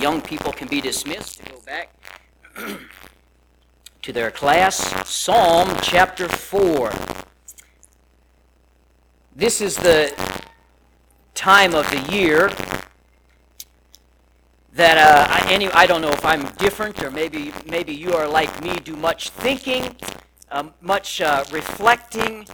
Young 0.00 0.22
people 0.22 0.50
can 0.50 0.66
be 0.66 0.80
dismissed 0.80 1.44
to 1.44 1.52
go 1.52 1.60
back 1.60 1.94
to 4.02 4.12
their 4.12 4.30
class. 4.30 4.76
Psalm 5.06 5.68
chapter 5.82 6.26
4. 6.26 6.90
This 9.36 9.60
is 9.60 9.76
the 9.76 10.14
time 11.34 11.74
of 11.74 11.90
the 11.90 12.00
year 12.10 12.50
that 14.72 14.96
uh, 14.96 15.26
I, 15.28 15.52
any, 15.52 15.68
I 15.72 15.84
don't 15.84 16.00
know 16.00 16.12
if 16.12 16.24
I'm 16.24 16.46
different 16.54 17.02
or 17.02 17.10
maybe 17.10 17.52
maybe 17.66 17.92
you 17.92 18.14
are 18.14 18.26
like 18.26 18.62
me, 18.62 18.78
do 18.78 18.96
much 18.96 19.28
thinking, 19.28 19.96
um, 20.50 20.72
much 20.80 21.20
uh, 21.20 21.44
reflecting, 21.52 22.46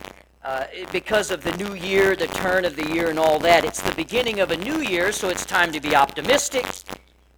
uh, 0.42 0.64
because 0.90 1.30
of 1.30 1.44
the 1.44 1.56
new 1.56 1.74
year, 1.74 2.16
the 2.16 2.26
turn 2.26 2.64
of 2.64 2.74
the 2.74 2.88
year, 2.92 3.08
and 3.08 3.20
all 3.20 3.38
that. 3.38 3.64
It's 3.64 3.80
the 3.80 3.94
beginning 3.94 4.40
of 4.40 4.50
a 4.50 4.56
new 4.56 4.80
year, 4.80 5.12
so 5.12 5.28
it's 5.28 5.46
time 5.46 5.70
to 5.70 5.80
be 5.80 5.94
optimistic 5.94 6.66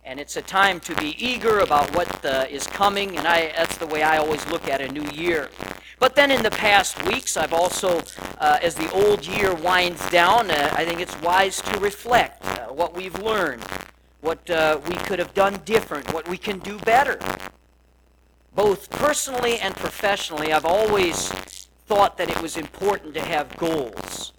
and 0.09 0.19
it's 0.19 0.37
a 0.37 0.43
time 0.43 0.81
to 0.81 0.95
be 0.95 1.15
eager 1.23 1.59
about 1.59 1.95
what 1.95 2.25
uh, 2.25 2.47
is 2.49 2.67
coming, 2.67 3.19
and 3.19 3.29
I, 3.29 3.53
that's 3.55 3.77
the 3.77 3.87
way 3.87 4.03
I 4.03 4.17
always 4.17 4.45
look 4.49 4.67
at 4.67 4.81
a 4.81 4.91
new 4.91 5.05
year. 5.11 5.51
But 5.99 6.17
then 6.17 6.31
in 6.31 6.43
the 6.43 6.51
past 6.51 7.05
weeks, 7.05 7.37
I've 7.37 7.53
also, 7.53 8.01
uh, 8.39 8.59
as 8.63 8.75
the 8.75 8.91
old 8.93 9.27
year 9.27 9.55
winds 9.55 10.09
down, 10.11 10.51
uh, 10.51 10.71
I 10.73 10.87
think 10.87 11.01
it's 11.01 11.21
wise 11.21 11.61
to 11.61 11.79
reflect 11.79 12.43
uh, 12.43 12.69
what 12.69 12.97
we've 12.97 13.19
learned, 13.19 13.63
what 14.23 14.49
uh, 14.49 14.81
we 14.89 14.95
could 14.95 15.19
have 15.19 15.35
done 15.35 15.61
different, 15.67 16.11
what 16.15 16.27
we 16.27 16.39
can 16.39 16.59
do 16.61 16.79
better. 16.79 17.19
Both 18.55 18.89
personally 18.89 19.59
and 19.59 19.77
professionally, 19.77 20.55
I've 20.55 20.65
always 20.65 21.29
thought 21.87 22.17
that 22.17 22.31
it 22.31 22.41
was 22.41 22.57
important 22.57 23.13
to 23.13 23.21
have 23.21 23.55
goals, 23.59 24.33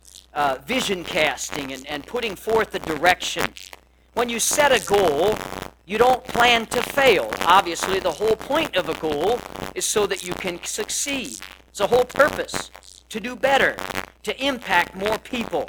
vision 0.65 1.03
casting, 1.03 1.73
and, 1.73 1.85
and 1.85 2.07
putting 2.07 2.35
forth 2.35 2.73
a 2.73 2.79
direction 2.79 3.45
when 4.13 4.29
you 4.29 4.39
set 4.39 4.71
a 4.71 4.85
goal, 4.85 5.37
you 5.85 5.97
don't 5.97 6.23
plan 6.23 6.65
to 6.67 6.81
fail. 6.81 7.31
Obviously, 7.41 7.99
the 7.99 8.11
whole 8.11 8.35
point 8.35 8.75
of 8.75 8.89
a 8.89 8.93
goal 8.95 9.39
is 9.75 9.85
so 9.85 10.05
that 10.07 10.23
you 10.23 10.33
can 10.33 10.63
succeed. 10.63 11.39
It's 11.69 11.79
a 11.79 11.87
whole 11.87 12.05
purpose 12.05 12.71
to 13.09 13.19
do 13.19 13.35
better, 13.35 13.75
to 14.23 14.45
impact 14.45 14.95
more 14.95 15.17
people, 15.17 15.67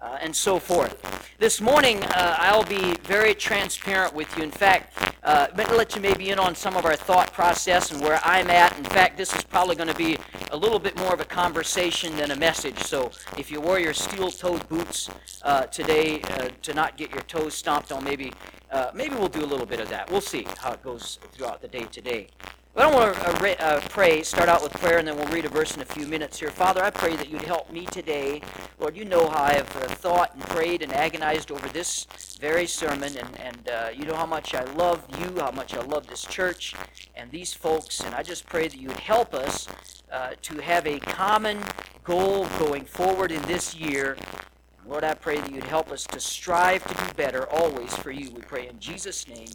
uh, 0.00 0.18
and 0.20 0.34
so 0.34 0.58
forth. 0.58 0.96
This 1.38 1.60
morning, 1.60 2.02
uh, 2.04 2.36
I'll 2.38 2.64
be 2.64 2.94
very 3.02 3.34
transparent 3.34 4.14
with 4.14 4.36
you. 4.36 4.44
In 4.44 4.50
fact, 4.50 4.96
uh, 5.22 5.48
to 5.48 5.74
let 5.74 5.96
you 5.96 6.00
maybe 6.00 6.30
in 6.30 6.38
on 6.38 6.54
some 6.54 6.76
of 6.76 6.84
our 6.84 6.94
thought 6.94 7.32
process 7.32 7.90
and 7.90 8.00
where 8.00 8.20
I'm 8.22 8.48
at. 8.48 8.76
In 8.78 8.84
fact, 8.84 9.16
this 9.16 9.34
is 9.34 9.42
probably 9.42 9.74
going 9.74 9.88
to 9.88 9.94
be 9.94 10.16
a 10.56 10.58
little 10.58 10.78
bit 10.78 10.96
more 10.96 11.12
of 11.12 11.20
a 11.20 11.24
conversation 11.26 12.16
than 12.16 12.30
a 12.30 12.36
message. 12.36 12.78
So 12.78 13.10
if 13.36 13.50
you 13.50 13.60
wore 13.60 13.78
your 13.78 13.92
steel-toed 13.92 14.66
boots 14.70 15.10
uh, 15.42 15.64
today 15.64 16.22
uh, 16.22 16.48
to 16.62 16.72
not 16.72 16.96
get 16.96 17.10
your 17.10 17.20
toes 17.24 17.52
stomped 17.52 17.92
on, 17.92 18.02
maybe 18.02 18.32
uh, 18.70 18.90
maybe 18.94 19.14
we'll 19.16 19.28
do 19.28 19.44
a 19.44 19.50
little 19.52 19.66
bit 19.66 19.80
of 19.80 19.90
that. 19.90 20.10
We'll 20.10 20.22
see 20.22 20.46
how 20.56 20.72
it 20.72 20.82
goes 20.82 21.18
throughout 21.32 21.60
the 21.60 21.68
day 21.68 21.84
today. 21.84 22.28
I 22.78 22.92
want 22.92 23.14
to 23.14 23.26
uh, 23.26 23.54
uh, 23.58 23.80
pray, 23.88 24.22
start 24.22 24.50
out 24.50 24.62
with 24.62 24.72
prayer, 24.74 24.98
and 24.98 25.08
then 25.08 25.16
we'll 25.16 25.26
read 25.28 25.46
a 25.46 25.48
verse 25.48 25.74
in 25.74 25.80
a 25.80 25.84
few 25.86 26.06
minutes 26.06 26.38
here. 26.38 26.50
Father, 26.50 26.84
I 26.84 26.90
pray 26.90 27.16
that 27.16 27.30
you'd 27.30 27.40
help 27.40 27.72
me 27.72 27.86
today. 27.86 28.42
Lord, 28.78 28.94
you 28.94 29.06
know 29.06 29.30
how 29.30 29.44
I 29.44 29.54
have 29.54 29.76
uh, 29.76 29.88
thought 29.88 30.34
and 30.34 30.42
prayed 30.42 30.82
and 30.82 30.92
agonized 30.92 31.50
over 31.50 31.66
this 31.68 32.06
very 32.38 32.66
sermon, 32.66 33.16
and, 33.16 33.40
and 33.40 33.70
uh, 33.70 33.88
you 33.96 34.04
know 34.04 34.14
how 34.14 34.26
much 34.26 34.54
I 34.54 34.62
love 34.74 35.02
you, 35.20 35.40
how 35.40 35.52
much 35.52 35.74
I 35.74 35.80
love 35.80 36.06
this 36.06 36.22
church 36.22 36.74
and 37.14 37.30
these 37.30 37.54
folks, 37.54 38.00
and 38.00 38.14
I 38.14 38.22
just 38.22 38.44
pray 38.46 38.68
that 38.68 38.78
you'd 38.78 38.92
help 38.92 39.32
us 39.32 39.68
uh, 40.12 40.32
to 40.42 40.58
have 40.58 40.86
a 40.86 40.98
common 40.98 41.58
goal 42.04 42.46
going 42.58 42.84
forward 42.84 43.32
in 43.32 43.40
this 43.42 43.74
year. 43.74 44.18
Lord, 44.86 45.02
I 45.02 45.14
pray 45.14 45.40
that 45.40 45.50
you'd 45.50 45.64
help 45.64 45.90
us 45.90 46.04
to 46.08 46.20
strive 46.20 46.86
to 46.86 46.94
do 46.94 47.14
better 47.14 47.48
always 47.50 47.96
for 47.96 48.10
you. 48.10 48.30
We 48.32 48.42
pray 48.42 48.68
in 48.68 48.78
Jesus' 48.78 49.26
name. 49.26 49.48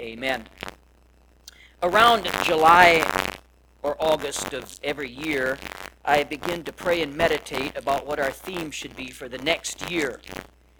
Amen 0.00 0.46
around 1.82 2.28
July 2.44 3.04
or 3.82 3.96
August 3.98 4.52
of 4.52 4.78
every 4.82 5.10
year, 5.10 5.58
I 6.04 6.24
begin 6.24 6.64
to 6.64 6.72
pray 6.72 7.02
and 7.02 7.16
meditate 7.16 7.76
about 7.76 8.06
what 8.06 8.18
our 8.18 8.30
theme 8.30 8.70
should 8.70 8.96
be 8.96 9.10
for 9.10 9.28
the 9.28 9.38
next 9.38 9.90
year. 9.90 10.20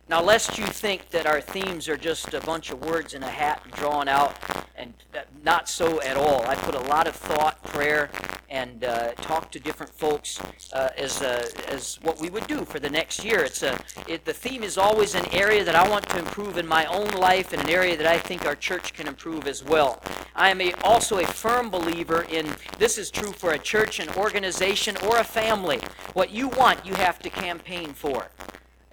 Now, 0.09 0.23
lest 0.23 0.57
you 0.57 0.67
think 0.67 1.09
that 1.09 1.27
our 1.27 1.41
themes 1.41 1.89
are 1.89 1.97
just 1.97 2.33
a 2.33 2.41
bunch 2.43 2.71
of 2.71 2.81
words 2.85 3.13
in 3.13 3.25
a 3.25 3.29
hat 3.29 3.61
drawn 3.73 4.07
out, 4.07 4.37
and 4.77 4.95
not 5.43 5.69
so 5.69 6.01
at 6.03 6.17
all. 6.17 6.47
I 6.47 6.55
put 6.55 6.77
a 6.77 6.81
lot 6.81 7.09
of 7.09 7.17
thought, 7.17 7.61
prayer, 7.65 8.09
and 8.49 8.85
uh, 8.85 9.15
talk 9.15 9.51
to 9.51 9.59
different 9.59 9.93
folks 9.93 10.41
uh, 10.73 10.91
as 10.97 11.23
uh, 11.23 11.49
as 11.67 11.99
what 12.03 12.21
we 12.21 12.31
would 12.31 12.47
do 12.47 12.65
for 12.65 12.79
the 12.79 12.89
next 12.89 13.25
year. 13.25 13.41
It's 13.41 13.65
a 13.65 13.77
it, 14.07 14.25
the 14.25 14.33
theme 14.33 14.63
is 14.63 14.79
always 14.79 15.17
an 15.17 15.27
area 15.35 15.65
that 15.65 15.75
I 15.75 15.89
want 15.89 16.09
to 16.11 16.21
improve 16.21 16.57
in 16.57 16.69
my 16.69 16.87
own 16.87 17.09
life, 17.09 17.53
and 17.53 17.61
an 17.63 17.71
area 17.71 17.97
that 17.97 18.07
I 18.07 18.17
think 18.17 18.47
our 18.47 18.55
church 18.55 18.95
can 18.95 19.09
improve 19.09 19.49
as 19.49 19.65
well. 19.65 20.01
I 20.37 20.51
am 20.51 20.61
a, 20.61 20.73
also 20.85 21.19
a 21.19 21.27
firm 21.27 21.69
believer 21.69 22.27
in 22.31 22.55
this 22.79 22.97
is 22.97 23.11
true 23.11 23.33
for 23.33 23.55
a 23.55 23.59
church, 23.59 23.99
an 23.99 24.11
organization, 24.11 24.97
or 24.99 25.17
a 25.19 25.25
family. 25.25 25.81
What 26.13 26.31
you 26.31 26.47
want, 26.47 26.87
you 26.87 26.95
have 26.95 27.19
to 27.21 27.29
campaign 27.29 27.93
for 27.93 28.29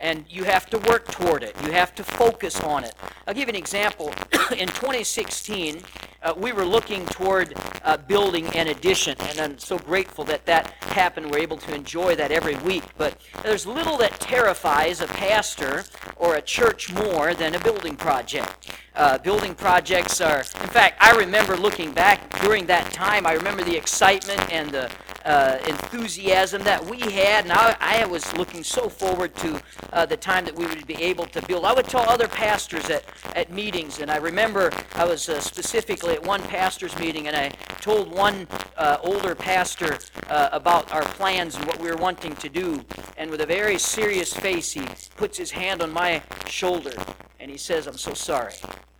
and 0.03 0.25
you 0.29 0.43
have 0.43 0.69
to 0.69 0.77
work 0.79 1.07
toward 1.07 1.43
it. 1.43 1.55
You 1.63 1.71
have 1.71 1.95
to 1.95 2.03
focus 2.03 2.59
on 2.59 2.83
it. 2.83 2.93
I'll 3.25 3.33
give 3.33 3.47
you 3.47 3.53
an 3.53 3.55
example. 3.55 4.09
in 4.57 4.67
2016, 4.67 5.81
uh, 6.21 6.33
we 6.35 6.51
were 6.51 6.65
looking 6.65 7.05
toward 7.05 7.53
uh, 7.83 7.95
building 7.95 8.45
an 8.47 8.67
addition, 8.67 9.15
and 9.21 9.39
I'm 9.39 9.57
so 9.57 9.77
grateful 9.79 10.25
that 10.25 10.45
that 10.45 10.71
happened. 10.81 11.31
We're 11.31 11.39
able 11.39 11.55
to 11.57 11.73
enjoy 11.73 12.15
that 12.15 12.31
every 12.31 12.55
week. 12.57 12.83
But 12.97 13.17
there's 13.43 13.65
little 13.65 13.97
that 13.97 14.19
terrifies 14.19 14.99
a 14.99 15.07
pastor 15.07 15.85
or 16.17 16.35
a 16.35 16.41
church 16.41 16.91
more 16.93 17.33
than 17.33 17.55
a 17.55 17.59
building 17.59 17.95
project. 17.95 18.71
Uh, 18.95 19.17
building 19.17 19.55
projects 19.55 20.19
are, 20.19 20.39
in 20.39 20.69
fact, 20.69 20.97
I 20.99 21.15
remember 21.15 21.55
looking 21.55 21.93
back 21.93 22.41
during 22.41 22.65
that 22.65 22.91
time, 22.91 23.25
I 23.25 23.33
remember 23.33 23.63
the 23.63 23.75
excitement 23.75 24.51
and 24.51 24.69
the 24.69 24.91
uh, 25.25 25.57
enthusiasm 25.67 26.63
that 26.63 26.83
we 26.85 26.99
had, 26.99 27.45
and 27.45 27.53
I, 27.53 27.75
I, 27.79 28.05
was 28.05 28.35
looking 28.35 28.63
so 28.63 28.89
forward 28.89 29.33
to 29.35 29.61
uh, 29.93 30.05
the 30.05 30.17
time 30.17 30.43
that 30.45 30.55
we 30.55 30.65
would 30.65 30.85
be 30.85 31.01
able 31.01 31.25
to 31.27 31.41
build. 31.43 31.65
I 31.65 31.73
would 31.73 31.87
tell 31.87 32.07
other 32.09 32.27
pastors 32.27 32.89
at, 32.89 33.05
at 33.35 33.51
meetings, 33.51 33.99
and 33.99 34.11
I 34.11 34.17
remember 34.17 34.71
I 34.95 35.05
was 35.05 35.29
uh, 35.29 35.39
specifically 35.39 36.13
at 36.13 36.23
one 36.23 36.41
pastor's 36.43 36.97
meeting, 36.97 37.27
and 37.27 37.37
I 37.37 37.49
told 37.79 38.11
one 38.11 38.47
uh, 38.77 38.97
older 39.01 39.33
pastor 39.33 39.97
uh, 40.29 40.49
about 40.51 40.91
our 40.91 41.03
plans 41.03 41.55
and 41.55 41.65
what 41.65 41.79
we 41.79 41.89
were 41.89 41.97
wanting 41.97 42.35
to 42.37 42.49
do, 42.49 42.83
and 43.17 43.29
with 43.31 43.41
a 43.41 43.45
very 43.45 43.77
serious 43.79 44.33
face, 44.33 44.73
he 44.73 44.85
puts 45.15 45.37
his 45.37 45.51
hand 45.51 45.81
on 45.81 45.91
my 45.91 46.21
shoulder, 46.47 46.93
and 47.39 47.49
he 47.49 47.57
says, 47.57 47.87
I'm 47.87 47.97
so 47.97 48.13
sorry. 48.13 48.53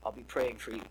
I'll 0.05 0.11
be 0.11 0.23
praying 0.23 0.57
for 0.57 0.71
you. 0.71 0.81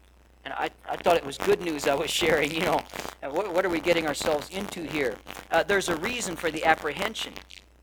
And 0.45 0.53
I, 0.55 0.71
I 0.89 0.97
thought 0.97 1.17
it 1.17 1.25
was 1.25 1.39
good 1.39 1.61
news 1.61 1.87
I 1.87 1.95
was 1.95 2.11
sharing, 2.11 2.53
you 2.53 2.61
know. 2.61 2.81
What, 3.23 3.53
what 3.55 3.65
are 3.65 3.69
we 3.69 3.81
getting 3.81 4.07
ourselves 4.07 4.51
into 4.51 4.83
here? 4.83 5.17
Uh, 5.51 5.63
there's 5.63 5.89
a 5.89 5.97
reason 5.97 6.35
for 6.35 6.51
the 6.51 6.65
apprehension. 6.65 7.35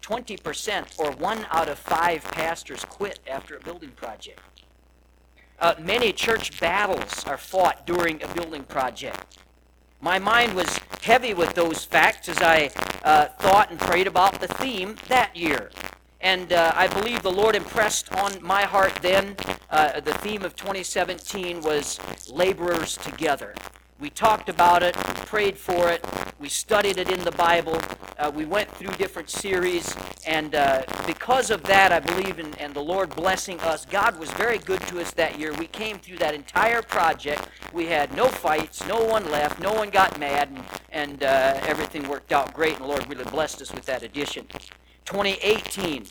20% 0.02 1.00
or 1.00 1.12
one 1.12 1.46
out 1.52 1.70
of 1.70 1.78
five 1.78 2.24
pastors 2.25 2.84
quit 2.86 3.20
after 3.30 3.56
a 3.56 3.59
building 3.59 3.92
project. 3.92 4.42
Uh, 5.59 5.75
many 5.80 6.12
church 6.12 6.59
battles 6.59 7.24
are 7.25 7.38
fought 7.38 7.86
during 7.86 8.22
a 8.24 8.28
building 8.34 8.64
project. 8.64 9.38
My 10.02 10.18
mind 10.18 10.53
was 10.53 10.80
heavy 11.02 11.34
with 11.34 11.53
those 11.53 11.84
facts 11.84 12.30
as 12.30 12.41
I 12.41 12.72
uh, 13.03 13.26
thought 13.40 13.70
and 13.70 13.80
prayed 13.80 14.08
about 14.08 14.40
the 14.40 14.47
theme 14.47 14.96
that 15.09 15.36
year. 15.36 15.70
And 16.22 16.52
uh, 16.53 16.72
I 16.76 16.88
believe 16.88 17.22
the 17.22 17.31
Lord 17.31 17.56
impressed 17.56 18.14
on 18.14 18.41
my 18.41 18.64
heart 18.64 18.97
then 19.02 19.36
uh, 19.69 20.00
the 20.00 20.13
theme 20.16 20.44
of 20.44 20.56
2017 20.56 21.62
was 21.62 22.00
laborers 22.30 22.97
together. 22.97 23.53
We 24.00 24.09
talked 24.09 24.47
about 24.47 24.81
it, 24.81 24.96
we 24.96 25.13
prayed 25.25 25.57
for 25.57 25.90
it, 25.90 26.06
we 26.40 26.47
studied 26.47 26.97
it 26.97 27.12
in 27.12 27.22
the 27.25 27.31
Bible, 27.31 27.81
uh, 28.18 28.31
we 28.34 28.46
went 28.46 28.72
through 28.72 28.96
different 28.96 29.29
series, 29.29 29.94
and 30.25 30.56
uh, 30.56 30.84
because 31.06 31.52
of 31.52 31.63
that, 31.63 31.91
I 31.91 32.00
believe 32.00 32.40
in 32.40 32.53
and 32.56 32.74
the 32.74 32.81
Lord 32.81 33.13
blessing 33.16 33.59
us. 33.59 33.85
God 33.85 34.18
was 34.19 34.31
very 34.31 34.58
good 34.58 34.79
to 34.88 35.02
us 35.02 35.12
that 35.12 35.38
year. 35.38 35.53
We 35.53 35.68
came 35.68 36.00
through 36.00 36.18
that 36.18 36.34
entire 36.34 36.81
project. 36.81 37.47
We 37.74 37.88
had 37.88 38.16
no 38.16 38.28
fights, 38.28 38.85
no 38.88 39.03
one 39.03 39.29
left, 39.32 39.59
no 39.59 39.73
one 39.73 39.90
got 39.90 40.20
mad, 40.20 40.49
and, 40.49 40.64
and 40.91 41.23
uh, 41.23 41.59
everything 41.64 42.08
worked 42.08 42.32
out 42.32 42.53
great, 42.53 42.76
and 42.76 42.84
the 42.84 42.88
Lord 42.88 43.08
really 43.09 43.26
blessed 43.26 43.61
us 43.61 43.73
with 43.73 43.85
that 43.85 44.03
addition. 44.03 44.46
2018 45.05 46.05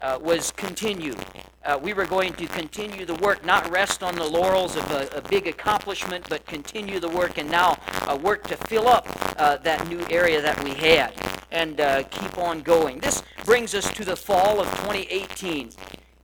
uh, 0.00 0.18
was 0.20 0.52
continued. 0.52 1.18
Uh, 1.64 1.78
we 1.82 1.92
were 1.92 2.06
going 2.06 2.32
to 2.34 2.46
continue 2.46 3.04
the 3.04 3.14
work, 3.16 3.44
not 3.44 3.68
rest 3.70 4.02
on 4.02 4.14
the 4.14 4.24
laurels 4.24 4.76
of 4.76 4.90
a, 4.90 5.08
a 5.16 5.20
big 5.22 5.46
accomplishment, 5.46 6.24
but 6.28 6.44
continue 6.46 6.98
the 7.00 7.08
work 7.08 7.36
and 7.38 7.50
now 7.50 7.76
uh, 8.06 8.16
work 8.16 8.46
to 8.46 8.56
fill 8.56 8.88
up 8.88 9.06
uh, 9.38 9.56
that 9.58 9.86
new 9.88 10.00
area 10.10 10.40
that 10.40 10.62
we 10.64 10.70
had 10.70 11.12
and 11.50 11.80
uh, 11.80 12.02
keep 12.04 12.38
on 12.38 12.60
going. 12.60 12.98
This 12.98 13.22
brings 13.44 13.74
us 13.74 13.90
to 13.92 14.04
the 14.04 14.16
fall 14.16 14.60
of 14.60 14.68
2018. 14.78 15.70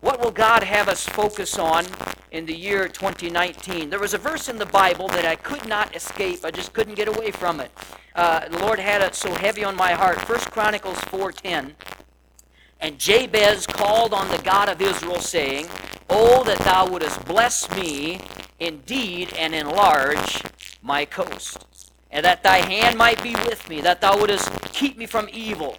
What 0.00 0.20
will 0.20 0.30
God 0.30 0.62
have 0.62 0.88
us 0.88 1.06
focus 1.06 1.58
on 1.58 1.84
in 2.30 2.46
the 2.46 2.54
year 2.54 2.88
2019? 2.88 3.90
There 3.90 3.98
was 3.98 4.14
a 4.14 4.18
verse 4.18 4.48
in 4.48 4.58
the 4.58 4.66
Bible 4.66 5.08
that 5.08 5.24
I 5.24 5.36
could 5.36 5.66
not 5.66 5.96
escape. 5.96 6.44
I 6.44 6.50
just 6.50 6.72
couldn't 6.72 6.94
get 6.94 7.08
away 7.08 7.30
from 7.30 7.60
it. 7.60 7.70
Uh, 8.14 8.48
the 8.48 8.58
Lord 8.58 8.78
had 8.78 9.02
it 9.02 9.14
so 9.14 9.34
heavy 9.34 9.64
on 9.64 9.74
my 9.74 9.92
heart. 9.92 10.20
First 10.20 10.50
Chronicles 10.50 10.98
4:10 10.98 11.74
And 12.84 12.98
Jabez 12.98 13.66
called 13.66 14.12
on 14.12 14.28
the 14.28 14.36
God 14.42 14.68
of 14.68 14.78
Israel, 14.82 15.18
saying, 15.18 15.68
Oh, 16.10 16.44
that 16.44 16.58
thou 16.58 16.86
wouldest 16.86 17.24
bless 17.24 17.74
me 17.74 18.20
indeed 18.60 19.32
and 19.38 19.54
enlarge 19.54 20.42
my 20.82 21.06
coast, 21.06 21.92
and 22.10 22.22
that 22.26 22.42
thy 22.42 22.58
hand 22.58 22.98
might 22.98 23.22
be 23.22 23.32
with 23.46 23.66
me, 23.70 23.80
that 23.80 24.02
thou 24.02 24.18
wouldest 24.18 24.50
keep 24.64 24.98
me 24.98 25.06
from 25.06 25.30
evil, 25.32 25.78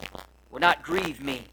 would 0.50 0.62
not 0.62 0.82
grieve 0.82 1.22
me. 1.22 1.44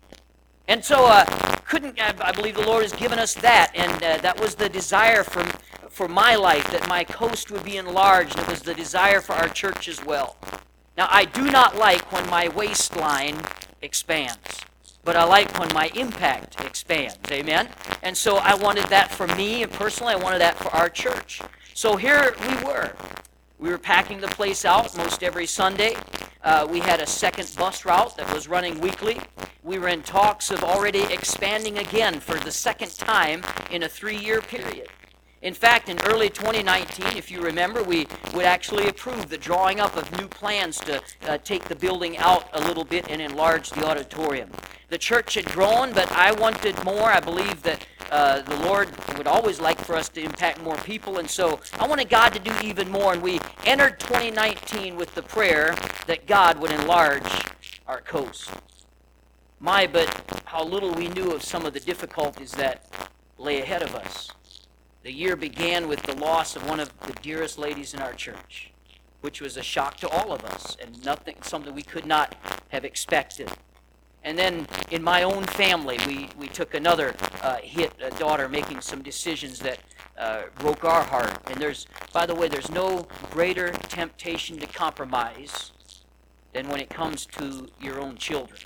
And 0.69 0.83
so, 0.83 1.05
uh, 1.05 1.27
couldn't 1.67 2.01
I 2.01 2.33
believe 2.33 2.55
the 2.55 2.67
Lord 2.67 2.85
has 2.85 2.95
given 2.95 3.19
us 3.19 3.35
that, 3.35 3.73
and 3.75 4.03
uh, 4.03 4.17
that 4.23 4.41
was 4.41 4.55
the 4.55 4.71
desire 4.71 5.23
for 5.23 5.45
for 5.91 6.09
my 6.09 6.35
life 6.35 6.67
that 6.71 6.89
my 6.89 7.05
coast 7.05 7.51
would 7.51 7.63
be 7.63 7.77
enlarged. 7.77 8.39
It 8.39 8.49
was 8.49 8.63
the 8.63 8.73
desire 8.73 9.21
for 9.21 9.35
our 9.35 9.51
church 9.51 9.87
as 9.87 10.03
well. 10.03 10.39
Now, 10.97 11.09
I 11.11 11.27
do 11.27 11.51
not 11.51 11.77
like 11.77 12.11
when 12.11 12.27
my 12.31 12.49
waistline 12.49 13.43
expands, 13.83 14.63
but 15.05 15.17
I 15.17 15.25
like 15.25 15.59
when 15.59 15.73
my 15.75 15.91
impact 15.95 16.61
expands. 16.65 17.19
Amen? 17.31 17.69
And 18.03 18.17
so 18.17 18.37
I 18.37 18.55
wanted 18.55 18.85
that 18.85 19.11
for 19.11 19.27
me, 19.29 19.63
and 19.63 19.73
personally, 19.73 20.15
I 20.15 20.17
wanted 20.17 20.41
that 20.41 20.57
for 20.57 20.69
our 20.75 20.89
church. 20.89 21.41
So 21.75 21.97
here 21.97 22.35
we 22.41 22.65
were. 22.65 22.93
We 23.59 23.71
were 23.71 23.79
packing 23.79 24.21
the 24.21 24.29
place 24.29 24.65
out 24.65 24.97
most 24.97 25.23
every 25.23 25.47
Sunday. 25.47 25.95
Uh, 26.43 26.67
we 26.69 26.81
had 26.81 27.01
a 27.01 27.07
second 27.07 27.53
bus 27.57 27.85
route 27.85 28.17
that 28.17 28.33
was 28.35 28.49
running 28.49 28.81
weekly. 28.81 29.21
We 29.63 29.79
were 29.79 29.89
in 29.89 30.03
talks 30.03 30.51
of 30.51 30.65
already 30.65 31.03
expanding 31.05 31.79
again 31.79 32.19
for 32.19 32.37
the 32.37 32.51
second 32.51 32.97
time 32.97 33.43
in 33.71 33.85
a 33.85 33.89
three 33.89 34.17
year 34.17 34.41
period. 34.41 34.89
In 35.43 35.55
fact, 35.55 35.89
in 35.89 35.99
early 36.05 36.31
2019, 36.31 37.17
if 37.17 37.29
you 37.29 37.41
remember, 37.41 37.83
we 37.83 38.07
would 38.33 38.45
actually 38.45 38.87
approve 38.87 39.29
the 39.29 39.37
drawing 39.37 39.81
up 39.81 39.97
of 39.97 40.17
new 40.17 40.29
plans 40.29 40.79
to 40.79 41.03
uh, 41.27 41.39
take 41.39 41.65
the 41.65 41.75
building 41.75 42.17
out 42.19 42.49
a 42.53 42.61
little 42.61 42.85
bit 42.85 43.11
and 43.11 43.21
enlarge 43.21 43.71
the 43.71 43.85
auditorium. 43.85 44.51
The 44.89 44.99
church 44.99 45.35
had 45.35 45.47
grown, 45.47 45.93
but 45.95 46.11
I 46.13 46.31
wanted 46.31 46.85
more. 46.85 47.11
I 47.11 47.19
believe 47.19 47.61
that 47.65 47.85
uh, 48.13 48.43
the 48.43 48.57
Lord 48.67 48.89
would 49.19 49.27
always 49.27 49.59
like 49.59 49.81
for 49.81 49.97
us 49.97 50.09
to 50.11 50.23
impact 50.23 50.63
more 50.63 50.77
people, 50.77 51.19
and 51.19 51.29
so 51.29 51.59
I 51.77 51.89
wanted 51.89 52.09
God 52.09 52.33
to 52.35 52.39
do 52.39 52.53
even 52.63 52.89
more. 52.89 53.13
And 53.13 53.21
we 53.21 53.41
entered 53.65 53.99
2019 53.99 54.95
with 54.95 55.13
the 55.17 55.23
prayer 55.23 55.75
that 56.07 56.29
God 56.29 56.61
would 56.61 56.71
enlarge 56.71 57.27
our 57.89 58.01
coast. 58.01 58.49
My, 59.59 59.89
but 59.89 60.43
how 60.45 60.63
little 60.63 60.93
we 60.93 61.09
knew 61.09 61.33
of 61.33 61.43
some 61.43 61.67
of 61.67 61.73
the 61.73 61.81
difficulties 61.81 62.53
that 62.53 63.11
lay 63.39 63.61
ahead 63.61 63.83
of 63.83 63.97
us. 63.97 64.31
The 65.03 65.13
year 65.13 65.35
began 65.35 65.89
with 65.89 66.03
the 66.03 66.15
loss 66.15 66.55
of 66.55 66.69
one 66.69 66.79
of 66.79 66.97
the 67.01 67.13
dearest 67.15 67.59
ladies 67.59 67.93
in 67.93 68.01
our 68.01 68.13
church, 68.13 68.71
which 69.21 69.41
was 69.41 69.57
a 69.57 69.63
shock 69.63 69.97
to 69.97 70.09
all 70.09 70.33
of 70.33 70.45
us 70.45 70.77
and 70.81 71.05
nothing 71.05 71.35
something 71.43 71.75
we 71.75 71.83
could 71.83 72.07
not 72.07 72.37
have 72.69 72.85
expected. 72.85 73.51
And 74.23 74.39
then 74.39 74.69
in 74.93 75.03
my 75.03 75.25
own 75.25 75.43
family, 75.43 75.99
we, 76.07 76.29
we 76.39 76.47
took 76.47 76.75
another 76.75 77.17
uh, 77.43 77.57
hit, 77.57 77.93
a 78.01 78.11
daughter 78.11 78.49
making 78.49 78.81
some 78.81 79.03
decisions 79.03 79.59
that 79.59 79.81
uh, 80.17 80.43
broke 80.61 80.85
our 80.85 81.03
heart. 81.03 81.37
And 81.51 81.61
there's, 81.61 81.89
by 82.13 82.25
the 82.25 82.35
way, 82.37 82.47
there's 82.47 82.71
no 82.71 83.09
greater 83.33 83.71
temptation 83.71 84.59
to 84.59 84.67
compromise 84.67 85.73
than 86.53 86.69
when 86.69 86.79
it 86.79 86.91
comes 86.91 87.27
to 87.27 87.67
your 87.81 88.01
own 88.01 88.17
children 88.19 88.61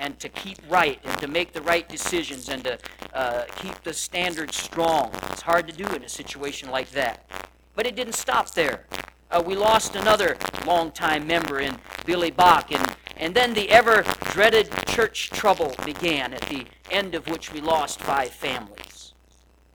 and 0.00 0.18
to 0.18 0.28
keep 0.30 0.58
right 0.68 0.98
and 1.04 1.16
to 1.18 1.28
make 1.28 1.52
the 1.52 1.60
right 1.60 1.88
decisions 1.88 2.48
and 2.48 2.64
to 2.64 2.78
uh, 3.12 3.44
keep 3.56 3.80
the 3.84 3.92
standards 3.92 4.56
strong. 4.56 5.12
It's 5.30 5.42
hard 5.42 5.68
to 5.68 5.74
do 5.74 5.86
in 5.94 6.02
a 6.02 6.08
situation 6.08 6.70
like 6.70 6.90
that. 6.92 7.30
But 7.76 7.86
it 7.86 7.94
didn't 7.94 8.14
stop 8.14 8.50
there. 8.50 8.86
Uh, 9.30 9.42
we 9.46 9.54
lost 9.54 9.94
another 9.94 10.36
longtime 10.66 11.26
member 11.26 11.60
in 11.60 11.76
Billy 12.04 12.30
Bach, 12.30 12.72
and, 12.72 12.96
and 13.16 13.34
then 13.34 13.54
the 13.54 13.70
ever 13.70 14.02
dreaded 14.32 14.70
church 14.86 15.30
trouble 15.30 15.74
began, 15.84 16.32
at 16.32 16.42
the 16.42 16.66
end 16.90 17.14
of 17.14 17.28
which 17.28 17.52
we 17.52 17.60
lost 17.60 18.00
five 18.00 18.30
families. 18.30 18.99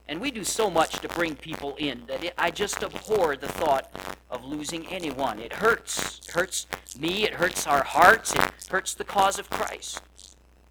And 0.08 0.22
we 0.22 0.30
do 0.30 0.44
so 0.44 0.70
much 0.70 1.00
to 1.00 1.08
bring 1.08 1.36
people 1.36 1.76
in 1.78 2.04
that 2.08 2.24
it, 2.24 2.34
I 2.38 2.52
just 2.52 2.84
abhor 2.84 3.36
the 3.36 3.48
thought 3.48 3.90
of 4.30 4.46
losing 4.46 4.86
anyone. 4.88 5.40
It 5.40 5.54
hurts. 5.54 6.20
It 6.20 6.32
hurts 6.32 6.68
me. 7.00 7.24
It 7.24 7.34
hurts 7.34 7.66
our 7.66 7.84
hearts. 7.84 8.36
It 8.36 8.52
hurts 8.70 8.94
the 8.94 9.04
cause 9.04 9.40
of 9.40 9.50
Christ. 9.50 10.02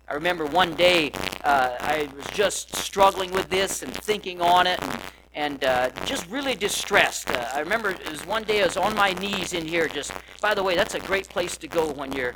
I 0.07 0.15
remember 0.15 0.45
one 0.45 0.75
day 0.75 1.13
uh, 1.43 1.77
I 1.81 2.09
was 2.15 2.27
just 2.27 2.77
struggling 2.77 3.33
with 3.33 3.49
this 3.49 3.83
and 3.83 3.93
thinking 3.93 4.41
on 4.41 4.67
it 4.67 4.81
and, 4.83 5.01
and 5.35 5.65
uh, 5.65 5.91
just 6.05 6.29
really 6.31 6.55
distressed. 6.55 7.31
Uh, 7.31 7.49
I 7.53 7.61
remember 7.61 7.91
it 7.91 8.11
was 8.11 8.25
one 8.27 8.45
day 8.45 8.63
I 8.63 8.67
was 8.67 8.77
on 8.77 8.95
my 8.95 9.15
knees 9.15 9.53
in 9.53 9.67
here. 9.67 9.89
Just 9.89 10.13
by 10.41 10.55
the 10.55 10.63
way, 10.63 10.77
that's 10.77 10.95
a 10.95 11.01
great 11.01 11.29
place 11.29 11.57
to 11.57 11.67
go 11.67 11.91
when 11.91 12.13
you're 12.13 12.35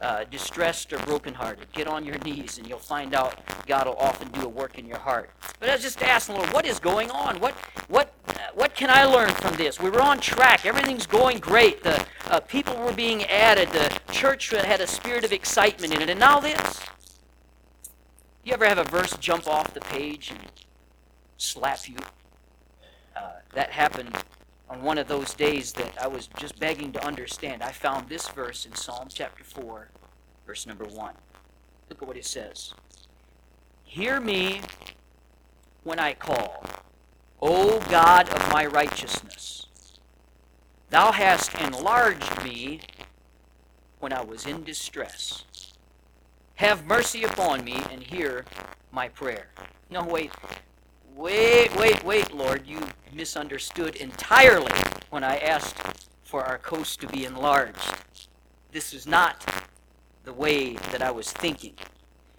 uh, 0.00 0.24
distressed 0.30 0.92
or 0.92 0.98
brokenhearted. 1.00 1.70
Get 1.72 1.86
on 1.86 2.04
your 2.04 2.18
knees 2.18 2.58
and 2.58 2.66
you'll 2.66 2.78
find 2.78 3.14
out 3.14 3.38
God 3.66 3.86
will 3.86 3.96
often 3.96 4.28
do 4.28 4.42
a 4.42 4.48
work 4.48 4.78
in 4.78 4.86
your 4.86 4.98
heart. 4.98 5.30
But 5.58 5.68
I 5.68 5.74
was 5.74 5.82
just 5.82 6.02
asking 6.02 6.36
Lord, 6.36 6.52
what 6.52 6.64
is 6.64 6.78
going 6.78 7.10
on? 7.10 7.38
What 7.40 7.54
what 7.88 8.12
uh, 8.28 8.32
what 8.54 8.74
can 8.74 8.90
I 8.90 9.04
learn 9.04 9.30
from 9.30 9.56
this? 9.56 9.78
We 9.78 9.90
were 9.90 10.00
on 10.00 10.18
track. 10.20 10.64
Everything's 10.64 11.06
going 11.06 11.38
great. 11.38 11.82
The 11.82 12.04
uh, 12.28 12.40
people 12.40 12.76
were 12.76 12.92
being 12.92 13.24
added. 13.24 13.68
The 13.70 14.00
church 14.10 14.50
had 14.50 14.80
a 14.80 14.86
spirit 14.86 15.24
of 15.24 15.32
excitement 15.32 15.94
in 15.94 16.02
it, 16.02 16.08
and 16.08 16.18
now 16.18 16.40
this. 16.40 16.80
You 18.42 18.54
ever 18.54 18.64
have 18.64 18.78
a 18.78 18.84
verse 18.84 19.14
jump 19.18 19.46
off 19.46 19.74
the 19.74 19.80
page 19.80 20.30
and 20.30 20.40
slap 21.36 21.86
you? 21.86 21.96
Uh, 23.14 23.32
that 23.54 23.70
happened 23.70 24.16
on 24.70 24.82
one 24.82 24.98
of 24.98 25.08
those 25.08 25.34
days 25.34 25.72
that 25.72 25.92
I 26.00 26.06
was 26.06 26.28
just 26.38 26.58
begging 26.60 26.92
to 26.92 27.04
understand. 27.04 27.62
I 27.62 27.72
found 27.72 28.08
this 28.08 28.28
verse 28.28 28.64
in 28.64 28.74
Psalm 28.74 29.08
chapter 29.12 29.42
4, 29.42 29.88
verse 30.46 30.64
number 30.64 30.84
1. 30.84 31.14
Look 31.88 32.00
at 32.00 32.06
what 32.06 32.16
it 32.16 32.24
says. 32.24 32.72
Hear 33.82 34.20
me 34.20 34.60
when 35.82 35.98
I 35.98 36.14
call, 36.14 36.64
O 37.42 37.80
God 37.90 38.32
of 38.32 38.52
my 38.52 38.64
righteousness. 38.64 39.66
Thou 40.90 41.10
hast 41.10 41.52
enlarged 41.60 42.44
me 42.44 42.80
when 43.98 44.12
I 44.12 44.22
was 44.22 44.46
in 44.46 44.62
distress. 44.62 45.44
Have 46.56 46.86
mercy 46.86 47.24
upon 47.24 47.64
me 47.64 47.80
and 47.90 48.02
hear 48.02 48.44
my 48.92 49.08
prayer. 49.08 49.48
No, 49.90 50.04
wait. 50.04 50.30
Wait, 51.16 51.74
wait, 51.76 52.04
wait, 52.04 52.29
misunderstood 53.20 53.96
entirely 53.96 54.72
when 55.10 55.22
I 55.22 55.36
asked 55.36 55.76
for 56.24 56.42
our 56.42 56.56
coast 56.56 57.02
to 57.02 57.06
be 57.06 57.26
enlarged. 57.26 57.96
This 58.72 58.94
is 58.94 59.06
not 59.06 59.44
the 60.24 60.32
way 60.32 60.76
that 60.90 61.02
I 61.02 61.10
was 61.10 61.30
thinking. 61.30 61.74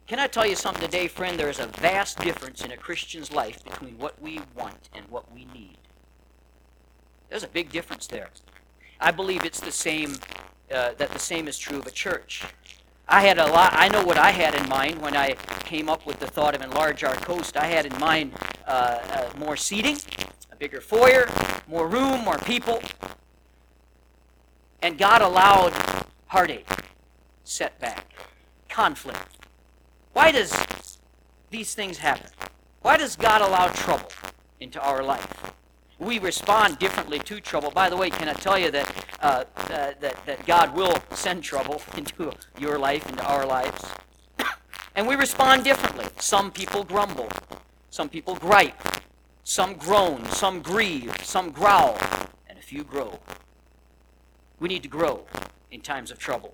Can 0.08 0.18
I 0.18 0.26
tell 0.26 0.48
you 0.48 0.56
something 0.56 0.84
today, 0.84 1.08
friend? 1.08 1.40
There 1.40 1.52
is 1.52 1.60
a 1.60 1.68
vast 1.68 2.18
difference 2.18 2.66
in 2.66 2.72
a 2.72 2.78
Christian's 2.78 3.32
life 3.32 3.64
between 3.64 4.00
what 4.00 4.20
we 4.20 4.42
want 4.56 4.90
and 4.96 5.08
what 5.10 5.32
we 5.32 5.46
need. 5.54 5.78
There's 7.30 7.44
a 7.44 7.54
big 7.60 7.72
difference 7.72 8.08
there. 8.08 8.30
I 9.00 9.12
believe 9.12 9.46
it's 9.46 9.60
the 9.60 9.72
same, 9.72 10.16
uh, 10.74 10.94
that 10.98 11.12
the 11.12 11.20
same 11.20 11.48
is 11.48 11.60
true 11.60 11.78
of 11.78 11.86
a 11.86 11.92
church. 11.92 12.44
I 13.08 13.22
had 13.22 13.38
a 13.38 13.46
lot. 13.52 13.74
I 13.76 13.88
know 13.90 14.04
what 14.04 14.18
I 14.18 14.32
had 14.32 14.56
in 14.56 14.68
mind 14.68 15.00
when 15.00 15.16
I 15.16 15.34
came 15.60 15.90
up 15.90 16.08
with 16.08 16.20
the 16.20 16.28
thought 16.28 16.56
of 16.56 16.62
enlarge 16.64 17.04
our 17.04 17.16
coast. 17.18 17.56
I 17.56 17.66
had 17.66 17.86
in 17.86 18.00
mind 18.00 18.34
uh, 18.66 18.72
uh, 18.72 19.38
more 19.38 19.56
seating, 19.56 19.98
bigger 20.62 20.80
foyer, 20.80 21.28
more 21.68 21.88
room, 21.88 22.24
more 22.24 22.38
people, 22.38 22.80
and 24.84 24.96
God 24.96 25.24
allowed 25.24 25.74
heartache, 26.28 26.70
setback, 27.44 28.14
conflict. 28.70 29.38
Why 30.14 30.32
does 30.32 30.54
these 31.50 31.74
things 31.74 31.98
happen? 31.98 32.30
Why 32.84 32.98
does 32.98 33.16
God 33.16 33.42
allow 33.42 33.70
trouble 33.70 34.12
into 34.60 34.80
our 34.80 35.02
life? 35.04 35.52
we 35.98 36.18
respond 36.18 36.80
differently 36.80 37.20
to 37.20 37.40
trouble. 37.40 37.70
By 37.70 37.88
the 37.88 37.96
way, 37.96 38.10
can 38.10 38.28
I 38.28 38.34
tell 38.34 38.58
you 38.58 38.72
that, 38.72 39.06
uh, 39.20 39.44
that, 39.68 40.02
that 40.26 40.46
God 40.48 40.76
will 40.76 40.98
send 41.12 41.44
trouble 41.44 41.80
into 41.98 42.34
your 42.60 42.80
life, 42.80 43.08
into 43.10 43.24
our 43.26 43.46
lives? 43.46 43.84
And 44.94 45.08
we 45.08 45.16
respond 45.16 45.64
differently. 45.64 46.06
Some 46.18 46.52
people 46.52 46.84
grumble, 46.84 47.30
some 47.92 48.10
people 48.10 48.36
gripe, 48.36 48.76
some 49.44 49.76
groan, 49.76 50.26
some 50.28 50.62
grieve, 50.62 51.14
some 51.24 51.52
growl, 51.52 51.98
and 52.48 52.58
a 52.58 52.62
few 52.62 52.84
grow. 52.84 53.20
We 54.60 54.70
need 54.70 54.84
to 54.84 54.90
grow 54.90 55.26
in 55.72 55.82
times 55.82 56.12
of 56.12 56.20
trouble. 56.20 56.54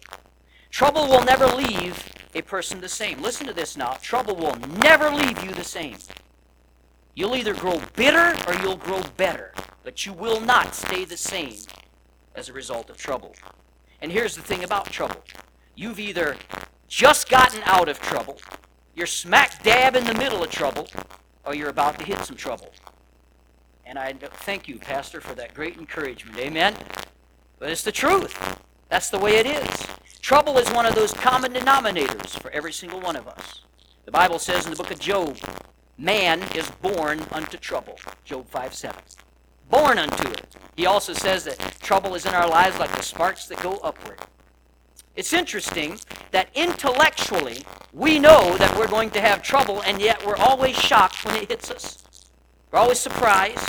Trouble 0.70 1.08
will 1.08 1.24
never 1.24 1.48
leave 1.48 2.12
a 2.36 2.41
person 2.41 2.82
the 2.82 2.89
same. 2.89 3.22
Listen 3.22 3.48
to 3.48 3.53
this 3.53 3.75
now. 3.75 3.98
Trouble 4.01 4.36
will 4.36 4.56
never 4.82 5.10
leave 5.10 5.44
you 5.44 5.51
the 5.51 5.63
same. 5.63 5.98
You'll 7.15 7.36
either 7.36 7.53
grow 7.53 7.82
bitter 7.96 8.36
or 8.48 8.53
you'll 8.62 8.77
grow 8.77 9.01
better, 9.17 9.53
but 9.84 10.06
you 10.06 10.13
will 10.13 10.39
not 10.39 10.75
stay 10.75 11.03
the 11.03 11.17
same 11.17 11.56
as 12.36 12.48
a 12.48 12.53
result 12.53 12.89
of 12.89 12.98
trouble. 12.98 13.36
And 14.01 14.12
here's 14.12 14.36
the 14.36 14.44
thing 14.44 14.63
about 14.63 14.91
trouble 14.91 15.24
you've 15.75 16.00
either 16.00 16.38
just 16.88 17.29
gotten 17.29 17.62
out 17.65 17.89
of 17.89 18.00
trouble, 18.00 18.39
you're 18.96 19.08
smack 19.08 19.63
dab 19.63 19.96
in 19.96 20.06
the 20.06 20.13
middle 20.13 20.44
of 20.44 20.51
trouble, 20.51 20.88
or 21.48 21.56
you're 21.56 21.70
about 21.70 21.98
to 22.00 22.06
hit 22.06 22.20
some 22.20 22.36
trouble. 22.36 22.72
And 23.86 23.98
I 23.98 24.13
thank 24.13 24.68
you, 24.68 24.77
Pastor, 24.77 25.22
for 25.22 25.34
that 25.36 25.54
great 25.54 25.77
encouragement. 25.77 26.38
Amen? 26.38 26.75
But 27.58 27.70
it's 27.70 27.84
the 27.84 27.92
truth. 27.92 28.38
That's 28.89 29.10
the 29.10 29.18
way 29.18 29.38
it 29.38 29.46
is. 29.46 29.88
Trouble 30.20 30.58
is 30.58 30.70
one 30.72 30.86
of 30.86 30.94
those 30.94 31.13
common 31.13 31.54
denominators 31.54 32.38
for 32.42 32.51
every 32.51 32.74
single 32.74 33.00
one 33.00 33.16
of 33.16 33.27
us. 33.27 33.62
The 34.04 34.12
Bible 34.12 34.39
says 34.39 34.66
in 34.66 34.72
the 34.72 34.77
book 34.77 34.92
of 34.92 35.00
Job, 35.00 35.38
man 35.98 36.44
is 36.54 36.70
born 36.82 37.22
unto 37.32 37.58
trouble. 37.58 37.98
Job 38.25 38.48
5 38.50 38.74
7. 38.74 39.00
Born 39.70 39.98
unto 39.98 40.30
it. 40.30 40.56
He 40.75 40.86
also 40.86 41.13
says 41.13 41.46
that 41.46 41.60
trouble 41.80 42.16
is 42.16 42.25
in 42.25 42.34
our 42.34 42.48
lives 42.48 42.80
like 42.80 42.94
the 42.96 43.01
sparks 43.01 43.48
that 43.48 43.62
go 43.62 43.77
upward. 43.84 44.20
It's 45.17 45.33
interesting 45.33 46.00
that 46.29 46.50
intellectually 46.53 47.63
we 47.91 48.19
know 48.19 48.55
that 48.57 48.77
we're 48.77 48.88
going 48.88 49.09
to 49.12 49.19
have 49.19 49.41
trouble, 49.41 49.81
and 49.81 50.00
yet 50.00 50.24
we're 50.24 50.36
always 50.38 50.75
shocked 50.75 51.25
when 51.25 51.36
it 51.36 51.50
hits 51.50 51.71
us. 51.71 52.03
We're 52.71 52.77
always 52.77 53.00
surprised. 53.00 53.67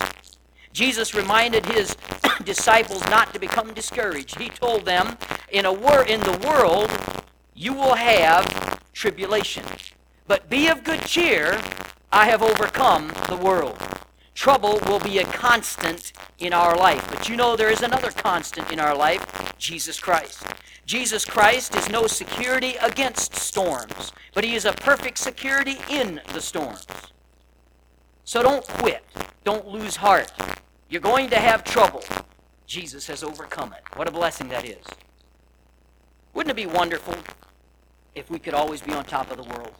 Jesus 0.73 1.15
reminded 1.15 1.65
his 1.65 1.97
disciples 2.43 3.01
not 3.09 3.33
to 3.33 3.39
become 3.39 3.73
discouraged. 3.73 4.37
He 4.37 4.49
told 4.49 4.85
them, 4.85 5.17
in, 5.49 5.65
a 5.65 5.73
wor- 5.73 6.05
in 6.05 6.19
the 6.19 6.37
world 6.47 6.91
you 7.55 7.73
will 7.73 7.95
have 7.95 8.79
tribulation. 8.93 9.65
But 10.27 10.51
be 10.51 10.67
of 10.67 10.83
good 10.83 11.01
cheer, 11.01 11.59
I 12.11 12.27
have 12.29 12.43
overcome 12.43 13.11
the 13.27 13.35
world. 13.35 13.77
Trouble 14.39 14.79
will 14.85 15.01
be 15.01 15.17
a 15.17 15.25
constant 15.25 16.13
in 16.37 16.53
our 16.53 16.77
life. 16.77 17.05
But 17.09 17.27
you 17.27 17.35
know 17.35 17.57
there 17.57 17.69
is 17.69 17.81
another 17.81 18.09
constant 18.09 18.71
in 18.71 18.79
our 18.79 18.95
life 18.95 19.53
Jesus 19.57 19.99
Christ. 19.99 20.41
Jesus 20.85 21.25
Christ 21.25 21.75
is 21.75 21.89
no 21.89 22.07
security 22.07 22.75
against 22.81 23.35
storms, 23.35 24.13
but 24.33 24.45
he 24.45 24.55
is 24.55 24.63
a 24.63 24.71
perfect 24.71 25.17
security 25.17 25.75
in 25.89 26.21
the 26.31 26.39
storms. 26.39 26.87
So 28.23 28.41
don't 28.41 28.65
quit. 28.65 29.03
Don't 29.43 29.67
lose 29.67 29.97
heart. 29.97 30.31
You're 30.87 31.01
going 31.01 31.29
to 31.31 31.37
have 31.37 31.65
trouble. 31.65 32.05
Jesus 32.65 33.07
has 33.07 33.25
overcome 33.25 33.73
it. 33.73 33.83
What 33.97 34.07
a 34.07 34.11
blessing 34.11 34.47
that 34.47 34.63
is. 34.63 34.85
Wouldn't 36.33 36.51
it 36.51 36.55
be 36.55 36.65
wonderful 36.65 37.15
if 38.15 38.31
we 38.31 38.39
could 38.39 38.53
always 38.53 38.79
be 38.79 38.93
on 38.93 39.03
top 39.03 39.31
of 39.31 39.35
the 39.35 39.53
world? 39.53 39.75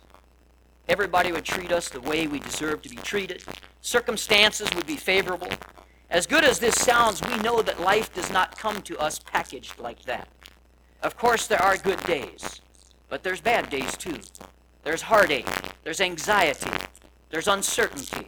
Everybody 0.89 1.31
would 1.31 1.45
treat 1.45 1.71
us 1.71 1.87
the 1.87 2.01
way 2.01 2.25
we 2.25 2.39
deserve 2.39 2.81
to 2.81 2.89
be 2.89 2.95
treated. 2.95 3.43
Circumstances 3.79 4.67
would 4.73 4.87
be 4.87 4.95
favorable. 4.95 5.49
As 6.09 6.25
good 6.25 6.43
as 6.43 6.57
this 6.57 6.73
sounds, 6.73 7.21
we 7.21 7.37
know 7.37 7.61
that 7.61 7.79
life 7.79 8.11
does 8.15 8.31
not 8.31 8.57
come 8.57 8.81
to 8.81 8.97
us 8.97 9.19
packaged 9.19 9.77
like 9.77 10.01
that. 10.05 10.27
Of 11.03 11.15
course, 11.15 11.45
there 11.45 11.61
are 11.61 11.77
good 11.77 12.01
days, 12.05 12.61
but 13.07 13.21
there's 13.21 13.39
bad 13.39 13.69
days 13.69 13.95
too. 13.97 14.17
There's 14.83 15.03
heartache, 15.03 15.47
there's 15.83 16.01
anxiety, 16.01 16.71
there's 17.29 17.47
uncertainty. 17.47 18.27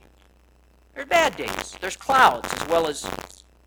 There's 0.94 1.08
bad 1.08 1.36
days, 1.36 1.76
there's 1.82 1.98
clouds 1.98 2.48
as 2.54 2.68
well 2.68 2.86
as 2.86 3.10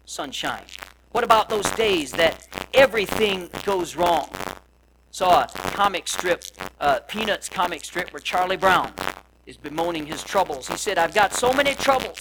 sunshine. 0.05 0.67
What 1.11 1.25
about 1.25 1.49
those 1.49 1.69
days 1.73 2.13
that 2.13 2.47
everything 2.73 3.51
goes 3.65 3.97
wrong? 3.97 4.31
Saw 5.15 5.43
a 5.43 5.47
comic 5.47 6.09
strip, 6.09 6.45
uh, 6.81 6.99
Peanuts 7.07 7.49
comic 7.49 7.85
strip, 7.85 8.13
where 8.13 8.19
Charlie 8.19 8.57
Brown 8.57 8.93
is 9.47 9.57
bemoaning 9.57 10.07
his 10.07 10.25
troubles. 10.25 10.67
He 10.67 10.77
said, 10.77 10.99
I've 10.99 11.15
got 11.15 11.33
so 11.33 11.53
many 11.53 11.77
troubles 11.77 12.19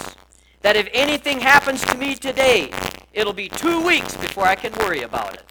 that 0.61 0.75
if 0.75 0.87
anything 0.93 1.39
happens 1.39 1.83
to 1.85 1.97
me 1.97 2.13
today, 2.13 2.69
it'll 3.11 3.33
be 3.33 3.49
two 3.49 3.83
weeks 3.83 4.15
before 4.15 4.45
I 4.45 4.53
can 4.53 4.73
worry 4.73 5.01
about 5.01 5.33
it. 5.33 5.43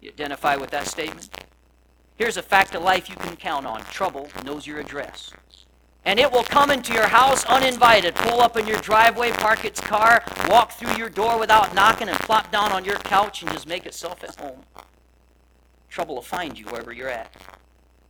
You 0.00 0.10
identify 0.10 0.56
with 0.56 0.70
that 0.70 0.88
statement? 0.88 1.28
Here's 2.16 2.36
a 2.36 2.42
fact 2.42 2.74
of 2.74 2.82
life 2.82 3.08
you 3.08 3.14
can 3.14 3.36
count 3.36 3.64
on. 3.64 3.82
Trouble 3.82 4.28
knows 4.44 4.66
your 4.66 4.80
address. 4.80 5.32
And 6.04 6.18
it 6.18 6.32
will 6.32 6.42
come 6.42 6.72
into 6.72 6.94
your 6.94 7.06
house 7.06 7.44
uninvited, 7.44 8.16
pull 8.16 8.40
up 8.40 8.56
in 8.56 8.66
your 8.66 8.80
driveway, 8.80 9.30
park 9.30 9.64
its 9.64 9.80
car, 9.80 10.24
walk 10.48 10.72
through 10.72 10.96
your 10.96 11.10
door 11.10 11.38
without 11.38 11.76
knocking, 11.76 12.08
and 12.08 12.18
plop 12.18 12.50
down 12.50 12.72
on 12.72 12.84
your 12.84 12.96
couch 12.96 13.42
and 13.42 13.52
just 13.52 13.68
make 13.68 13.86
itself 13.86 14.24
at 14.24 14.34
home. 14.34 14.64
Trouble 15.88 16.16
will 16.16 16.22
find 16.22 16.58
you 16.58 16.66
wherever 16.66 16.92
you're 16.92 17.08
at. 17.08 17.32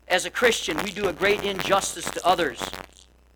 As 0.08 0.24
a 0.24 0.30
Christian, 0.30 0.76
we 0.84 0.90
do 0.90 1.08
a 1.08 1.12
great 1.12 1.42
injustice 1.42 2.10
to 2.10 2.26
others 2.26 2.62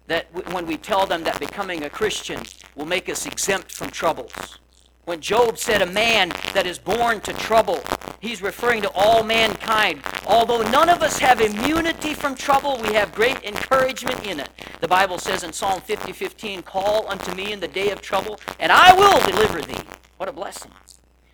that 0.06 0.26
when 0.52 0.66
we 0.66 0.76
tell 0.76 1.06
them 1.06 1.24
that 1.24 1.38
becoming 1.38 1.84
a 1.84 1.90
Christian 1.90 2.42
will 2.74 2.86
make 2.86 3.08
us 3.08 3.26
exempt 3.26 3.72
from 3.72 3.90
troubles. 3.90 4.58
When 5.04 5.20
Job 5.20 5.58
said 5.58 5.82
a 5.82 5.86
man 5.86 6.30
that 6.54 6.64
is 6.64 6.78
born 6.78 7.20
to 7.22 7.32
trouble, 7.32 7.80
he's 8.20 8.40
referring 8.40 8.82
to 8.82 8.90
all 8.94 9.24
mankind. 9.24 10.00
Although 10.26 10.62
none 10.70 10.88
of 10.88 11.02
us 11.02 11.18
have 11.18 11.40
immunity 11.40 12.14
from 12.14 12.36
trouble, 12.36 12.78
we 12.80 12.94
have 12.94 13.12
great 13.12 13.42
encouragement 13.42 14.24
in 14.24 14.38
it. 14.38 14.48
The 14.80 14.86
Bible 14.86 15.18
says 15.18 15.42
in 15.42 15.52
Psalm 15.52 15.80
50, 15.80 16.12
15, 16.12 16.62
Call 16.62 17.08
unto 17.08 17.34
me 17.34 17.52
in 17.52 17.58
the 17.58 17.68
day 17.68 17.90
of 17.90 18.00
trouble, 18.00 18.38
and 18.60 18.70
I 18.70 18.94
will 18.94 19.18
deliver 19.26 19.60
thee. 19.60 19.82
What 20.18 20.28
a 20.28 20.32
blessing. 20.32 20.70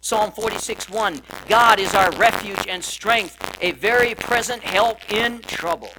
Psalm 0.00 0.30
46, 0.30 0.88
1, 0.90 1.20
God 1.48 1.80
is 1.80 1.94
our 1.94 2.10
refuge 2.12 2.66
and 2.68 2.82
strength, 2.82 3.36
a 3.60 3.72
very 3.72 4.14
present 4.14 4.62
help 4.62 4.98
in 5.12 5.40
trouble. 5.40 5.90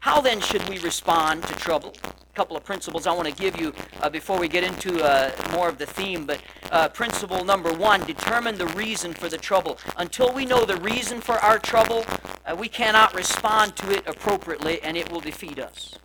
How 0.00 0.20
then 0.20 0.40
should 0.40 0.68
we 0.68 0.80
respond 0.80 1.44
to 1.44 1.54
trouble? 1.54 1.94
A 2.04 2.34
couple 2.34 2.56
of 2.56 2.64
principles 2.64 3.06
I 3.06 3.12
want 3.12 3.28
to 3.28 3.34
give 3.34 3.60
you 3.60 3.72
uh, 4.00 4.10
before 4.10 4.36
we 4.36 4.48
get 4.48 4.64
into 4.64 5.00
uh, 5.00 5.30
more 5.52 5.68
of 5.68 5.78
the 5.78 5.86
theme. 5.86 6.26
But 6.26 6.42
uh, 6.72 6.88
principle 6.88 7.44
number 7.44 7.72
one 7.72 8.04
determine 8.04 8.58
the 8.58 8.66
reason 8.66 9.14
for 9.14 9.28
the 9.28 9.38
trouble. 9.38 9.78
Until 9.96 10.32
we 10.32 10.44
know 10.44 10.64
the 10.64 10.78
reason 10.78 11.20
for 11.20 11.34
our 11.34 11.60
trouble, 11.60 12.04
uh, 12.44 12.56
we 12.56 12.68
cannot 12.68 13.14
respond 13.14 13.76
to 13.76 13.92
it 13.92 14.02
appropriately 14.08 14.82
and 14.82 14.96
it 14.96 15.10
will 15.12 15.20
defeat 15.20 15.60
us. 15.60 15.96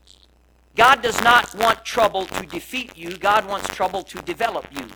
God 0.75 1.01
does 1.01 1.19
not 1.23 1.55
want 1.55 1.83
trouble 1.83 2.27
to 2.27 2.45
defeat 2.45 2.95
you, 2.95 3.17
God 3.17 3.47
wants 3.47 3.67
trouble 3.69 4.03
to 4.03 4.21
develop 4.21 4.67
you. 4.71 4.89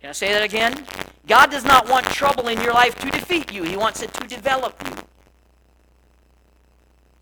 Can 0.00 0.10
I 0.10 0.12
say 0.12 0.32
that 0.32 0.42
again? 0.42 0.86
God 1.26 1.50
does 1.50 1.64
not 1.64 1.88
want 1.88 2.06
trouble 2.06 2.48
in 2.48 2.60
your 2.60 2.72
life 2.72 2.94
to 2.96 3.10
defeat 3.10 3.52
you, 3.52 3.62
He 3.62 3.76
wants 3.76 4.02
it 4.02 4.12
to 4.14 4.26
develop 4.26 4.82
you. 4.86 4.96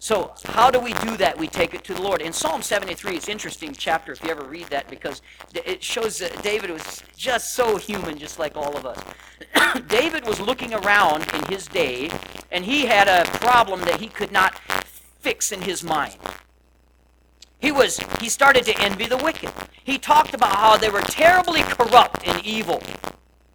So, 0.00 0.32
how 0.44 0.70
do 0.70 0.78
we 0.78 0.92
do 0.94 1.16
that? 1.16 1.37
We 1.37 1.49
take 1.49 1.75
it 1.75 1.82
to 1.85 1.92
the 1.94 2.00
Lord. 2.00 2.23
In 2.23 2.32
Psalm 2.32 2.62
73, 2.62 3.16
it's 3.16 3.28
interesting 3.28 3.75
chapter 3.75 4.12
if 4.12 4.23
you 4.23 4.30
ever 4.30 4.44
read 4.44 4.68
that 4.68 4.88
because 4.88 5.23
it 5.52 5.82
shows 5.82 6.18
that 6.18 6.40
David 6.40 6.70
was 6.70 7.02
just 7.16 7.54
so 7.54 7.76
human, 7.76 8.16
just 8.16 8.38
like 8.38 8.56
all 8.56 8.76
of 8.76 8.87
us. 8.87 8.99
David 9.88 10.25
was 10.25 10.40
looking 10.40 10.73
around 10.73 11.26
in 11.35 11.44
his 11.47 11.66
day, 11.66 12.11
and 12.52 12.64
he 12.64 12.87
had 12.87 13.08
a 13.08 13.28
problem 13.38 13.80
that 13.82 14.00
he 14.00 14.06
could 14.06 14.30
not 14.30 14.56
fix 15.18 15.50
in 15.50 15.62
his 15.62 15.82
mind. 15.82 16.16
He 17.58 17.72
was 17.72 17.98
he 18.20 18.28
started 18.28 18.64
to 18.66 18.80
envy 18.80 19.06
the 19.06 19.16
wicked. 19.16 19.50
He 19.82 19.98
talked 19.98 20.34
about 20.34 20.54
how 20.56 20.76
they 20.76 20.90
were 20.90 21.00
terribly 21.00 21.62
corrupt 21.62 22.26
and 22.26 22.44
evil. 22.44 22.82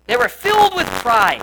They 0.07 0.17
were 0.17 0.29
filled 0.29 0.75
with 0.75 0.87
pride 0.87 1.41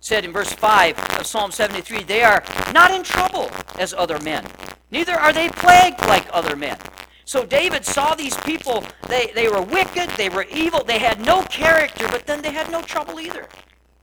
said 0.00 0.24
in 0.24 0.32
verse 0.32 0.52
5 0.52 0.98
of 1.18 1.26
Psalm 1.26 1.50
73, 1.50 2.04
they 2.04 2.22
are 2.22 2.42
not 2.72 2.90
in 2.92 3.02
trouble 3.02 3.50
as 3.78 3.92
other 3.92 4.18
men, 4.20 4.46
neither 4.90 5.14
are 5.14 5.32
they 5.32 5.48
plagued 5.48 6.00
like 6.02 6.26
other 6.32 6.56
men. 6.56 6.78
So 7.24 7.44
David 7.44 7.84
saw 7.84 8.14
these 8.14 8.36
people, 8.38 8.84
they, 9.08 9.30
they 9.34 9.48
were 9.48 9.60
wicked, 9.60 10.08
they 10.16 10.30
were 10.30 10.44
evil, 10.44 10.82
they 10.82 10.98
had 10.98 11.20
no 11.20 11.42
character, 11.42 12.08
but 12.08 12.26
then 12.26 12.40
they 12.40 12.52
had 12.52 12.70
no 12.70 12.80
trouble 12.80 13.20
either. 13.20 13.46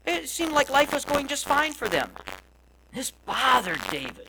It 0.06 0.30
seemed 0.30 0.52
like 0.52 0.70
life 0.70 0.94
was 0.94 1.06
going 1.06 1.28
just 1.28 1.46
fine 1.46 1.74
for 1.74 1.90
them. 1.90 2.12
This 2.94 3.10
bothered 3.10 3.82
David. 3.90 4.28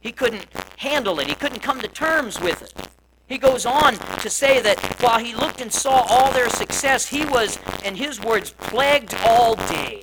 He 0.00 0.12
couldn't 0.12 0.46
handle 0.76 1.18
it, 1.20 1.26
he 1.26 1.34
couldn't 1.34 1.60
come 1.60 1.80
to 1.80 1.88
terms 1.88 2.40
with 2.40 2.62
it. 2.62 2.88
He 3.28 3.36
goes 3.36 3.66
on 3.66 3.94
to 4.20 4.30
say 4.30 4.60
that 4.62 4.78
while 5.02 5.18
he 5.18 5.34
looked 5.34 5.60
and 5.60 5.72
saw 5.72 6.06
all 6.08 6.32
their 6.32 6.48
success, 6.48 7.06
he 7.06 7.26
was, 7.26 7.58
in 7.84 7.94
his 7.94 8.20
words, 8.20 8.52
plagued 8.52 9.14
all 9.24 9.54
day. 9.54 10.02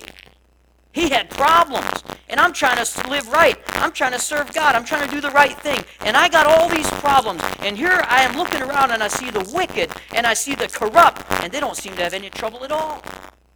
He 0.92 1.10
had 1.10 1.28
problems. 1.28 2.04
And 2.28 2.40
I'm 2.40 2.52
trying 2.52 2.82
to 2.82 3.10
live 3.10 3.28
right. 3.28 3.58
I'm 3.68 3.92
trying 3.92 4.12
to 4.12 4.18
serve 4.18 4.52
God. 4.52 4.74
I'm 4.74 4.84
trying 4.84 5.06
to 5.08 5.14
do 5.14 5.20
the 5.20 5.30
right 5.30 5.56
thing. 5.60 5.80
And 6.00 6.16
I 6.16 6.28
got 6.28 6.46
all 6.46 6.68
these 6.68 6.88
problems. 6.88 7.42
And 7.60 7.76
here 7.76 8.02
I 8.08 8.22
am 8.22 8.36
looking 8.36 8.62
around 8.62 8.92
and 8.92 9.02
I 9.02 9.08
see 9.08 9.30
the 9.30 9.48
wicked 9.54 9.90
and 10.14 10.26
I 10.26 10.34
see 10.34 10.54
the 10.54 10.68
corrupt. 10.68 11.24
And 11.42 11.52
they 11.52 11.60
don't 11.60 11.76
seem 11.76 11.94
to 11.96 12.02
have 12.02 12.14
any 12.14 12.30
trouble 12.30 12.64
at 12.64 12.72
all. 12.72 13.02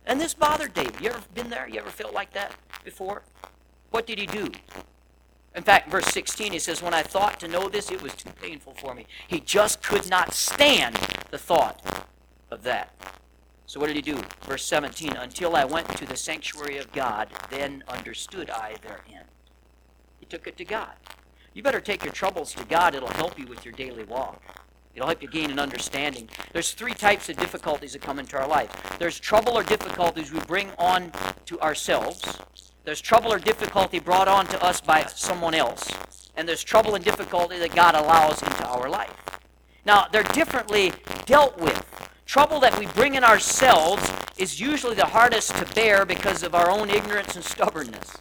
And 0.06 0.20
this 0.20 0.34
bothered 0.34 0.74
David. 0.74 1.00
You 1.00 1.10
ever 1.10 1.20
been 1.34 1.48
there? 1.48 1.68
You 1.68 1.80
ever 1.80 1.90
felt 1.90 2.12
like 2.12 2.32
that 2.34 2.54
before? 2.84 3.22
What 3.90 4.06
did 4.06 4.18
he 4.18 4.26
do? 4.26 4.50
In 5.54 5.62
fact, 5.62 5.90
verse 5.90 6.06
16, 6.06 6.52
he 6.52 6.58
says, 6.58 6.82
When 6.82 6.94
I 6.94 7.02
thought 7.02 7.40
to 7.40 7.48
know 7.48 7.68
this, 7.68 7.90
it 7.90 8.02
was 8.02 8.14
too 8.14 8.30
painful 8.40 8.74
for 8.74 8.94
me. 8.94 9.06
He 9.26 9.40
just 9.40 9.82
could 9.82 10.08
not 10.08 10.32
stand 10.32 10.96
the 11.30 11.38
thought 11.38 12.06
of 12.50 12.62
that. 12.62 12.94
So 13.66 13.78
what 13.78 13.86
did 13.86 13.96
he 13.96 14.02
do? 14.02 14.20
Verse 14.42 14.64
17, 14.64 15.12
until 15.12 15.56
I 15.56 15.64
went 15.64 15.88
to 15.96 16.06
the 16.06 16.16
sanctuary 16.16 16.78
of 16.78 16.90
God, 16.92 17.28
then 17.50 17.84
understood 17.88 18.50
I 18.50 18.76
therein. 18.82 19.24
He 20.18 20.26
took 20.26 20.46
it 20.46 20.56
to 20.58 20.64
God. 20.64 20.92
You 21.54 21.62
better 21.62 21.80
take 21.80 22.04
your 22.04 22.12
troubles 22.12 22.52
to 22.54 22.64
God. 22.64 22.94
It'll 22.94 23.08
help 23.08 23.38
you 23.38 23.46
with 23.46 23.64
your 23.64 23.74
daily 23.74 24.04
walk. 24.04 24.42
It'll 24.94 25.06
help 25.06 25.22
you 25.22 25.28
gain 25.28 25.50
an 25.50 25.58
understanding. 25.58 26.28
There's 26.52 26.72
three 26.72 26.94
types 26.94 27.28
of 27.28 27.36
difficulties 27.36 27.92
that 27.92 28.02
come 28.02 28.18
into 28.18 28.36
our 28.36 28.46
life. 28.46 28.96
There's 28.98 29.18
trouble 29.18 29.56
or 29.56 29.62
difficulties 29.62 30.32
we 30.32 30.40
bring 30.40 30.70
on 30.78 31.12
to 31.46 31.60
ourselves. 31.60 32.40
There's 32.90 33.00
trouble 33.00 33.32
or 33.32 33.38
difficulty 33.38 34.00
brought 34.00 34.26
on 34.26 34.48
to 34.48 34.60
us 34.64 34.80
by 34.80 35.04
someone 35.04 35.54
else. 35.54 35.88
And 36.34 36.48
there's 36.48 36.64
trouble 36.64 36.96
and 36.96 37.04
difficulty 37.04 37.56
that 37.60 37.72
God 37.72 37.94
allows 37.94 38.42
into 38.42 38.66
our 38.66 38.90
life. 38.90 39.14
Now, 39.86 40.08
they're 40.10 40.24
differently 40.24 40.92
dealt 41.24 41.56
with. 41.56 41.86
Trouble 42.26 42.58
that 42.58 42.76
we 42.80 42.86
bring 42.86 43.14
in 43.14 43.22
ourselves 43.22 44.12
is 44.38 44.58
usually 44.58 44.96
the 44.96 45.06
hardest 45.06 45.54
to 45.54 45.72
bear 45.72 46.04
because 46.04 46.42
of 46.42 46.52
our 46.52 46.68
own 46.68 46.90
ignorance 46.90 47.36
and 47.36 47.44
stubbornness. 47.44 48.16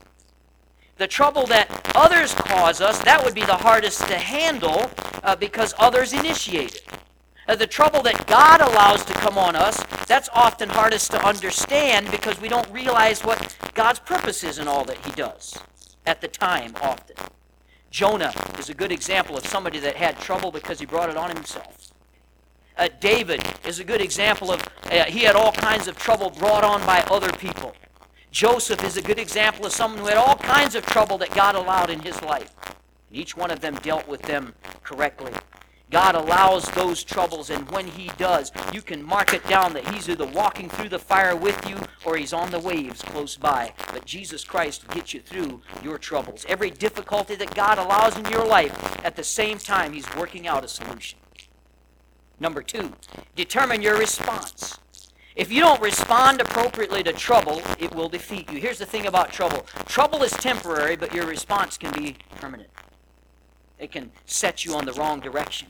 The 0.97 1.07
trouble 1.07 1.47
that 1.47 1.91
others 1.95 2.35
cause 2.35 2.79
us, 2.79 2.99
that 3.05 3.25
would 3.25 3.33
be 3.33 3.45
the 3.45 3.55
hardest 3.55 4.01
to 4.01 4.19
handle 4.19 4.91
uh, 5.23 5.35
because 5.35 5.73
others 5.79 6.13
initiate 6.13 6.75
it. 6.75 6.83
Uh, 7.49 7.55
the 7.55 7.65
trouble 7.65 8.03
that 8.03 8.27
God 8.27 8.61
allows 8.61 9.03
to 9.05 9.13
come 9.13 9.35
on 9.35 9.55
us, 9.55 9.83
that's 10.05 10.29
often 10.33 10.69
hardest 10.69 11.09
to 11.09 11.25
understand 11.25 12.11
because 12.11 12.39
we 12.39 12.47
don't 12.47 12.69
realize 12.71 13.21
what 13.21 13.57
God's 13.73 13.97
purpose 13.99 14.43
is 14.43 14.59
in 14.59 14.67
all 14.67 14.85
that 14.85 15.03
He 15.03 15.11
does 15.11 15.57
at 16.05 16.21
the 16.21 16.27
time, 16.27 16.75
often. 16.81 17.15
Jonah 17.89 18.33
is 18.59 18.69
a 18.69 18.73
good 18.75 18.91
example 18.91 19.35
of 19.35 19.47
somebody 19.47 19.79
that 19.79 19.95
had 19.95 20.19
trouble 20.19 20.51
because 20.51 20.79
he 20.79 20.85
brought 20.85 21.09
it 21.09 21.17
on 21.17 21.35
himself. 21.35 21.91
Uh, 22.77 22.87
David 22.99 23.41
is 23.65 23.79
a 23.79 23.83
good 23.83 23.99
example 23.99 24.51
of 24.51 24.61
uh, 24.91 25.05
he 25.05 25.21
had 25.21 25.35
all 25.35 25.51
kinds 25.51 25.87
of 25.87 25.97
trouble 25.97 26.29
brought 26.29 26.63
on 26.63 26.85
by 26.85 27.01
other 27.09 27.31
people. 27.31 27.75
Joseph 28.31 28.83
is 28.83 28.95
a 28.95 29.01
good 29.01 29.17
example 29.17 29.65
of 29.65 29.71
someone 29.71 29.99
who 29.99 30.05
had 30.05 30.17
all 30.17 30.35
kinds 30.35 30.75
of 30.75 30.85
trouble 30.85 31.17
that 31.17 31.31
God 31.31 31.55
allowed 31.55 31.89
in 31.89 31.99
his 31.99 32.21
life. 32.21 32.53
And 33.09 33.17
each 33.17 33.35
one 33.35 33.49
of 33.49 33.59
them 33.59 33.75
dealt 33.81 34.07
with 34.07 34.21
them 34.21 34.53
correctly. 34.83 35.33
God 35.91 36.13
allows 36.13 36.69
those 36.71 37.03
troubles, 37.03 37.49
and 37.49 37.69
when 37.71 37.87
He 37.87 38.11
does, 38.17 38.51
you 38.71 38.81
can 38.81 39.03
mark 39.03 39.33
it 39.33 39.45
down 39.47 39.73
that 39.73 39.87
He's 39.87 40.07
either 40.07 40.25
walking 40.25 40.69
through 40.69 40.89
the 40.89 40.99
fire 40.99 41.35
with 41.35 41.67
you 41.67 41.77
or 42.05 42.15
He's 42.15 42.33
on 42.33 42.51
the 42.51 42.59
waves 42.59 43.01
close 43.01 43.35
by. 43.35 43.73
But 43.91 44.05
Jesus 44.05 44.43
Christ 44.43 44.87
gets 44.89 45.13
you 45.13 45.19
through 45.19 45.61
your 45.83 45.97
troubles. 45.97 46.45
Every 46.47 46.69
difficulty 46.69 47.35
that 47.35 47.55
God 47.55 47.79
allows 47.79 48.17
in 48.17 48.25
your 48.25 48.45
life, 48.45 49.03
at 49.03 49.15
the 49.15 49.23
same 49.23 49.57
time, 49.57 49.93
He's 49.93 50.15
working 50.15 50.47
out 50.47 50.63
a 50.63 50.67
solution. 50.67 51.17
Number 52.39 52.61
two, 52.61 52.93
determine 53.35 53.81
your 53.81 53.97
response. 53.97 54.79
If 55.35 55.51
you 55.51 55.61
don't 55.61 55.81
respond 55.81 56.39
appropriately 56.39 57.01
to 57.03 57.13
trouble, 57.13 57.61
it 57.79 57.95
will 57.95 58.09
defeat 58.09 58.51
you. 58.51 58.59
Here's 58.59 58.77
the 58.77 58.85
thing 58.85 59.07
about 59.07 59.31
trouble 59.31 59.65
trouble 59.87 60.21
is 60.21 60.31
temporary, 60.33 60.95
but 60.95 61.13
your 61.13 61.25
response 61.25 61.77
can 61.77 61.91
be 61.93 62.17
permanent 62.35 62.69
it 63.79 63.91
can 63.91 64.11
set 64.25 64.65
you 64.65 64.75
on 64.75 64.85
the 64.85 64.93
wrong 64.93 65.19
direction. 65.19 65.67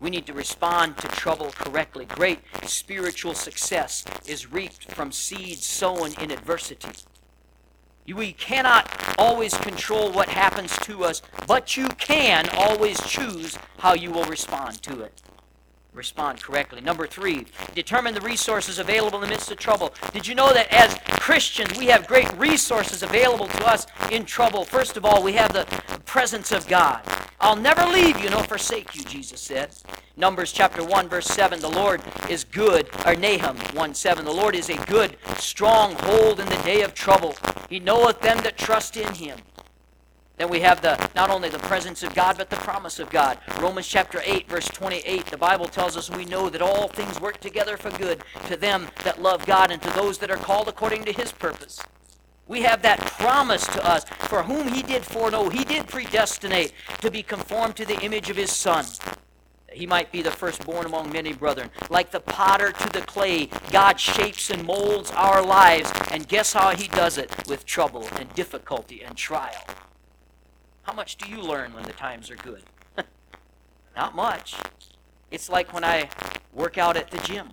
We 0.00 0.08
need 0.08 0.26
to 0.26 0.32
respond 0.32 0.96
to 0.98 1.08
trouble 1.08 1.50
correctly. 1.50 2.06
Great 2.06 2.38
spiritual 2.64 3.34
success 3.34 4.04
is 4.26 4.50
reaped 4.50 4.92
from 4.92 5.12
seeds 5.12 5.66
sown 5.66 6.12
in 6.20 6.30
adversity. 6.30 6.88
We 8.06 8.32
cannot 8.32 8.90
always 9.18 9.54
control 9.54 10.10
what 10.10 10.28
happens 10.28 10.76
to 10.80 11.04
us, 11.04 11.22
but 11.46 11.76
you 11.76 11.86
can 11.88 12.48
always 12.56 12.98
choose 13.06 13.58
how 13.78 13.94
you 13.94 14.10
will 14.10 14.24
respond 14.24 14.82
to 14.82 15.02
it. 15.02 15.22
Respond 15.92 16.40
correctly. 16.40 16.80
Number 16.80 17.06
three, 17.06 17.46
determine 17.74 18.14
the 18.14 18.20
resources 18.20 18.78
available 18.78 19.18
in 19.18 19.24
the 19.24 19.30
midst 19.30 19.50
of 19.50 19.58
trouble. 19.58 19.92
Did 20.12 20.26
you 20.26 20.36
know 20.36 20.52
that 20.52 20.72
as 20.72 20.96
Christians, 21.18 21.76
we 21.76 21.86
have 21.86 22.06
great 22.06 22.32
resources 22.38 23.02
available 23.02 23.48
to 23.48 23.66
us 23.66 23.86
in 24.12 24.24
trouble? 24.24 24.64
First 24.64 24.96
of 24.96 25.04
all, 25.04 25.22
we 25.22 25.32
have 25.32 25.52
the 25.52 25.64
presence 26.06 26.52
of 26.52 26.68
God. 26.68 27.02
I'll 27.40 27.56
never 27.56 27.84
leave 27.86 28.22
you 28.22 28.30
nor 28.30 28.44
forsake 28.44 28.94
you, 28.94 29.02
Jesus 29.02 29.40
said. 29.40 29.70
Numbers 30.16 30.52
chapter 30.52 30.84
1, 30.84 31.08
verse 31.08 31.26
7, 31.26 31.58
the 31.58 31.70
Lord 31.70 32.02
is 32.28 32.44
good, 32.44 32.88
or 33.06 33.16
Nahum 33.16 33.56
1 33.56 33.94
7, 33.94 34.24
the 34.24 34.32
Lord 34.32 34.54
is 34.54 34.68
a 34.68 34.76
good 34.84 35.16
stronghold 35.38 36.38
in 36.38 36.46
the 36.46 36.62
day 36.64 36.82
of 36.82 36.94
trouble. 36.94 37.34
He 37.68 37.80
knoweth 37.80 38.20
them 38.20 38.38
that 38.42 38.58
trust 38.58 38.96
in 38.96 39.14
him. 39.14 39.38
Then 40.40 40.48
we 40.48 40.60
have 40.60 40.80
the 40.80 40.96
not 41.14 41.28
only 41.28 41.50
the 41.50 41.58
presence 41.58 42.02
of 42.02 42.14
God, 42.14 42.38
but 42.38 42.48
the 42.48 42.56
promise 42.56 42.98
of 42.98 43.10
God. 43.10 43.36
Romans 43.60 43.86
chapter 43.86 44.22
8, 44.24 44.48
verse 44.48 44.68
28, 44.68 45.26
the 45.26 45.36
Bible 45.36 45.66
tells 45.66 45.98
us 45.98 46.08
we 46.08 46.24
know 46.24 46.48
that 46.48 46.62
all 46.62 46.88
things 46.88 47.20
work 47.20 47.40
together 47.40 47.76
for 47.76 47.90
good 47.98 48.24
to 48.48 48.56
them 48.56 48.88
that 49.04 49.20
love 49.20 49.44
God 49.44 49.70
and 49.70 49.82
to 49.82 49.90
those 49.90 50.16
that 50.16 50.30
are 50.30 50.38
called 50.38 50.66
according 50.66 51.04
to 51.04 51.12
his 51.12 51.30
purpose. 51.30 51.82
We 52.48 52.62
have 52.62 52.80
that 52.80 53.00
promise 53.00 53.66
to 53.66 53.86
us, 53.86 54.04
for 54.04 54.42
whom 54.42 54.68
he 54.68 54.82
did 54.82 55.04
foreknow, 55.04 55.50
he 55.50 55.62
did 55.62 55.86
predestinate 55.88 56.72
to 57.02 57.10
be 57.10 57.22
conformed 57.22 57.76
to 57.76 57.84
the 57.84 58.00
image 58.00 58.30
of 58.30 58.38
his 58.38 58.50
Son. 58.50 58.86
He 59.70 59.86
might 59.86 60.10
be 60.10 60.22
the 60.22 60.30
firstborn 60.30 60.86
among 60.86 61.12
many 61.12 61.34
brethren. 61.34 61.68
Like 61.90 62.12
the 62.12 62.20
potter 62.20 62.72
to 62.72 62.88
the 62.88 63.02
clay, 63.02 63.50
God 63.70 64.00
shapes 64.00 64.48
and 64.48 64.64
molds 64.64 65.10
our 65.10 65.44
lives, 65.44 65.92
and 66.10 66.26
guess 66.26 66.54
how 66.54 66.70
he 66.70 66.88
does 66.88 67.18
it? 67.18 67.30
With 67.46 67.66
trouble 67.66 68.08
and 68.16 68.32
difficulty 68.32 69.02
and 69.02 69.18
trial. 69.18 69.52
How 70.90 70.96
much 70.96 71.18
do 71.18 71.30
you 71.30 71.40
learn 71.40 71.72
when 71.72 71.84
the 71.84 71.92
times 71.92 72.32
are 72.32 72.36
good? 72.36 72.64
Not 73.96 74.16
much. 74.16 74.56
It's 75.30 75.48
like 75.48 75.72
when 75.72 75.84
I 75.84 76.10
work 76.52 76.78
out 76.78 76.96
at 76.96 77.12
the 77.12 77.18
gym. 77.18 77.50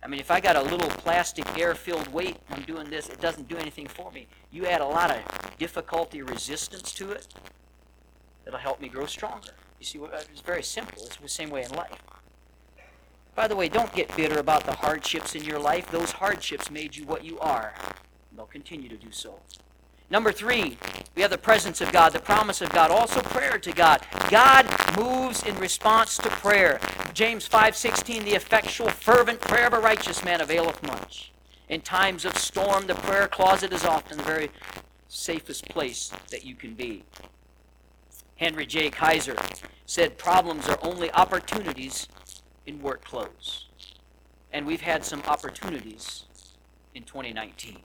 I 0.00 0.06
mean, 0.06 0.20
if 0.20 0.30
I 0.30 0.38
got 0.38 0.54
a 0.54 0.62
little 0.62 0.88
plastic 0.88 1.58
air-filled 1.58 2.06
weight, 2.12 2.36
I'm 2.48 2.62
doing 2.62 2.88
this, 2.88 3.08
it 3.08 3.20
doesn't 3.20 3.48
do 3.48 3.56
anything 3.56 3.88
for 3.88 4.12
me. 4.12 4.28
You 4.52 4.64
add 4.66 4.80
a 4.80 4.86
lot 4.86 5.10
of 5.10 5.58
difficulty, 5.58 6.22
resistance 6.22 6.92
to 6.92 7.10
it, 7.10 7.26
it'll 8.46 8.60
help 8.60 8.80
me 8.80 8.88
grow 8.88 9.06
stronger. 9.06 9.50
You 9.80 9.84
see, 9.84 9.98
it's 9.98 10.40
very 10.40 10.62
simple. 10.62 11.02
It's 11.04 11.16
the 11.16 11.28
same 11.28 11.50
way 11.50 11.64
in 11.64 11.72
life. 11.72 12.00
By 13.34 13.48
the 13.48 13.56
way, 13.56 13.68
don't 13.68 13.92
get 13.92 14.14
bitter 14.14 14.38
about 14.38 14.62
the 14.62 14.72
hardships 14.72 15.34
in 15.34 15.42
your 15.42 15.58
life. 15.58 15.90
Those 15.90 16.12
hardships 16.12 16.70
made 16.70 16.94
you 16.94 17.06
what 17.06 17.24
you 17.24 17.40
are. 17.40 17.74
and 18.30 18.38
they'll 18.38 18.46
continue 18.46 18.88
to 18.88 18.96
do 18.96 19.10
so. 19.10 19.40
Number 20.08 20.30
three, 20.30 20.78
we 21.16 21.22
have 21.22 21.32
the 21.32 21.38
presence 21.38 21.80
of 21.80 21.90
God, 21.90 22.12
the 22.12 22.20
promise 22.20 22.60
of 22.60 22.70
God, 22.70 22.90
also 22.90 23.20
prayer 23.22 23.58
to 23.58 23.72
God. 23.72 24.06
God 24.30 24.66
moves 24.96 25.42
in 25.42 25.58
response 25.58 26.16
to 26.18 26.30
prayer. 26.30 26.78
James 27.12 27.48
5:16, 27.48 28.24
the 28.24 28.34
effectual, 28.34 28.88
fervent 28.88 29.40
prayer 29.40 29.66
of 29.66 29.72
a 29.72 29.80
righteous 29.80 30.24
man 30.24 30.40
availeth 30.40 30.82
much. 30.82 31.32
In 31.68 31.80
times 31.80 32.24
of 32.24 32.38
storm, 32.38 32.86
the 32.86 32.94
prayer 32.94 33.26
closet 33.26 33.72
is 33.72 33.84
often 33.84 34.18
the 34.18 34.22
very 34.22 34.50
safest 35.08 35.68
place 35.68 36.12
that 36.30 36.44
you 36.44 36.54
can 36.54 36.74
be. 36.74 37.02
Henry 38.36 38.66
J. 38.66 38.90
Kaiser 38.90 39.36
said 39.86 40.18
problems 40.18 40.68
are 40.68 40.78
only 40.82 41.10
opportunities 41.12 42.06
in 42.66 42.80
work 42.82 43.04
clothes. 43.04 43.66
And 44.52 44.66
we've 44.66 44.82
had 44.82 45.04
some 45.04 45.22
opportunities 45.26 46.24
in 46.94 47.02
2019. 47.02 47.78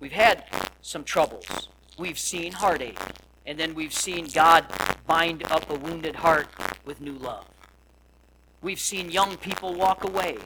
We've 0.00 0.12
had 0.12 0.44
some 0.82 1.04
troubles. 1.04 1.68
We've 1.98 2.18
seen 2.18 2.52
heartache. 2.52 3.00
And 3.46 3.58
then 3.58 3.74
we've 3.74 3.92
seen 3.92 4.26
God 4.32 4.64
bind 5.06 5.44
up 5.50 5.68
a 5.70 5.74
wounded 5.74 6.16
heart 6.16 6.48
with 6.84 7.00
new 7.00 7.12
love. 7.12 7.46
We've 8.62 8.80
seen 8.80 9.10
young 9.10 9.36
people 9.36 9.74
walk 9.74 10.04
away. 10.04 10.38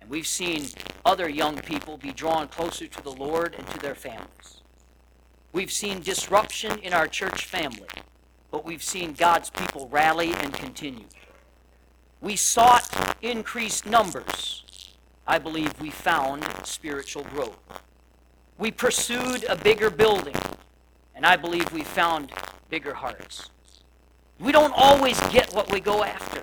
And 0.00 0.10
we've 0.10 0.26
seen 0.26 0.66
other 1.04 1.28
young 1.28 1.58
people 1.58 1.96
be 1.96 2.12
drawn 2.12 2.48
closer 2.48 2.86
to 2.86 3.02
the 3.02 3.12
Lord 3.12 3.54
and 3.56 3.66
to 3.68 3.78
their 3.78 3.94
families. 3.94 4.62
We've 5.52 5.72
seen 5.72 6.00
disruption 6.00 6.78
in 6.80 6.92
our 6.92 7.06
church 7.06 7.46
family, 7.46 7.88
but 8.50 8.64
we've 8.64 8.82
seen 8.82 9.12
God's 9.14 9.50
people 9.50 9.88
rally 9.88 10.32
and 10.34 10.52
continue. 10.52 11.06
We 12.20 12.36
sought 12.36 13.16
increased 13.22 13.86
numbers. 13.86 14.94
I 15.26 15.38
believe 15.38 15.80
we 15.80 15.90
found 15.90 16.44
spiritual 16.64 17.24
growth. 17.24 17.58
We 18.58 18.72
pursued 18.72 19.44
a 19.44 19.54
bigger 19.54 19.88
building, 19.88 20.34
and 21.14 21.24
I 21.24 21.36
believe 21.36 21.72
we 21.72 21.84
found 21.84 22.32
bigger 22.68 22.92
hearts. 22.92 23.50
We 24.40 24.50
don't 24.50 24.72
always 24.74 25.18
get 25.28 25.54
what 25.54 25.70
we 25.72 25.78
go 25.78 26.02
after. 26.02 26.42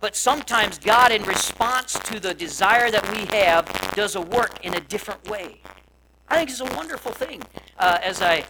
But 0.00 0.14
sometimes 0.14 0.78
God, 0.78 1.12
in 1.12 1.22
response 1.22 1.94
to 1.94 2.20
the 2.20 2.34
desire 2.34 2.90
that 2.90 3.10
we 3.10 3.24
have, 3.36 3.66
does 3.94 4.16
a 4.16 4.20
work 4.20 4.62
in 4.64 4.74
a 4.74 4.80
different 4.80 5.28
way. 5.30 5.62
I 6.28 6.36
think 6.36 6.50
it's 6.50 6.60
a 6.60 6.76
wonderful 6.76 7.12
thing. 7.12 7.42
Uh, 7.78 7.98
as 8.02 8.20
I, 8.20 8.44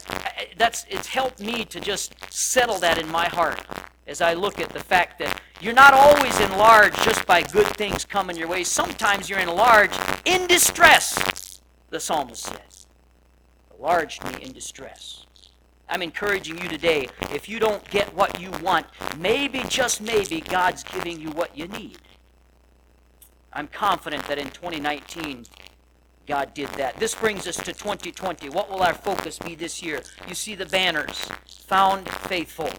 that's 0.57 0.85
it's 0.91 1.07
helped 1.07 1.41
me 1.41 1.65
to 1.67 1.79
just 1.79 2.15
settle 2.33 2.79
that 2.81 2.99
in 2.99 3.09
my 3.09 3.27
heart 3.27 3.65
as 4.09 4.21
I 4.21 4.35
look 4.35 4.61
at 4.61 4.71
the 4.71 4.81
fact 4.81 5.21
that 5.21 5.41
you're 5.61 5.75
not 5.75 5.95
always 5.95 6.41
enlarged 6.41 6.97
just 7.05 7.25
by 7.27 7.43
good 7.43 7.67
things 7.77 8.05
coming 8.05 8.37
your 8.37 8.49
way. 8.49 8.65
Sometimes 8.65 9.31
you're 9.31 9.39
enlarged 9.39 10.01
in 10.25 10.49
distress. 10.49 11.61
The 11.91 12.01
psalmist 12.01 12.43
said 12.43 12.66
enlarged 13.77 14.25
me 14.25 14.43
in 14.43 14.53
distress. 14.53 15.27
I'm 15.89 16.03
encouraging 16.03 16.59
you 16.59 16.69
today, 16.69 17.09
if 17.33 17.49
you 17.49 17.59
don't 17.61 17.89
get 17.91 18.13
what 18.15 18.41
you 18.41 18.51
want, 18.63 18.87
maybe, 19.19 19.63
just 19.69 20.01
maybe, 20.01 20.41
God's 20.41 20.83
giving 20.83 21.21
you 21.21 21.31
what 21.31 21.57
you 21.57 21.69
need. 21.69 21.99
I'm 23.53 23.69
confident 23.69 24.27
that 24.27 24.39
in 24.39 24.51
2019, 24.51 25.45
God 26.27 26.53
did 26.55 26.69
that. 26.71 26.97
This 26.97 27.15
brings 27.15 27.47
us 27.47 27.57
to 27.57 27.73
2020. 27.73 28.49
What 28.51 28.69
will 28.69 28.83
our 28.83 28.95
focus 28.95 29.39
be 29.39 29.55
this 29.55 29.81
year? 29.83 30.03
You 30.29 30.35
see 30.35 30.57
the 30.57 30.67
banners. 30.67 31.29
Found 31.69 32.09
faithful 32.09 32.71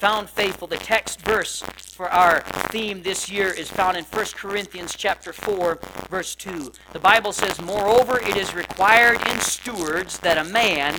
found 0.00 0.30
faithful. 0.30 0.66
The 0.66 0.78
text 0.78 1.20
verse 1.20 1.60
for 1.94 2.08
our 2.08 2.40
theme 2.70 3.02
this 3.02 3.30
year 3.30 3.48
is 3.48 3.70
found 3.70 3.98
in 3.98 4.04
1 4.04 4.24
Corinthians 4.34 4.94
chapter 4.96 5.30
4 5.30 5.78
verse 6.08 6.34
2. 6.34 6.72
The 6.94 6.98
Bible 6.98 7.34
says, 7.34 7.60
"Moreover, 7.60 8.18
it 8.18 8.34
is 8.34 8.54
required 8.54 9.20
in 9.28 9.38
stewards 9.40 10.18
that 10.20 10.38
a 10.38 10.44
man 10.44 10.96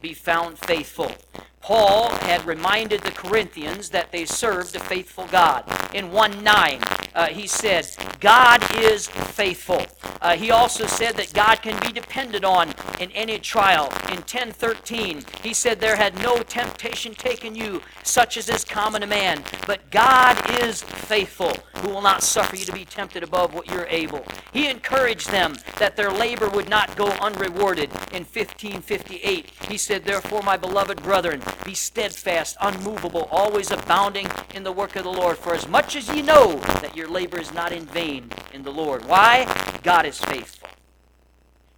be 0.00 0.14
found 0.14 0.58
faithful." 0.58 1.14
Paul 1.60 2.10
had 2.10 2.46
reminded 2.46 3.02
the 3.02 3.10
Corinthians 3.10 3.90
that 3.90 4.12
they 4.12 4.24
served 4.24 4.76
a 4.76 4.80
faithful 4.80 5.26
God. 5.26 5.64
In 5.94 6.12
1 6.12 6.42
9, 6.42 6.80
uh, 7.14 7.26
he 7.28 7.46
said, 7.46 7.88
God 8.20 8.62
is 8.76 9.08
faithful, 9.08 9.86
Uh, 10.20 10.36
he 10.36 10.50
also 10.50 10.86
said 10.86 11.16
that 11.16 11.32
God 11.32 11.62
can 11.62 11.78
be 11.80 11.92
depended 11.92 12.44
on 12.44 12.74
in 12.98 13.10
any 13.12 13.38
trial. 13.38 13.92
In 14.10 14.22
10:13, 14.22 15.24
he 15.42 15.54
said, 15.54 15.80
"There 15.80 15.96
had 15.96 16.20
no 16.22 16.38
temptation 16.42 17.14
taken 17.14 17.54
you, 17.54 17.82
such 18.02 18.36
as 18.36 18.48
is 18.48 18.64
common 18.64 19.02
to 19.02 19.06
man, 19.06 19.44
but 19.66 19.90
God 19.90 20.36
is 20.62 20.82
faithful, 20.82 21.56
who 21.78 21.90
will 21.90 22.02
not 22.02 22.22
suffer 22.22 22.56
you 22.56 22.64
to 22.66 22.72
be 22.72 22.84
tempted 22.84 23.22
above 23.22 23.54
what 23.54 23.66
you're 23.68 23.86
able." 23.88 24.26
He 24.52 24.68
encouraged 24.68 25.30
them 25.30 25.56
that 25.78 25.96
their 25.96 26.10
labor 26.10 26.48
would 26.48 26.68
not 26.68 26.96
go 26.96 27.08
unrewarded. 27.20 27.90
In 28.12 28.24
15:58, 28.24 29.46
he 29.68 29.78
said, 29.78 30.04
"Therefore, 30.04 30.42
my 30.42 30.56
beloved 30.56 31.02
brethren, 31.02 31.42
be 31.64 31.74
steadfast, 31.74 32.56
unmovable, 32.60 33.28
always 33.30 33.70
abounding 33.70 34.28
in 34.54 34.62
the 34.62 34.72
work 34.72 34.96
of 34.96 35.04
the 35.04 35.12
Lord, 35.12 35.38
for 35.38 35.54
as 35.54 35.68
much 35.68 35.96
as 35.96 36.08
ye 36.08 36.22
know 36.22 36.56
that 36.80 36.96
your 36.96 37.08
labor 37.08 37.38
is 37.38 37.52
not 37.52 37.72
in 37.72 37.86
vain 37.86 38.30
in 38.52 38.62
the 38.62 38.72
Lord." 38.72 39.04
Why? 39.04 39.46
God 39.82 40.06
is 40.06 40.18
faithful. 40.18 40.68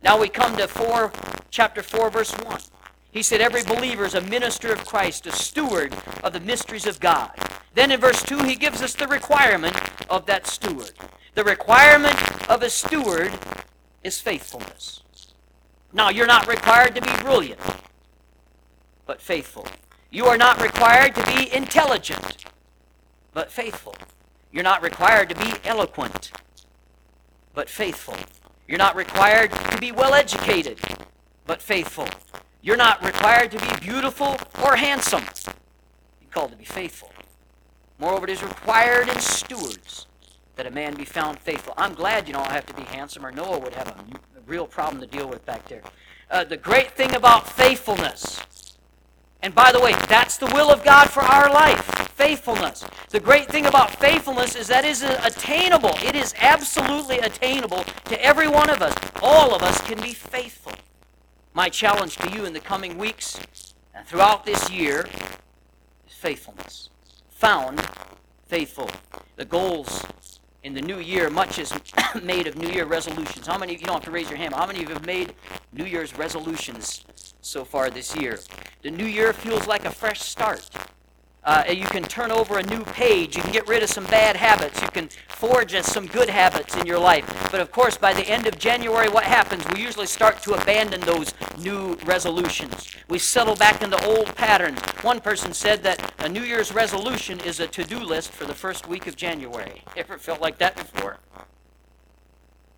Now 0.02 0.18
we 0.18 0.28
come 0.28 0.56
to 0.56 0.66
4 0.66 1.12
chapter 1.50 1.82
4 1.82 2.10
verse 2.10 2.32
1. 2.32 2.60
He 3.12 3.22
said 3.22 3.40
every 3.40 3.64
believer 3.64 4.04
is 4.04 4.14
a 4.14 4.20
minister 4.20 4.72
of 4.72 4.86
Christ, 4.86 5.26
a 5.26 5.32
steward 5.32 5.94
of 6.22 6.32
the 6.32 6.40
mysteries 6.40 6.86
of 6.86 7.00
God. 7.00 7.32
Then 7.74 7.90
in 7.90 8.00
verse 8.00 8.22
2 8.22 8.44
he 8.44 8.56
gives 8.56 8.82
us 8.82 8.94
the 8.94 9.06
requirement 9.08 9.76
of 10.08 10.26
that 10.26 10.46
steward. 10.46 10.92
The 11.34 11.44
requirement 11.44 12.16
of 12.48 12.62
a 12.62 12.70
steward 12.70 13.32
is 14.02 14.20
faithfulness. 14.20 15.02
Now 15.92 16.08
you're 16.08 16.26
not 16.26 16.46
required 16.46 16.94
to 16.94 17.02
be 17.02 17.12
brilliant, 17.22 17.60
but 19.10 19.20
faithful. 19.20 19.66
You 20.12 20.26
are 20.26 20.38
not 20.38 20.62
required 20.62 21.16
to 21.16 21.26
be 21.34 21.52
intelligent, 21.52 22.44
but 23.34 23.50
faithful. 23.50 23.96
You're 24.52 24.62
not 24.62 24.84
required 24.84 25.30
to 25.30 25.34
be 25.34 25.52
eloquent, 25.64 26.30
but 27.52 27.68
faithful. 27.68 28.14
You're 28.68 28.78
not 28.78 28.94
required 28.94 29.50
to 29.50 29.78
be 29.78 29.90
well 29.90 30.14
educated, 30.14 30.78
but 31.44 31.60
faithful. 31.60 32.06
You're 32.62 32.76
not 32.76 33.04
required 33.04 33.50
to 33.50 33.58
be 33.58 33.80
beautiful 33.80 34.36
or 34.64 34.76
handsome. 34.76 35.24
You're 36.20 36.30
called 36.30 36.52
to 36.52 36.56
be 36.56 36.64
faithful. 36.64 37.10
Moreover, 37.98 38.26
it 38.26 38.30
is 38.30 38.44
required 38.44 39.08
in 39.08 39.18
stewards 39.18 40.06
that 40.54 40.66
a 40.66 40.70
man 40.70 40.94
be 40.94 41.04
found 41.04 41.40
faithful. 41.40 41.74
I'm 41.76 41.94
glad 41.94 42.28
you 42.28 42.34
don't 42.34 42.46
have 42.46 42.66
to 42.66 42.74
be 42.74 42.82
handsome, 42.82 43.26
or 43.26 43.32
Noah 43.32 43.58
would 43.58 43.74
have 43.74 43.88
a, 43.88 44.04
real 44.46 44.68
problem 44.68 45.00
to 45.00 45.06
deal 45.08 45.28
with 45.28 45.44
back 45.46 45.68
there. 45.68 45.82
Uh, 46.28 46.42
the 46.42 46.56
great 46.56 46.92
thing 46.92 47.14
about 47.14 47.48
faithfulness 47.48 48.40
and 49.42 49.54
by 49.54 49.72
the 49.72 49.80
way, 49.80 49.92
that's 50.08 50.36
the 50.36 50.46
will 50.46 50.70
of 50.70 50.84
God 50.84 51.08
for 51.08 51.22
our 51.22 51.50
life 51.52 51.84
faithfulness. 52.20 52.84
The 53.08 53.20
great 53.20 53.48
thing 53.48 53.64
about 53.64 53.98
faithfulness 53.98 54.54
is 54.54 54.66
that 54.66 54.84
it 54.84 54.90
is 54.90 55.02
attainable. 55.02 55.92
It 56.04 56.14
is 56.14 56.34
absolutely 56.38 57.18
attainable 57.18 57.82
to 58.04 58.22
every 58.22 58.46
one 58.46 58.68
of 58.68 58.82
us. 58.82 58.94
All 59.22 59.54
of 59.54 59.62
us 59.62 59.80
can 59.80 59.98
be 60.02 60.12
faithful. 60.12 60.72
My 61.54 61.70
challenge 61.70 62.16
to 62.16 62.30
you 62.30 62.44
in 62.44 62.52
the 62.52 62.60
coming 62.60 62.98
weeks 62.98 63.40
and 63.94 64.06
throughout 64.06 64.44
this 64.44 64.70
year 64.70 65.08
is 66.06 66.12
faithfulness. 66.12 66.90
Found 67.30 67.80
faithful. 68.48 68.90
The 69.36 69.46
goals 69.46 70.04
in 70.62 70.74
the 70.74 70.82
new 70.82 70.98
year, 70.98 71.30
much 71.30 71.58
is 71.58 71.72
made 72.22 72.46
of 72.46 72.56
New 72.56 72.68
Year 72.68 72.84
resolutions. 72.84 73.46
How 73.46 73.56
many, 73.56 73.74
of 73.74 73.80
you 73.80 73.86
don't 73.86 73.96
have 73.96 74.04
to 74.04 74.10
raise 74.10 74.28
your 74.28 74.36
hand, 74.36 74.52
how 74.52 74.66
many 74.66 74.82
of 74.82 74.88
you 74.90 74.94
have 74.94 75.06
made 75.06 75.34
New 75.72 75.86
Year's 75.86 76.16
resolutions 76.18 77.04
so 77.40 77.64
far 77.64 77.90
this 77.90 78.16
year? 78.16 78.38
The 78.82 78.90
new 78.90 79.06
year 79.06 79.32
feels 79.32 79.66
like 79.66 79.84
a 79.84 79.90
fresh 79.90 80.20
start. 80.20 80.68
Uh, 81.42 81.64
you 81.68 81.86
can 81.86 82.02
turn 82.02 82.30
over 82.30 82.58
a 82.58 82.62
new 82.62 82.84
page. 82.84 83.34
You 83.34 83.42
can 83.42 83.52
get 83.52 83.66
rid 83.66 83.82
of 83.82 83.88
some 83.88 84.04
bad 84.04 84.36
habits. 84.36 84.80
You 84.82 84.88
can 84.88 85.08
forge 85.28 85.74
some 85.82 86.06
good 86.06 86.28
habits 86.28 86.76
in 86.76 86.86
your 86.86 86.98
life. 86.98 87.24
But 87.50 87.60
of 87.60 87.72
course, 87.72 87.96
by 87.96 88.12
the 88.12 88.28
end 88.28 88.46
of 88.46 88.58
January, 88.58 89.08
what 89.08 89.24
happens? 89.24 89.64
We 89.74 89.82
usually 89.82 90.06
start 90.06 90.42
to 90.42 90.52
abandon 90.52 91.00
those 91.00 91.32
new 91.58 91.96
resolutions. 92.04 92.94
We 93.08 93.18
settle 93.18 93.56
back 93.56 93.82
into 93.82 94.02
old 94.04 94.36
patterns. 94.36 94.80
One 95.02 95.20
person 95.20 95.54
said 95.54 95.82
that 95.84 96.12
a 96.18 96.28
New 96.28 96.42
Year's 96.42 96.72
resolution 96.74 97.40
is 97.40 97.58
a 97.58 97.66
to 97.68 97.84
do 97.84 97.98
list 97.98 98.32
for 98.32 98.44
the 98.44 98.54
first 98.54 98.86
week 98.86 99.06
of 99.06 99.16
January. 99.16 99.82
Ever 99.96 100.18
felt 100.18 100.42
like 100.42 100.58
that 100.58 100.76
before? 100.76 101.18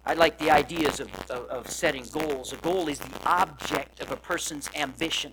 I 0.04 0.14
like 0.14 0.38
the 0.38 0.50
ideas 0.50 1.00
of, 1.00 1.14
of, 1.30 1.46
of 1.46 1.70
setting 1.70 2.04
goals. 2.10 2.52
A 2.52 2.56
goal 2.56 2.88
is 2.88 2.98
the 2.98 3.20
object 3.24 4.00
of 4.00 4.10
a 4.10 4.16
person's 4.16 4.68
ambition 4.74 5.32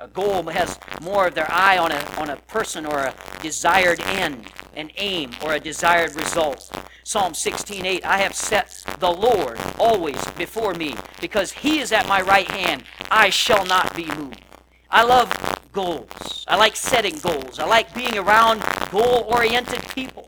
a 0.00 0.06
goal 0.06 0.44
has 0.44 0.78
more 1.02 1.26
of 1.26 1.34
their 1.34 1.50
eye 1.50 1.76
on 1.76 1.90
a, 1.90 1.98
on 2.18 2.30
a 2.30 2.36
person 2.36 2.86
or 2.86 2.98
a 2.98 3.14
desired 3.42 4.00
end, 4.00 4.46
an 4.76 4.92
aim, 4.96 5.32
or 5.42 5.54
a 5.54 5.60
desired 5.60 6.14
result. 6.14 6.70
Psalm 7.02 7.32
16:8 7.32 8.04
I 8.04 8.18
have 8.18 8.34
set 8.34 8.84
the 9.00 9.10
Lord 9.10 9.58
always 9.78 10.24
before 10.36 10.74
me 10.74 10.94
because 11.20 11.50
he 11.50 11.80
is 11.80 11.90
at 11.90 12.06
my 12.06 12.20
right 12.20 12.48
hand 12.48 12.84
I 13.10 13.30
shall 13.30 13.66
not 13.66 13.94
be 13.96 14.06
moved. 14.06 14.42
I 14.88 15.02
love 15.02 15.32
goals. 15.72 16.44
I 16.46 16.54
like 16.56 16.76
setting 16.76 17.18
goals. 17.18 17.58
I 17.58 17.66
like 17.66 17.92
being 17.92 18.16
around 18.18 18.62
goal-oriented 18.90 19.82
people. 19.94 20.27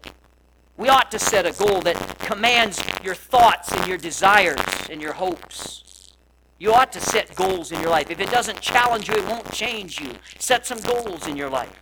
We 0.81 0.88
ought 0.88 1.11
to 1.11 1.19
set 1.19 1.45
a 1.45 1.53
goal 1.53 1.83
that 1.83 2.19
commands 2.21 2.83
your 3.05 3.14
thoughts 3.14 3.71
and 3.71 3.87
your 3.87 3.99
desires 3.99 4.59
and 4.88 4.99
your 5.03 5.12
hopes. 5.12 6.14
You 6.59 6.73
ought 6.73 6.90
to 6.93 7.01
set 7.03 7.35
goals 7.35 7.71
in 7.71 7.83
your 7.83 7.90
life. 7.90 8.11
If 8.11 8.19
it 8.19 8.31
doesn't 8.31 8.62
challenge 8.62 9.07
you, 9.07 9.14
it 9.16 9.27
won't 9.27 9.53
change 9.53 10.01
you. 10.01 10.12
Set 10.38 10.64
some 10.64 10.81
goals 10.81 11.27
in 11.27 11.37
your 11.37 11.51
life. 11.51 11.79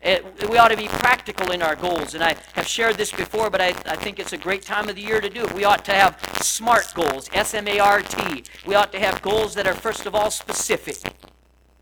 It, 0.00 0.48
we 0.48 0.58
ought 0.58 0.68
to 0.68 0.76
be 0.76 0.86
practical 0.86 1.50
in 1.50 1.60
our 1.60 1.74
goals. 1.74 2.14
And 2.14 2.22
I 2.22 2.36
have 2.52 2.68
shared 2.68 2.96
this 2.96 3.10
before, 3.10 3.50
but 3.50 3.60
I, 3.60 3.70
I 3.84 3.96
think 3.96 4.20
it's 4.20 4.32
a 4.32 4.38
great 4.38 4.62
time 4.62 4.88
of 4.88 4.94
the 4.94 5.02
year 5.02 5.20
to 5.20 5.28
do 5.28 5.42
it. 5.42 5.52
We 5.52 5.64
ought 5.64 5.84
to 5.86 5.92
have 5.92 6.16
SMART 6.40 6.94
goals, 6.94 7.28
S 7.34 7.52
M 7.52 7.66
A 7.66 7.80
R 7.80 8.00
T. 8.00 8.44
We 8.64 8.76
ought 8.76 8.92
to 8.92 9.00
have 9.00 9.22
goals 9.22 9.54
that 9.54 9.66
are, 9.66 9.74
first 9.74 10.06
of 10.06 10.14
all, 10.14 10.30
specific. 10.30 10.98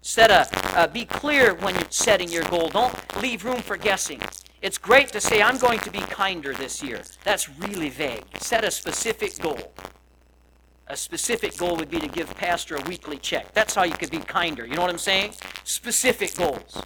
Set 0.00 0.30
a, 0.30 0.48
uh, 0.78 0.86
be 0.86 1.04
clear 1.04 1.52
when 1.56 1.74
you're 1.74 1.84
setting 1.90 2.30
your 2.30 2.44
goal. 2.44 2.70
Don't 2.70 3.20
leave 3.20 3.44
room 3.44 3.60
for 3.60 3.76
guessing. 3.76 4.22
It's 4.64 4.78
great 4.78 5.08
to 5.08 5.20
say, 5.20 5.42
I'm 5.42 5.58
going 5.58 5.78
to 5.80 5.90
be 5.90 5.98
kinder 5.98 6.54
this 6.54 6.82
year. 6.82 7.02
That's 7.22 7.50
really 7.50 7.90
vague. 7.90 8.24
Set 8.38 8.64
a 8.64 8.70
specific 8.70 9.38
goal. 9.38 9.74
A 10.86 10.96
specific 10.96 11.58
goal 11.58 11.76
would 11.76 11.90
be 11.90 12.00
to 12.00 12.08
give 12.08 12.34
pastor 12.34 12.76
a 12.76 12.80
weekly 12.88 13.18
check. 13.18 13.52
That's 13.52 13.74
how 13.74 13.82
you 13.82 13.92
could 13.92 14.10
be 14.10 14.20
kinder. 14.20 14.64
You 14.64 14.76
know 14.76 14.80
what 14.80 14.88
I'm 14.88 14.96
saying? 14.96 15.34
Specific 15.64 16.34
goals. 16.34 16.80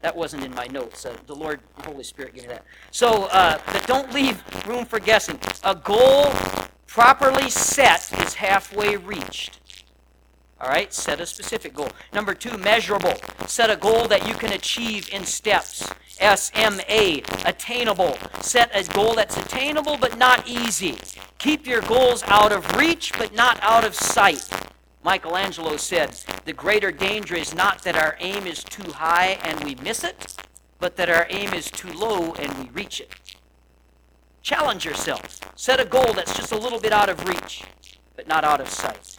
That 0.00 0.14
wasn't 0.14 0.44
in 0.44 0.54
my 0.54 0.68
notes. 0.68 1.04
Uh, 1.06 1.16
the 1.26 1.34
Lord, 1.34 1.58
the 1.78 1.90
Holy 1.90 2.04
Spirit 2.04 2.34
gave 2.34 2.44
me 2.44 2.50
that. 2.50 2.64
So, 2.92 3.24
uh, 3.32 3.58
but 3.66 3.84
don't 3.88 4.14
leave 4.14 4.40
room 4.68 4.84
for 4.84 5.00
guessing. 5.00 5.40
A 5.64 5.74
goal 5.74 6.32
properly 6.86 7.50
set 7.50 8.12
is 8.22 8.34
halfway 8.34 8.96
reached. 8.96 9.58
All 10.60 10.68
right, 10.68 10.92
set 10.92 11.20
a 11.20 11.26
specific 11.26 11.72
goal. 11.72 11.90
Number 12.12 12.34
two, 12.34 12.58
measurable. 12.58 13.14
Set 13.46 13.70
a 13.70 13.76
goal 13.76 14.08
that 14.08 14.26
you 14.26 14.34
can 14.34 14.52
achieve 14.52 15.08
in 15.12 15.24
steps. 15.24 15.88
SMA, 16.18 17.22
attainable. 17.44 18.18
Set 18.40 18.70
a 18.74 18.82
goal 18.92 19.14
that's 19.14 19.36
attainable 19.36 19.96
but 19.96 20.18
not 20.18 20.48
easy. 20.48 20.96
Keep 21.38 21.68
your 21.68 21.82
goals 21.82 22.24
out 22.26 22.50
of 22.50 22.76
reach 22.76 23.12
but 23.16 23.32
not 23.32 23.58
out 23.62 23.84
of 23.84 23.94
sight. 23.94 24.48
Michelangelo 25.04 25.76
said, 25.76 26.10
The 26.44 26.52
greater 26.52 26.90
danger 26.90 27.36
is 27.36 27.54
not 27.54 27.82
that 27.82 27.96
our 27.96 28.16
aim 28.18 28.48
is 28.48 28.64
too 28.64 28.90
high 28.90 29.38
and 29.44 29.62
we 29.62 29.76
miss 29.76 30.02
it, 30.02 30.34
but 30.80 30.96
that 30.96 31.08
our 31.08 31.28
aim 31.30 31.54
is 31.54 31.70
too 31.70 31.92
low 31.92 32.32
and 32.34 32.52
we 32.58 32.68
reach 32.70 33.00
it. 33.00 33.14
Challenge 34.42 34.84
yourself. 34.84 35.40
Set 35.54 35.78
a 35.78 35.84
goal 35.84 36.12
that's 36.14 36.36
just 36.36 36.50
a 36.50 36.58
little 36.58 36.80
bit 36.80 36.92
out 36.92 37.08
of 37.08 37.28
reach, 37.28 37.62
but 38.16 38.26
not 38.26 38.42
out 38.42 38.60
of 38.60 38.68
sight. 38.68 39.18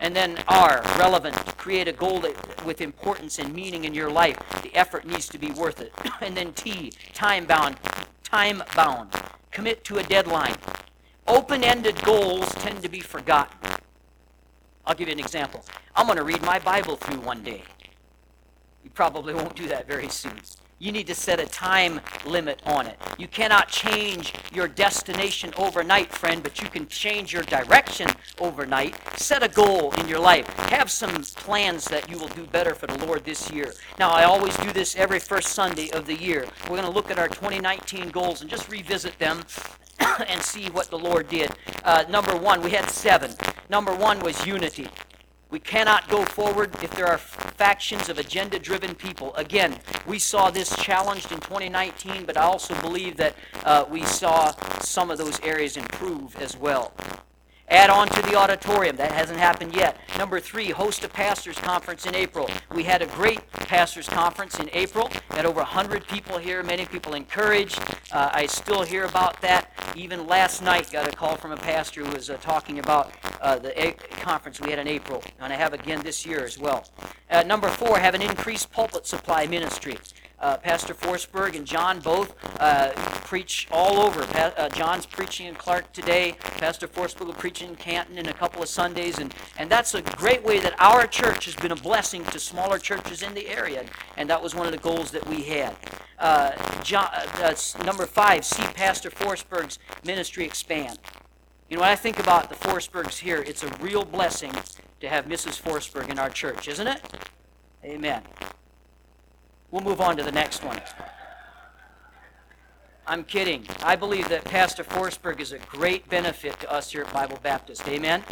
And 0.00 0.16
then 0.16 0.42
R, 0.48 0.82
relevant. 0.98 1.36
Create 1.58 1.86
a 1.86 1.92
goal 1.92 2.24
with 2.64 2.80
importance 2.80 3.38
and 3.38 3.54
meaning 3.54 3.84
in 3.84 3.94
your 3.94 4.10
life. 4.10 4.38
The 4.62 4.74
effort 4.74 5.04
needs 5.04 5.28
to 5.28 5.38
be 5.38 5.50
worth 5.50 5.80
it. 5.80 5.92
and 6.20 6.36
then 6.36 6.52
T, 6.54 6.92
time 7.12 7.44
bound. 7.44 7.76
Time 8.24 8.62
bound. 8.74 9.12
Commit 9.50 9.84
to 9.84 9.98
a 9.98 10.02
deadline. 10.02 10.56
Open 11.28 11.62
ended 11.62 12.02
goals 12.02 12.48
tend 12.56 12.82
to 12.82 12.88
be 12.88 13.00
forgotten. 13.00 13.56
I'll 14.86 14.94
give 14.94 15.08
you 15.08 15.12
an 15.12 15.20
example. 15.20 15.64
I'm 15.94 16.06
going 16.06 16.18
to 16.18 16.24
read 16.24 16.42
my 16.42 16.58
Bible 16.58 16.96
through 16.96 17.20
one 17.20 17.42
day. 17.42 17.62
You 18.82 18.90
probably 18.90 19.34
won't 19.34 19.54
do 19.54 19.68
that 19.68 19.86
very 19.86 20.08
soon. 20.08 20.40
You 20.82 20.92
need 20.92 21.08
to 21.08 21.14
set 21.14 21.38
a 21.38 21.44
time 21.44 22.00
limit 22.24 22.62
on 22.64 22.86
it. 22.86 22.98
You 23.18 23.28
cannot 23.28 23.68
change 23.68 24.32
your 24.50 24.66
destination 24.66 25.52
overnight, 25.58 26.10
friend, 26.10 26.42
but 26.42 26.62
you 26.62 26.70
can 26.70 26.86
change 26.88 27.34
your 27.34 27.42
direction 27.42 28.08
overnight. 28.38 28.96
Set 29.18 29.42
a 29.42 29.48
goal 29.48 29.92
in 29.98 30.08
your 30.08 30.20
life. 30.20 30.46
Have 30.70 30.90
some 30.90 31.22
plans 31.22 31.84
that 31.84 32.08
you 32.08 32.16
will 32.18 32.28
do 32.28 32.46
better 32.46 32.74
for 32.74 32.86
the 32.86 33.04
Lord 33.04 33.26
this 33.26 33.50
year. 33.50 33.74
Now, 33.98 34.08
I 34.08 34.24
always 34.24 34.56
do 34.56 34.72
this 34.72 34.96
every 34.96 35.18
first 35.18 35.48
Sunday 35.48 35.90
of 35.90 36.06
the 36.06 36.14
year. 36.14 36.46
We're 36.62 36.78
going 36.78 36.84
to 36.84 36.90
look 36.90 37.10
at 37.10 37.18
our 37.18 37.28
2019 37.28 38.08
goals 38.08 38.40
and 38.40 38.48
just 38.48 38.70
revisit 38.70 39.18
them 39.18 39.42
and 40.26 40.40
see 40.40 40.70
what 40.70 40.88
the 40.88 40.98
Lord 40.98 41.28
did. 41.28 41.50
Uh, 41.84 42.04
number 42.08 42.34
one, 42.34 42.62
we 42.62 42.70
had 42.70 42.88
seven. 42.88 43.32
Number 43.68 43.94
one 43.94 44.20
was 44.20 44.46
unity. 44.46 44.88
We 45.50 45.58
cannot 45.58 46.08
go 46.08 46.24
forward 46.24 46.70
if 46.82 46.92
there 46.92 47.06
are 47.06 47.18
factions 47.18 48.08
of 48.08 48.18
agenda 48.18 48.58
driven 48.58 48.94
people. 48.94 49.34
Again, 49.34 49.78
we 50.06 50.20
saw 50.20 50.50
this 50.50 50.74
challenged 50.76 51.32
in 51.32 51.40
2019, 51.40 52.24
but 52.24 52.36
I 52.36 52.42
also 52.42 52.80
believe 52.80 53.16
that 53.16 53.34
uh, 53.64 53.84
we 53.90 54.04
saw 54.04 54.52
some 54.80 55.10
of 55.10 55.18
those 55.18 55.40
areas 55.40 55.76
improve 55.76 56.36
as 56.36 56.56
well. 56.56 56.92
Add 57.70 57.88
on 57.88 58.08
to 58.08 58.22
the 58.22 58.34
auditorium. 58.34 58.96
That 58.96 59.12
hasn't 59.12 59.38
happened 59.38 59.76
yet. 59.76 59.96
Number 60.18 60.40
three, 60.40 60.70
host 60.70 61.04
a 61.04 61.08
pastors' 61.08 61.58
conference 61.58 62.04
in 62.04 62.16
April. 62.16 62.50
We 62.74 62.82
had 62.82 63.00
a 63.00 63.06
great 63.06 63.48
pastors' 63.52 64.08
conference 64.08 64.58
in 64.58 64.68
April. 64.72 65.08
Had 65.30 65.46
over 65.46 65.60
100 65.60 66.06
people 66.08 66.38
here, 66.38 66.64
many 66.64 66.84
people 66.84 67.14
encouraged. 67.14 67.80
Uh, 68.10 68.30
I 68.32 68.46
still 68.46 68.82
hear 68.82 69.04
about 69.04 69.40
that. 69.42 69.70
Even 69.94 70.26
last 70.26 70.62
night, 70.62 70.90
got 70.90 71.06
a 71.06 71.16
call 71.16 71.36
from 71.36 71.52
a 71.52 71.56
pastor 71.56 72.04
who 72.04 72.12
was 72.12 72.28
uh, 72.28 72.38
talking 72.38 72.80
about 72.80 73.12
uh, 73.40 73.58
the 73.58 73.72
a- 73.80 73.92
conference 73.92 74.60
we 74.60 74.70
had 74.70 74.78
in 74.78 74.88
April, 74.88 75.22
and 75.40 75.52
I 75.52 75.56
have 75.56 75.72
again 75.72 76.02
this 76.02 76.24
year 76.26 76.44
as 76.44 76.58
well. 76.58 76.84
Uh, 77.30 77.42
number 77.42 77.68
four, 77.68 77.98
have 77.98 78.14
an 78.14 78.22
increased 78.22 78.70
pulpit 78.70 79.06
supply 79.06 79.46
ministry. 79.46 79.96
Uh, 80.40 80.56
Pastor 80.56 80.94
Forsberg 80.94 81.54
and 81.54 81.66
John 81.66 82.00
both 82.00 82.34
uh, 82.60 82.92
preach 83.26 83.68
all 83.70 84.00
over. 84.00 84.24
Pa- 84.24 84.54
uh, 84.56 84.68
John's 84.70 85.04
preaching 85.04 85.46
in 85.46 85.54
Clark 85.54 85.92
today. 85.92 86.34
Pastor 86.40 86.88
Forsberg 86.88 87.26
will 87.26 87.34
preach 87.34 87.60
in 87.60 87.76
Canton 87.76 88.16
in 88.16 88.26
a 88.26 88.32
couple 88.32 88.62
of 88.62 88.68
Sundays, 88.70 89.18
and, 89.18 89.34
and 89.58 89.68
that's 89.68 89.94
a 89.94 90.00
great 90.00 90.42
way 90.42 90.58
that 90.60 90.74
our 90.78 91.06
church 91.06 91.44
has 91.44 91.54
been 91.56 91.72
a 91.72 91.76
blessing 91.76 92.24
to 92.26 92.38
smaller 92.38 92.78
churches 92.78 93.22
in 93.22 93.34
the 93.34 93.48
area, 93.48 93.84
and 94.16 94.30
that 94.30 94.42
was 94.42 94.54
one 94.54 94.64
of 94.64 94.72
the 94.72 94.78
goals 94.78 95.10
that 95.10 95.28
we 95.28 95.42
had. 95.42 95.76
Uh, 96.18 96.52
John, 96.82 97.10
uh, 97.12 97.54
number 97.84 98.06
five, 98.06 98.44
see 98.44 98.62
Pastor 98.62 99.10
Forsberg's 99.10 99.78
ministry 100.04 100.44
expand. 100.46 100.98
You 101.70 101.76
know, 101.76 101.82
when 101.82 101.90
I 101.90 101.96
think 101.96 102.18
about 102.18 102.48
the 102.48 102.56
Forsbergs 102.56 103.16
here, 103.16 103.42
it's 103.46 103.62
a 103.62 103.68
real 103.76 104.04
blessing 104.04 104.52
to 104.98 105.08
have 105.08 105.26
Mrs. 105.26 105.62
Forsberg 105.62 106.10
in 106.10 106.18
our 106.18 106.28
church, 106.28 106.66
isn't 106.66 106.86
it? 106.88 107.00
Amen. 107.84 108.22
We'll 109.70 109.82
move 109.82 110.00
on 110.00 110.16
to 110.16 110.24
the 110.24 110.32
next 110.32 110.64
one. 110.64 110.80
I'm 113.06 113.22
kidding. 113.22 113.66
I 113.84 113.94
believe 113.94 114.28
that 114.30 114.44
Pastor 114.44 114.82
Forsberg 114.82 115.38
is 115.38 115.52
a 115.52 115.58
great 115.58 116.08
benefit 116.08 116.58
to 116.58 116.72
us 116.72 116.90
here 116.90 117.02
at 117.02 117.12
Bible 117.12 117.38
Baptist. 117.40 117.86
Amen? 117.86 118.24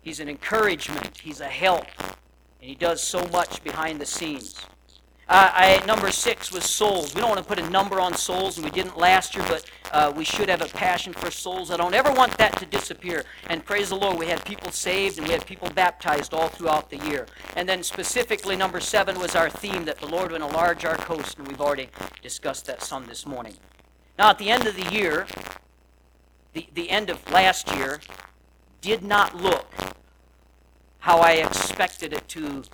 He's 0.00 0.18
an 0.18 0.28
encouragement, 0.28 1.18
he's 1.18 1.40
a 1.40 1.46
help, 1.46 1.86
and 2.00 2.68
he 2.68 2.74
does 2.74 3.00
so 3.00 3.24
much 3.28 3.62
behind 3.62 4.00
the 4.00 4.06
scenes. 4.06 4.56
Uh, 5.32 5.50
I, 5.54 5.86
number 5.86 6.10
six 6.10 6.52
was 6.52 6.62
souls. 6.62 7.14
We 7.14 7.22
don't 7.22 7.30
want 7.30 7.40
to 7.40 7.46
put 7.46 7.58
a 7.58 7.70
number 7.70 7.98
on 7.98 8.12
souls, 8.12 8.58
and 8.58 8.66
we 8.66 8.70
didn't 8.70 8.98
last 8.98 9.34
year, 9.34 9.42
but 9.48 9.64
uh, 9.90 10.12
we 10.14 10.24
should 10.24 10.50
have 10.50 10.60
a 10.60 10.66
passion 10.66 11.14
for 11.14 11.30
souls. 11.30 11.70
I 11.70 11.78
don't 11.78 11.94
ever 11.94 12.12
want 12.12 12.36
that 12.36 12.54
to 12.58 12.66
disappear. 12.66 13.24
And 13.48 13.64
praise 13.64 13.88
the 13.88 13.94
Lord, 13.96 14.18
we 14.18 14.26
had 14.26 14.44
people 14.44 14.70
saved 14.70 15.16
and 15.16 15.26
we 15.26 15.32
had 15.32 15.46
people 15.46 15.70
baptized 15.70 16.34
all 16.34 16.48
throughout 16.48 16.90
the 16.90 16.98
year. 16.98 17.26
And 17.56 17.66
then 17.66 17.82
specifically, 17.82 18.56
number 18.56 18.78
seven 18.78 19.18
was 19.18 19.34
our 19.34 19.48
theme 19.48 19.86
that 19.86 19.98
the 20.00 20.06
Lord 20.06 20.32
would 20.32 20.42
enlarge 20.42 20.84
our 20.84 20.98
coast, 20.98 21.38
and 21.38 21.48
we've 21.48 21.62
already 21.62 21.88
discussed 22.20 22.66
that 22.66 22.82
some 22.82 23.06
this 23.06 23.24
morning. 23.24 23.54
Now, 24.18 24.28
at 24.28 24.38
the 24.38 24.50
end 24.50 24.66
of 24.66 24.76
the 24.76 24.92
year, 24.92 25.26
the, 26.52 26.68
the 26.74 26.90
end 26.90 27.08
of 27.08 27.30
last 27.30 27.74
year, 27.74 28.00
did 28.82 29.02
not 29.02 29.34
look 29.34 29.72
how 30.98 31.20
I 31.20 31.32
expected 31.36 32.12
it 32.12 32.28
to 32.28 32.64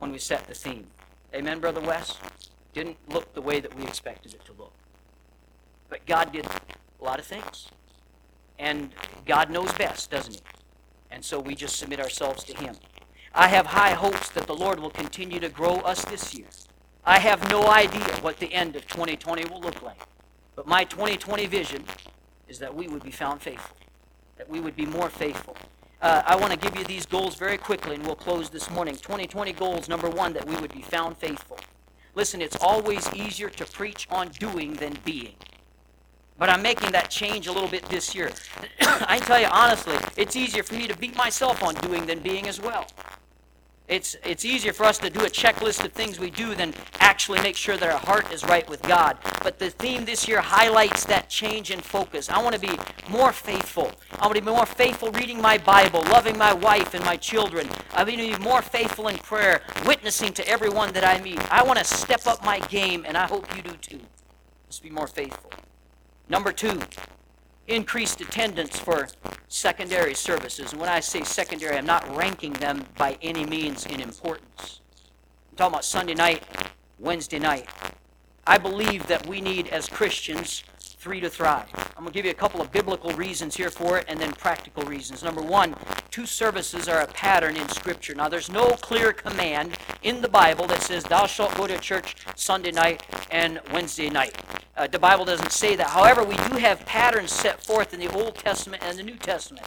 when 0.00 0.10
we 0.10 0.18
set 0.18 0.48
the 0.48 0.54
theme. 0.54 0.88
Amen, 1.34 1.58
Brother 1.58 1.80
Wes? 1.80 2.16
Didn't 2.74 2.96
look 3.08 3.34
the 3.34 3.42
way 3.42 3.58
that 3.58 3.74
we 3.74 3.82
expected 3.82 4.34
it 4.34 4.44
to 4.44 4.52
look. 4.52 4.72
But 5.88 6.06
God 6.06 6.32
did 6.32 6.46
a 6.46 7.04
lot 7.04 7.18
of 7.18 7.24
things. 7.24 7.68
And 8.58 8.90
God 9.26 9.50
knows 9.50 9.72
best, 9.72 10.12
doesn't 10.12 10.34
He? 10.34 10.40
And 11.10 11.24
so 11.24 11.40
we 11.40 11.56
just 11.56 11.76
submit 11.76 11.98
ourselves 11.98 12.44
to 12.44 12.56
Him. 12.56 12.76
I 13.34 13.48
have 13.48 13.66
high 13.66 13.94
hopes 13.94 14.30
that 14.30 14.46
the 14.46 14.54
Lord 14.54 14.78
will 14.78 14.90
continue 14.90 15.40
to 15.40 15.48
grow 15.48 15.78
us 15.80 16.04
this 16.04 16.34
year. 16.34 16.46
I 17.04 17.18
have 17.18 17.50
no 17.50 17.66
idea 17.66 18.04
what 18.20 18.38
the 18.38 18.52
end 18.54 18.76
of 18.76 18.86
2020 18.86 19.46
will 19.46 19.60
look 19.60 19.82
like. 19.82 20.00
But 20.54 20.68
my 20.68 20.84
2020 20.84 21.46
vision 21.46 21.84
is 22.46 22.60
that 22.60 22.72
we 22.72 22.86
would 22.86 23.02
be 23.02 23.10
found 23.10 23.42
faithful, 23.42 23.76
that 24.38 24.48
we 24.48 24.60
would 24.60 24.76
be 24.76 24.86
more 24.86 25.10
faithful, 25.10 25.56
uh, 26.04 26.22
I 26.26 26.36
want 26.36 26.52
to 26.52 26.58
give 26.58 26.76
you 26.76 26.84
these 26.84 27.06
goals 27.06 27.34
very 27.34 27.56
quickly, 27.56 27.94
and 27.94 28.04
we'll 28.04 28.14
close 28.14 28.50
this 28.50 28.70
morning. 28.70 28.94
2020 28.94 29.54
goals 29.54 29.88
number 29.88 30.10
one, 30.10 30.34
that 30.34 30.46
we 30.46 30.54
would 30.56 30.72
be 30.72 30.82
found 30.82 31.16
faithful. 31.16 31.58
Listen, 32.14 32.42
it's 32.42 32.58
always 32.60 33.12
easier 33.14 33.48
to 33.48 33.64
preach 33.64 34.06
on 34.10 34.28
doing 34.28 34.74
than 34.74 34.98
being. 35.06 35.32
But 36.38 36.50
I'm 36.50 36.60
making 36.60 36.92
that 36.92 37.10
change 37.10 37.46
a 37.46 37.52
little 37.52 37.70
bit 37.70 37.86
this 37.86 38.14
year. 38.14 38.30
I 38.80 39.18
tell 39.18 39.40
you 39.40 39.46
honestly, 39.50 39.96
it's 40.18 40.36
easier 40.36 40.62
for 40.62 40.74
me 40.74 40.86
to 40.88 40.96
beat 40.96 41.16
myself 41.16 41.62
on 41.62 41.74
doing 41.76 42.04
than 42.04 42.18
being 42.18 42.48
as 42.48 42.60
well. 42.60 42.86
It's, 43.86 44.16
it's 44.24 44.46
easier 44.46 44.72
for 44.72 44.84
us 44.84 44.96
to 44.98 45.10
do 45.10 45.20
a 45.20 45.28
checklist 45.28 45.84
of 45.84 45.92
things 45.92 46.18
we 46.18 46.30
do 46.30 46.54
than 46.54 46.72
actually 47.00 47.42
make 47.42 47.54
sure 47.54 47.76
that 47.76 47.90
our 47.90 47.98
heart 47.98 48.32
is 48.32 48.42
right 48.42 48.68
with 48.68 48.80
God. 48.82 49.18
But 49.42 49.58
the 49.58 49.68
theme 49.68 50.06
this 50.06 50.26
year 50.26 50.40
highlights 50.40 51.04
that 51.04 51.28
change 51.28 51.70
in 51.70 51.80
focus. 51.80 52.30
I 52.30 52.42
want 52.42 52.54
to 52.54 52.60
be 52.60 52.78
more 53.10 53.30
faithful. 53.30 53.92
I 54.18 54.26
want 54.26 54.36
to 54.36 54.42
be 54.42 54.50
more 54.50 54.64
faithful 54.64 55.12
reading 55.12 55.38
my 55.40 55.58
Bible, 55.58 56.02
loving 56.04 56.38
my 56.38 56.54
wife 56.54 56.94
and 56.94 57.04
my 57.04 57.16
children. 57.16 57.68
I 57.92 58.04
want 58.04 58.16
to 58.16 58.38
be 58.38 58.38
more 58.42 58.62
faithful 58.62 59.08
in 59.08 59.18
prayer, 59.18 59.60
witnessing 59.84 60.32
to 60.32 60.48
everyone 60.48 60.94
that 60.94 61.04
I 61.04 61.20
meet. 61.20 61.38
I 61.52 61.62
want 61.62 61.78
to 61.78 61.84
step 61.84 62.26
up 62.26 62.42
my 62.42 62.60
game, 62.60 63.04
and 63.06 63.18
I 63.18 63.26
hope 63.26 63.54
you 63.54 63.62
do 63.62 63.76
too. 63.82 64.00
Let's 64.66 64.80
be 64.80 64.88
more 64.88 65.06
faithful. 65.06 65.50
Number 66.30 66.52
two, 66.52 66.80
increased 67.66 68.20
attendance 68.20 68.78
for 68.78 69.08
secondary 69.48 70.14
services. 70.14 70.72
And 70.72 70.80
when 70.80 70.90
I 70.90 71.00
say 71.00 71.22
secondary, 71.22 71.76
I'm 71.76 71.86
not 71.86 72.14
ranking 72.16 72.52
them 72.54 72.84
by 72.98 73.18
any 73.22 73.46
means 73.46 73.86
in 73.86 74.00
importance. 74.00 74.80
I'm 75.50 75.56
talking 75.56 75.74
about 75.74 75.84
Sunday 75.84 76.14
night, 76.14 76.42
Wednesday 76.98 77.38
night. 77.38 77.68
I 78.46 78.58
believe 78.58 79.06
that 79.06 79.26
we 79.26 79.40
need, 79.40 79.68
as 79.68 79.88
Christians, 79.88 80.64
three 81.04 81.20
to 81.20 81.28
thrive. 81.28 81.68
I'm 81.98 82.04
going 82.04 82.06
to 82.06 82.12
give 82.14 82.24
you 82.24 82.30
a 82.30 82.34
couple 82.34 82.62
of 82.62 82.72
biblical 82.72 83.10
reasons 83.10 83.54
here 83.54 83.68
for 83.68 83.98
it 83.98 84.06
and 84.08 84.18
then 84.18 84.32
practical 84.32 84.84
reasons. 84.84 85.22
Number 85.22 85.42
one, 85.42 85.76
two 86.10 86.24
services 86.24 86.88
are 86.88 87.02
a 87.02 87.06
pattern 87.08 87.58
in 87.58 87.68
Scripture. 87.68 88.14
Now, 88.14 88.30
there's 88.30 88.50
no 88.50 88.70
clear 88.70 89.12
command 89.12 89.76
in 90.02 90.22
the 90.22 90.30
Bible 90.30 90.66
that 90.68 90.80
says, 90.80 91.04
Thou 91.04 91.26
shalt 91.26 91.54
go 91.56 91.66
to 91.66 91.76
church 91.76 92.16
Sunday 92.36 92.70
night 92.70 93.02
and 93.30 93.60
Wednesday 93.70 94.08
night. 94.08 94.34
Uh, 94.78 94.86
the 94.86 94.98
Bible 94.98 95.26
doesn't 95.26 95.52
say 95.52 95.76
that. 95.76 95.88
However, 95.88 96.24
we 96.24 96.36
do 96.36 96.56
have 96.56 96.86
patterns 96.86 97.32
set 97.32 97.62
forth 97.62 97.92
in 97.92 98.00
the 98.00 98.10
Old 98.10 98.36
Testament 98.36 98.82
and 98.82 98.98
the 98.98 99.02
New 99.02 99.16
Testament. 99.16 99.66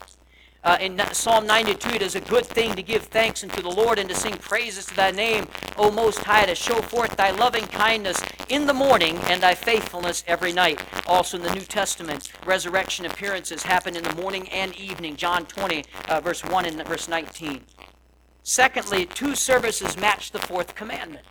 Uh, 0.68 0.78
in 0.82 1.02
Psalm 1.14 1.48
92, 1.48 1.96
it 1.96 2.02
is 2.02 2.16
a 2.16 2.20
good 2.20 2.46
thing 2.46 2.76
to 2.76 2.84
give 2.84 3.04
thanks 3.04 3.42
unto 3.42 3.62
the 3.62 3.70
Lord 3.70 4.00
and 4.00 4.10
to 4.10 4.14
sing 4.14 4.34
praises 4.34 4.86
to 4.88 4.96
thy 4.98 5.12
name, 5.12 5.48
O 5.78 5.90
Most 5.90 6.20
High, 6.20 6.46
to 6.46 6.56
show 6.56 6.82
forth 6.82 7.16
thy 7.16 7.32
loving 7.32 7.66
kindness 7.68 8.22
in 8.50 8.68
the 8.68 8.74
morning 8.74 9.16
and 9.30 9.42
thy 9.42 9.56
faithfulness 9.56 10.26
every 10.28 10.52
night. 10.52 10.82
Also 11.08 11.38
in 11.38 11.44
the 11.44 11.54
New 11.54 11.62
Testament, 11.62 12.34
resurrection 12.46 13.06
appearances 13.06 13.64
happen 13.64 13.96
in 13.96 14.04
the 14.04 14.14
morning 14.16 14.50
and 14.50 14.76
evening. 14.76 15.16
John 15.16 15.46
20, 15.46 15.86
uh, 16.10 16.20
verse 16.20 16.44
1 16.44 16.66
and 16.66 16.86
verse 16.86 17.08
19. 17.08 17.62
Secondly, 18.44 19.06
two 19.06 19.36
services 19.36 19.96
match 19.96 20.32
the 20.32 20.40
fourth 20.40 20.76
commandment. 20.76 21.24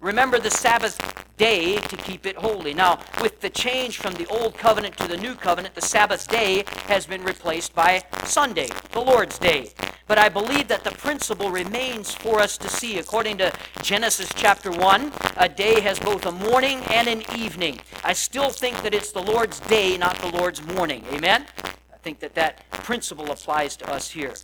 Remember 0.00 0.38
the 0.38 0.50
Sabbath 0.50 0.96
day 1.36 1.76
to 1.76 1.96
keep 1.96 2.24
it 2.24 2.36
holy. 2.36 2.72
Now, 2.72 3.00
with 3.20 3.40
the 3.40 3.50
change 3.50 3.98
from 3.98 4.14
the 4.14 4.26
Old 4.26 4.56
Covenant 4.56 4.96
to 4.98 5.08
the 5.08 5.16
New 5.16 5.34
Covenant, 5.34 5.74
the 5.74 5.80
Sabbath 5.80 6.28
day 6.28 6.62
has 6.86 7.04
been 7.04 7.24
replaced 7.24 7.74
by 7.74 8.04
Sunday, 8.24 8.68
the 8.92 9.00
Lord's 9.00 9.38
day. 9.38 9.70
But 10.06 10.18
I 10.18 10.28
believe 10.28 10.68
that 10.68 10.84
the 10.84 10.92
principle 10.92 11.50
remains 11.50 12.14
for 12.14 12.38
us 12.38 12.56
to 12.58 12.68
see. 12.68 12.98
According 12.98 13.38
to 13.38 13.52
Genesis 13.82 14.30
chapter 14.34 14.70
1, 14.70 15.12
a 15.36 15.48
day 15.48 15.80
has 15.80 15.98
both 15.98 16.26
a 16.26 16.32
morning 16.32 16.80
and 16.90 17.08
an 17.08 17.22
evening. 17.36 17.80
I 18.04 18.12
still 18.12 18.50
think 18.50 18.80
that 18.82 18.94
it's 18.94 19.10
the 19.10 19.22
Lord's 19.22 19.58
day, 19.60 19.98
not 19.98 20.16
the 20.18 20.28
Lord's 20.28 20.62
morning. 20.62 21.04
Amen? 21.12 21.44
I 21.64 21.96
think 22.02 22.20
that 22.20 22.34
that 22.36 22.70
principle 22.70 23.32
applies 23.32 23.76
to 23.78 23.90
us 23.90 24.10
here. 24.10 24.34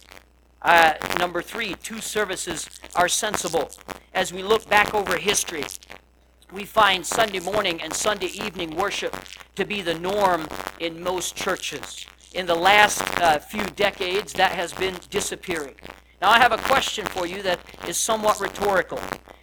Uh, 0.65 0.95
number 1.19 1.43
three, 1.43 1.75
two 1.83 2.01
services 2.01 2.71
are 2.95 3.07
sensible. 3.07 3.71
As 4.15 4.33
we 4.33 4.43
look 4.43 4.67
back 4.67 4.95
over 4.95 5.19
history, 5.19 5.65
we 6.51 6.65
find 6.65 7.05
Sunday 7.05 7.41
morning 7.41 7.83
and 7.83 7.93
Sunday 7.93 8.31
evening 8.43 8.75
worship 8.75 9.15
to 9.57 9.67
be 9.67 9.83
the 9.83 9.93
norm 9.99 10.49
in 10.81 11.03
most 11.03 11.37
churches. 11.37 12.07
In 12.33 12.47
the 12.47 12.55
last 12.55 13.03
uh, 13.21 13.39
few 13.41 13.63
decades, 13.77 14.33
that 14.33 14.53
has 14.53 14.73
been 14.73 14.97
disappearing. 15.11 15.75
Now, 16.23 16.31
I 16.31 16.39
have 16.39 16.53
a 16.53 16.59
question 16.59 17.05
for 17.05 17.27
you 17.27 17.43
that 17.43 17.61
is 17.87 17.99
somewhat 17.99 18.41
rhetorical. 18.41 18.99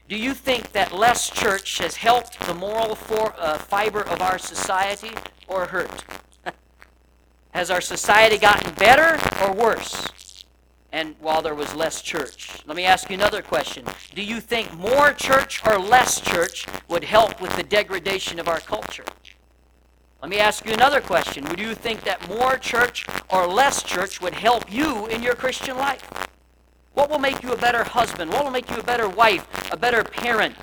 Do 0.10 0.18
you 0.18 0.34
think 0.34 0.72
that 0.72 0.92
less 0.92 1.30
church 1.30 1.78
has 1.78 1.98
helped 1.98 2.40
the 2.48 2.56
moral 2.56 2.96
for, 2.96 3.36
uh, 3.38 3.60
fiber 3.60 4.02
of 4.02 4.22
our 4.22 4.40
society 4.40 5.12
or 5.48 5.66
hurt? 5.68 6.04
has 7.52 7.70
our 7.70 7.80
society 7.80 8.40
gotten 8.40 8.74
better 8.74 9.20
or 9.44 9.54
worse? 9.54 10.31
And 10.92 11.16
while 11.20 11.42
there 11.42 11.56
was 11.56 11.74
less 11.74 12.02
church. 12.02 12.64
Let 12.66 12.76
me 12.76 12.84
ask 12.84 13.10
you 13.10 13.16
another 13.16 13.42
question. 13.42 13.86
Do 14.14 14.24
you 14.24 14.40
think 14.42 14.74
more 14.74 15.14
church 15.14 15.66
or 15.66 15.78
less 15.80 16.20
church 16.20 16.66
would 16.90 17.04
help 17.04 17.42
with 17.42 17.56
the 17.56 17.64
degradation 17.64 18.40
of 18.40 18.48
our 18.48 18.60
culture? 18.60 19.06
Let 20.22 20.30
me 20.30 20.38
ask 20.38 20.66
you 20.66 20.74
another 20.74 21.02
question. 21.02 21.46
Would 21.46 21.60
you 21.60 21.74
think 21.74 22.04
that 22.04 22.28
more 22.30 22.58
church 22.58 23.06
or 23.30 23.48
less 23.48 23.82
church 23.84 24.22
would 24.22 24.36
help 24.36 24.72
you 24.72 25.08
in 25.08 25.24
your 25.24 25.36
Christian 25.36 25.78
life? 25.78 26.08
What 26.94 27.10
will 27.10 27.20
make 27.20 27.42
you 27.42 27.54
a 27.54 27.58
better 27.58 27.84
husband? 27.84 28.32
What 28.32 28.44
will 28.44 28.52
make 28.52 28.70
you 28.70 28.78
a 28.78 28.84
better 28.84 29.08
wife, 29.10 29.48
a 29.72 29.78
better 29.78 30.04
parent? 30.04 30.56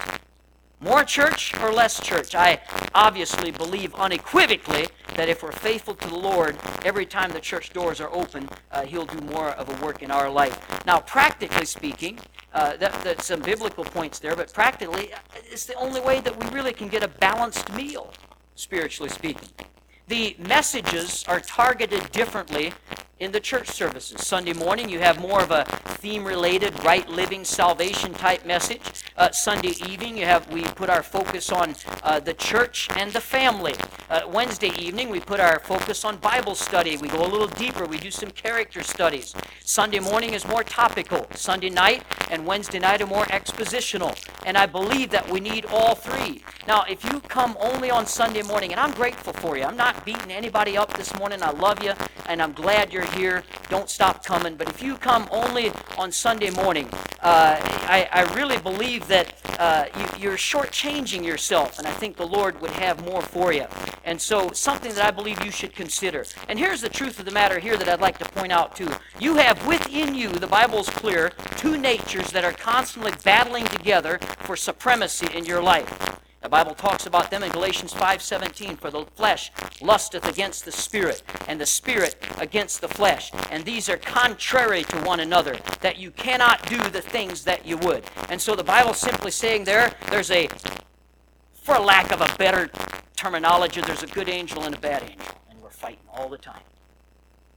More 0.80 1.02
church 1.02 1.58
or 1.60 1.72
less 1.72 2.00
church? 2.00 2.36
I 2.36 2.60
obviously 2.94 3.50
believe 3.50 3.92
unequivocally 3.96 4.86
that 5.16 5.28
if 5.28 5.42
we're 5.42 5.50
faithful 5.50 5.94
to 5.96 6.08
the 6.08 6.14
Lord, 6.16 6.56
every 6.84 7.04
time 7.04 7.32
the 7.32 7.40
church 7.40 7.72
doors 7.72 8.00
are 8.00 8.14
open, 8.14 8.48
uh, 8.70 8.82
He'll 8.82 9.04
do 9.04 9.18
more 9.26 9.48
of 9.50 9.68
a 9.68 9.84
work 9.84 10.02
in 10.04 10.12
our 10.12 10.30
life. 10.30 10.56
Now, 10.86 11.00
practically 11.00 11.66
speaking, 11.66 12.20
uh, 12.54 12.76
that, 12.76 12.92
that's 13.02 13.26
some 13.26 13.40
biblical 13.40 13.84
points 13.84 14.20
there, 14.20 14.36
but 14.36 14.52
practically, 14.52 15.12
uh, 15.12 15.18
it's 15.50 15.66
the 15.66 15.74
only 15.74 16.00
way 16.00 16.20
that 16.20 16.38
we 16.38 16.48
really 16.50 16.72
can 16.72 16.86
get 16.86 17.02
a 17.02 17.08
balanced 17.08 17.72
meal, 17.72 18.12
spiritually 18.54 19.10
speaking. 19.10 19.48
The 20.06 20.36
messages 20.38 21.24
are 21.26 21.40
targeted 21.40 22.12
differently 22.12 22.72
in 23.20 23.32
the 23.32 23.40
church 23.40 23.68
services. 23.68 24.24
Sunday 24.24 24.52
morning, 24.52 24.88
you 24.88 25.00
have 25.00 25.20
more 25.20 25.40
of 25.40 25.50
a 25.50 25.64
theme-related, 25.64 26.84
right 26.84 27.08
living, 27.08 27.44
salvation 27.44 28.14
type 28.14 28.46
message. 28.46 28.80
Uh, 29.16 29.30
Sunday 29.32 29.74
evening, 29.88 30.16
you 30.16 30.24
have 30.24 30.50
we 30.52 30.62
put 30.62 30.88
our 30.88 31.02
focus 31.02 31.50
on 31.50 31.74
uh, 32.04 32.20
the 32.20 32.34
church 32.34 32.88
and 32.96 33.12
the 33.12 33.20
family. 33.20 33.74
Uh, 34.08 34.20
Wednesday 34.32 34.70
evening, 34.78 35.10
we 35.10 35.18
put 35.18 35.40
our 35.40 35.58
focus 35.58 36.04
on 36.04 36.16
Bible 36.18 36.54
study. 36.54 36.96
We 36.96 37.08
go 37.08 37.26
a 37.26 37.26
little 37.26 37.48
deeper. 37.48 37.84
We 37.86 37.98
do 37.98 38.10
some 38.10 38.30
character 38.30 38.82
studies. 38.82 39.34
Sunday 39.64 39.98
morning 39.98 40.32
is 40.32 40.46
more 40.46 40.62
topical. 40.62 41.26
Sunday 41.34 41.70
night 41.70 42.04
and 42.30 42.46
Wednesday 42.46 42.78
night 42.78 43.02
are 43.02 43.06
more 43.06 43.24
expositional. 43.24 44.16
And 44.46 44.56
I 44.56 44.66
believe 44.66 45.10
that 45.10 45.28
we 45.28 45.40
need 45.40 45.66
all 45.66 45.94
three. 45.96 46.44
Now, 46.66 46.84
if 46.88 47.02
you 47.04 47.20
come 47.20 47.56
only 47.60 47.90
on 47.90 48.06
Sunday 48.06 48.42
morning, 48.42 48.70
and 48.70 48.80
I'm 48.80 48.92
grateful 48.92 49.32
for 49.32 49.56
you, 49.56 49.64
I'm 49.64 49.76
not 49.76 50.04
beating 50.04 50.30
anybody 50.30 50.76
up 50.76 50.96
this 50.96 51.14
morning. 51.18 51.42
I 51.42 51.50
love 51.50 51.82
you, 51.82 51.92
and 52.26 52.40
I'm 52.40 52.52
glad 52.52 52.92
you're 52.92 53.07
here. 53.12 53.42
Don't 53.68 53.88
stop 53.88 54.24
coming. 54.24 54.56
But 54.56 54.68
if 54.68 54.82
you 54.82 54.96
come 54.96 55.28
only 55.30 55.72
on 55.96 56.12
Sunday 56.12 56.50
morning, 56.50 56.88
uh, 57.20 57.56
I, 57.60 58.08
I, 58.12 58.34
really 58.34 58.58
believe 58.58 59.08
that 59.08 59.34
uh, 59.58 59.86
you, 60.18 60.30
are 60.30 60.36
shortchanging 60.36 61.24
yourself, 61.24 61.78
and 61.78 61.86
I 61.88 61.90
think 61.90 62.16
the 62.16 62.26
Lord 62.26 62.60
would 62.60 62.70
have 62.70 63.04
more 63.04 63.22
for 63.22 63.52
you. 63.52 63.66
And 64.04 64.20
so, 64.20 64.52
something 64.52 64.94
that 64.94 65.04
I 65.04 65.10
believe 65.10 65.44
you 65.44 65.50
should 65.50 65.74
consider. 65.74 66.24
And 66.48 66.58
here's 66.58 66.80
the 66.80 66.88
truth 66.88 67.18
of 67.18 67.24
the 67.24 67.32
matter 67.32 67.58
here 67.58 67.76
that 67.76 67.88
I'd 67.88 68.00
like 68.00 68.18
to 68.18 68.24
point 68.24 68.52
out 68.52 68.76
too. 68.76 68.88
You 69.18 69.36
have 69.36 69.66
within 69.66 70.14
you, 70.14 70.30
the 70.30 70.46
Bible's 70.46 70.88
clear, 70.88 71.32
two 71.56 71.76
natures 71.76 72.30
that 72.30 72.44
are 72.44 72.52
constantly 72.52 73.12
battling 73.24 73.66
together 73.66 74.18
for 74.40 74.56
supremacy 74.56 75.26
in 75.34 75.44
your 75.44 75.62
life. 75.62 76.18
The 76.40 76.48
Bible 76.48 76.74
talks 76.74 77.04
about 77.04 77.30
them 77.30 77.42
in 77.42 77.50
Galatians 77.50 77.92
5:17 77.92 78.76
for 78.76 78.90
the 78.90 79.04
flesh 79.16 79.50
lusteth 79.80 80.24
against 80.24 80.64
the 80.64 80.70
spirit 80.70 81.22
and 81.48 81.60
the 81.60 81.66
spirit 81.66 82.14
against 82.38 82.80
the 82.80 82.88
flesh 82.88 83.32
and 83.50 83.64
these 83.64 83.88
are 83.88 83.96
contrary 83.96 84.84
to 84.84 85.00
one 85.00 85.18
another 85.18 85.58
that 85.80 85.96
you 85.98 86.12
cannot 86.12 86.64
do 86.68 86.78
the 86.90 87.02
things 87.02 87.42
that 87.42 87.66
you 87.66 87.76
would. 87.78 88.04
And 88.28 88.40
so 88.40 88.54
the 88.54 88.62
Bible's 88.62 88.98
simply 88.98 89.32
saying 89.32 89.64
there 89.64 89.92
there's 90.10 90.30
a 90.30 90.48
for 91.54 91.78
lack 91.80 92.12
of 92.12 92.20
a 92.20 92.32
better 92.36 92.70
terminology 93.16 93.80
there's 93.80 94.04
a 94.04 94.06
good 94.06 94.28
angel 94.28 94.62
and 94.62 94.76
a 94.76 94.78
bad 94.78 95.02
angel 95.02 95.34
and 95.50 95.60
we're 95.60 95.70
fighting 95.70 96.06
all 96.12 96.28
the 96.28 96.38
time. 96.38 96.62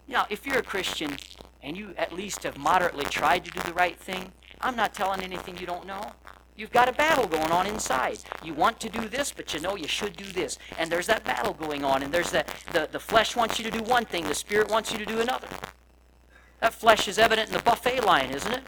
Now, 0.08 0.26
if 0.30 0.46
you're 0.46 0.58
a 0.58 0.64
Christian 0.64 1.18
and 1.62 1.78
you 1.78 1.94
at 1.98 2.12
least 2.12 2.44
have 2.44 2.58
moderately 2.58 3.06
tried 3.06 3.46
to 3.46 3.52
do 3.52 3.60
the 3.62 3.74
right 3.74 3.98
thing, 3.98 4.32
I'm 4.60 4.76
not 4.76 4.96
telling 4.96 5.22
anything 5.22 5.58
you 5.60 5.68
don't 5.68 5.86
know. 5.86 6.14
You've 6.62 6.72
got 6.72 6.88
a 6.88 6.94
battle 6.94 7.26
going 7.26 7.52
on 7.52 7.66
inside. 7.66 8.20
You 8.44 8.54
want 8.54 8.80
to 8.82 8.88
do 8.90 9.10
this, 9.10 9.34
but 9.36 9.52
you 9.52 9.60
know 9.60 9.76
you 9.76 9.88
should 9.88 10.16
do 10.16 10.26
this. 10.26 10.60
And 10.78 10.92
there's 10.92 11.08
that 11.08 11.24
battle 11.24 11.54
going 11.54 11.84
on, 11.84 12.04
and 12.04 12.14
there's 12.14 12.30
that 12.30 12.54
the, 12.72 12.88
the 12.92 13.00
flesh 13.00 13.36
wants 13.36 13.58
you 13.58 13.66
to 13.66 13.72
do 13.72 13.82
one 13.82 14.06
thing, 14.06 14.28
the 14.28 14.36
spirit 14.36 14.70
wants 14.70 14.92
you 14.92 15.00
to 15.00 15.06
do 15.08 15.22
another. 15.22 15.48
That 16.60 16.76
flesh 16.76 17.08
is 17.08 17.18
evident 17.18 17.48
in 17.48 17.54
the 17.56 17.64
buffet 17.64 18.06
line, 18.06 18.30
isn't 18.30 18.52
it? 18.52 18.62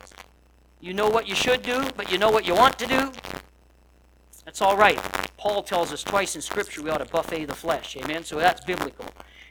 You 0.81 0.95
know 0.95 1.07
what 1.07 1.27
you 1.27 1.35
should 1.35 1.61
do, 1.61 1.87
but 1.95 2.11
you 2.11 2.17
know 2.17 2.31
what 2.31 2.47
you 2.47 2.55
want 2.55 2.79
to 2.79 2.87
do. 2.87 3.11
That's 4.43 4.63
all 4.63 4.75
right. 4.75 4.97
Paul 5.37 5.61
tells 5.61 5.93
us 5.93 6.01
twice 6.01 6.35
in 6.35 6.41
Scripture 6.41 6.81
we 6.81 6.89
ought 6.89 6.97
to 6.97 7.05
buffet 7.05 7.45
the 7.45 7.53
flesh. 7.53 7.95
Amen? 7.97 8.23
So 8.23 8.39
that's 8.39 8.65
biblical. 8.65 9.05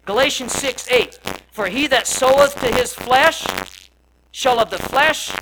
Galatians 0.04 0.50
6 0.54 0.90
8. 0.90 1.20
For 1.52 1.68
he 1.68 1.86
that 1.86 2.08
soweth 2.08 2.56
to 2.56 2.74
his 2.74 2.92
flesh 2.92 3.46
shall 4.32 4.58
of 4.58 4.70
the 4.70 4.78
flesh 4.78 5.32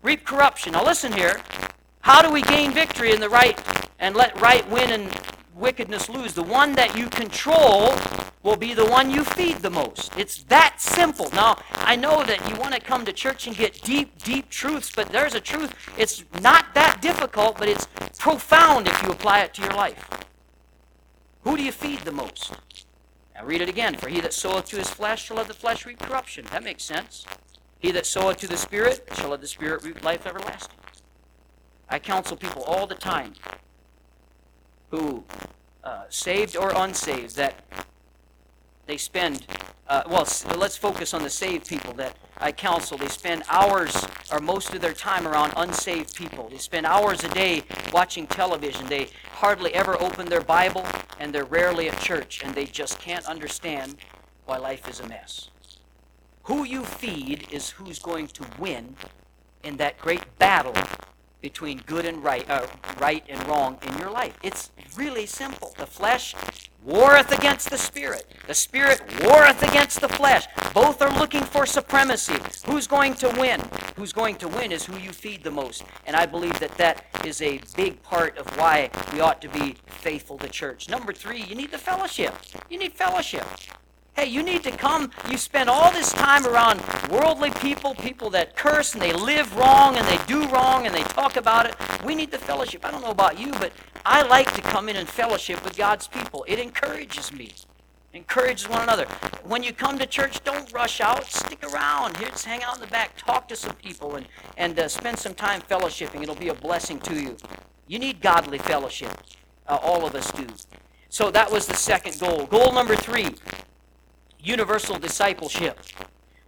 reap 0.00 0.24
corruption. 0.24 0.74
Now 0.74 0.84
listen 0.84 1.12
here. 1.12 1.40
How 2.06 2.22
do 2.22 2.30
we 2.30 2.40
gain 2.42 2.70
victory 2.70 3.10
in 3.10 3.18
the 3.18 3.28
right 3.28 3.60
and 3.98 4.14
let 4.14 4.40
right 4.40 4.64
win 4.70 4.92
and 4.92 5.12
wickedness 5.56 6.08
lose? 6.08 6.34
The 6.34 6.42
one 6.44 6.76
that 6.76 6.96
you 6.96 7.08
control 7.08 7.96
will 8.44 8.54
be 8.54 8.74
the 8.74 8.86
one 8.86 9.10
you 9.10 9.24
feed 9.24 9.56
the 9.56 9.70
most. 9.70 10.16
It's 10.16 10.44
that 10.44 10.80
simple. 10.80 11.28
Now, 11.32 11.58
I 11.72 11.96
know 11.96 12.22
that 12.22 12.48
you 12.48 12.54
want 12.60 12.74
to 12.74 12.80
come 12.80 13.04
to 13.06 13.12
church 13.12 13.48
and 13.48 13.56
get 13.56 13.82
deep, 13.82 14.22
deep 14.22 14.50
truths, 14.50 14.92
but 14.94 15.08
there's 15.08 15.34
a 15.34 15.40
truth. 15.40 15.74
It's 15.98 16.22
not 16.40 16.74
that 16.74 17.02
difficult, 17.02 17.58
but 17.58 17.68
it's 17.68 17.88
profound 18.20 18.86
if 18.86 19.02
you 19.02 19.10
apply 19.10 19.40
it 19.40 19.52
to 19.54 19.62
your 19.62 19.72
life. 19.72 20.08
Who 21.42 21.56
do 21.56 21.64
you 21.64 21.72
feed 21.72 22.02
the 22.02 22.12
most? 22.12 22.52
Now 23.34 23.44
read 23.44 23.62
it 23.62 23.68
again. 23.68 23.96
For 23.96 24.08
he 24.08 24.20
that 24.20 24.32
soweth 24.32 24.66
to 24.66 24.76
his 24.76 24.90
flesh 24.90 25.24
shall 25.24 25.40
of 25.40 25.48
the 25.48 25.54
flesh 25.54 25.84
reap 25.84 25.98
corruption. 25.98 26.46
That 26.52 26.62
makes 26.62 26.84
sense. 26.84 27.26
He 27.80 27.90
that 27.90 28.06
soweth 28.06 28.36
to 28.36 28.46
the 28.46 28.56
Spirit 28.56 29.08
shall 29.16 29.32
of 29.32 29.40
the 29.40 29.48
Spirit 29.48 29.82
reap 29.82 30.04
life 30.04 30.24
everlasting. 30.24 30.78
I 31.88 31.98
counsel 31.98 32.36
people 32.36 32.62
all 32.64 32.86
the 32.86 32.94
time 32.94 33.34
who, 34.90 35.24
uh, 35.84 36.04
saved 36.08 36.56
or 36.56 36.72
unsaved, 36.74 37.36
that 37.36 37.54
they 38.86 38.96
spend, 38.96 39.46
uh, 39.88 40.02
well, 40.06 40.26
let's 40.56 40.76
focus 40.76 41.14
on 41.14 41.22
the 41.22 41.30
saved 41.30 41.68
people 41.68 41.92
that 41.94 42.16
I 42.38 42.52
counsel. 42.52 42.98
They 42.98 43.08
spend 43.08 43.44
hours 43.48 44.06
or 44.32 44.40
most 44.40 44.74
of 44.74 44.80
their 44.80 44.92
time 44.92 45.26
around 45.26 45.52
unsaved 45.56 46.14
people. 46.14 46.48
They 46.48 46.58
spend 46.58 46.86
hours 46.86 47.24
a 47.24 47.28
day 47.28 47.62
watching 47.92 48.26
television. 48.26 48.86
They 48.86 49.08
hardly 49.32 49.74
ever 49.74 50.00
open 50.00 50.26
their 50.26 50.40
Bible, 50.40 50.84
and 51.18 51.32
they're 51.32 51.44
rarely 51.44 51.88
at 51.88 51.98
church, 52.00 52.42
and 52.44 52.54
they 52.54 52.66
just 52.66 52.98
can't 53.00 53.26
understand 53.26 53.96
why 54.44 54.58
life 54.58 54.88
is 54.88 55.00
a 55.00 55.08
mess. 55.08 55.50
Who 56.44 56.64
you 56.64 56.84
feed 56.84 57.48
is 57.50 57.70
who's 57.70 57.98
going 57.98 58.28
to 58.28 58.46
win 58.58 58.94
in 59.64 59.76
that 59.78 59.98
great 59.98 60.38
battle 60.38 60.74
between 61.40 61.78
good 61.86 62.04
and 62.04 62.22
right, 62.22 62.48
uh, 62.48 62.66
right 63.00 63.24
and 63.28 63.46
wrong 63.46 63.78
in 63.86 63.98
your 63.98 64.10
life. 64.10 64.36
It's 64.42 64.70
really 64.96 65.26
simple. 65.26 65.74
The 65.78 65.86
flesh 65.86 66.34
warreth 66.82 67.32
against 67.32 67.70
the 67.70 67.78
spirit. 67.78 68.26
The 68.46 68.54
spirit 68.54 69.00
warreth 69.24 69.62
against 69.62 70.00
the 70.00 70.08
flesh. 70.08 70.46
Both 70.72 71.02
are 71.02 71.12
looking 71.18 71.42
for 71.42 71.66
supremacy. 71.66 72.36
Who's 72.66 72.86
going 72.86 73.14
to 73.16 73.28
win? 73.38 73.60
Who's 73.96 74.12
going 74.12 74.36
to 74.36 74.48
win 74.48 74.72
is 74.72 74.84
who 74.84 74.96
you 74.96 75.10
feed 75.10 75.42
the 75.42 75.50
most. 75.50 75.84
And 76.06 76.14
I 76.14 76.26
believe 76.26 76.58
that 76.60 76.76
that 76.78 77.04
is 77.24 77.42
a 77.42 77.60
big 77.76 78.02
part 78.02 78.38
of 78.38 78.46
why 78.56 78.90
we 79.12 79.20
ought 79.20 79.42
to 79.42 79.48
be 79.48 79.76
faithful 79.86 80.38
to 80.38 80.48
church. 80.48 80.88
Number 80.88 81.12
three, 81.12 81.42
you 81.42 81.54
need 81.54 81.72
the 81.72 81.78
fellowship. 81.78 82.34
You 82.70 82.78
need 82.78 82.92
fellowship. 82.92 83.44
Hey, 84.16 84.30
you 84.30 84.42
need 84.42 84.62
to 84.62 84.70
come. 84.70 85.10
You 85.30 85.36
spend 85.36 85.68
all 85.68 85.92
this 85.92 86.10
time 86.10 86.46
around 86.46 86.80
worldly 87.10 87.50
people, 87.50 87.94
people 87.94 88.30
that 88.30 88.56
curse 88.56 88.94
and 88.94 89.02
they 89.02 89.12
live 89.12 89.54
wrong 89.54 89.94
and 89.94 90.08
they 90.08 90.16
do 90.26 90.48
wrong 90.48 90.86
and 90.86 90.94
they 90.94 91.02
talk 91.02 91.36
about 91.36 91.66
it. 91.66 91.76
We 92.02 92.14
need 92.14 92.30
the 92.30 92.38
fellowship. 92.38 92.86
I 92.86 92.90
don't 92.90 93.02
know 93.02 93.10
about 93.10 93.38
you, 93.38 93.52
but 93.52 93.72
I 94.06 94.22
like 94.22 94.54
to 94.54 94.62
come 94.62 94.88
in 94.88 94.96
and 94.96 95.06
fellowship 95.06 95.62
with 95.62 95.76
God's 95.76 96.08
people. 96.08 96.46
It 96.48 96.58
encourages 96.58 97.30
me. 97.30 97.52
Encourages 98.14 98.66
one 98.70 98.80
another. 98.80 99.04
When 99.44 99.62
you 99.62 99.74
come 99.74 99.98
to 99.98 100.06
church, 100.06 100.42
don't 100.44 100.72
rush 100.72 101.02
out. 101.02 101.26
Stick 101.26 101.62
around. 101.62 102.16
Just 102.18 102.46
hang 102.46 102.62
out 102.62 102.76
in 102.76 102.80
the 102.80 102.86
back. 102.86 103.18
Talk 103.18 103.46
to 103.48 103.56
some 103.56 103.74
people 103.74 104.16
and, 104.16 104.26
and 104.56 104.78
uh, 104.78 104.88
spend 104.88 105.18
some 105.18 105.34
time 105.34 105.60
fellowshipping. 105.60 106.22
It'll 106.22 106.34
be 106.34 106.48
a 106.48 106.54
blessing 106.54 107.00
to 107.00 107.20
you. 107.20 107.36
You 107.86 107.98
need 107.98 108.22
godly 108.22 108.56
fellowship. 108.56 109.14
Uh, 109.68 109.76
all 109.82 110.06
of 110.06 110.14
us 110.14 110.32
do. 110.32 110.46
So 111.10 111.30
that 111.32 111.52
was 111.52 111.66
the 111.66 111.74
second 111.74 112.18
goal. 112.18 112.46
Goal 112.46 112.72
number 112.72 112.96
three 112.96 113.28
universal 114.42 114.98
discipleship. 114.98 115.78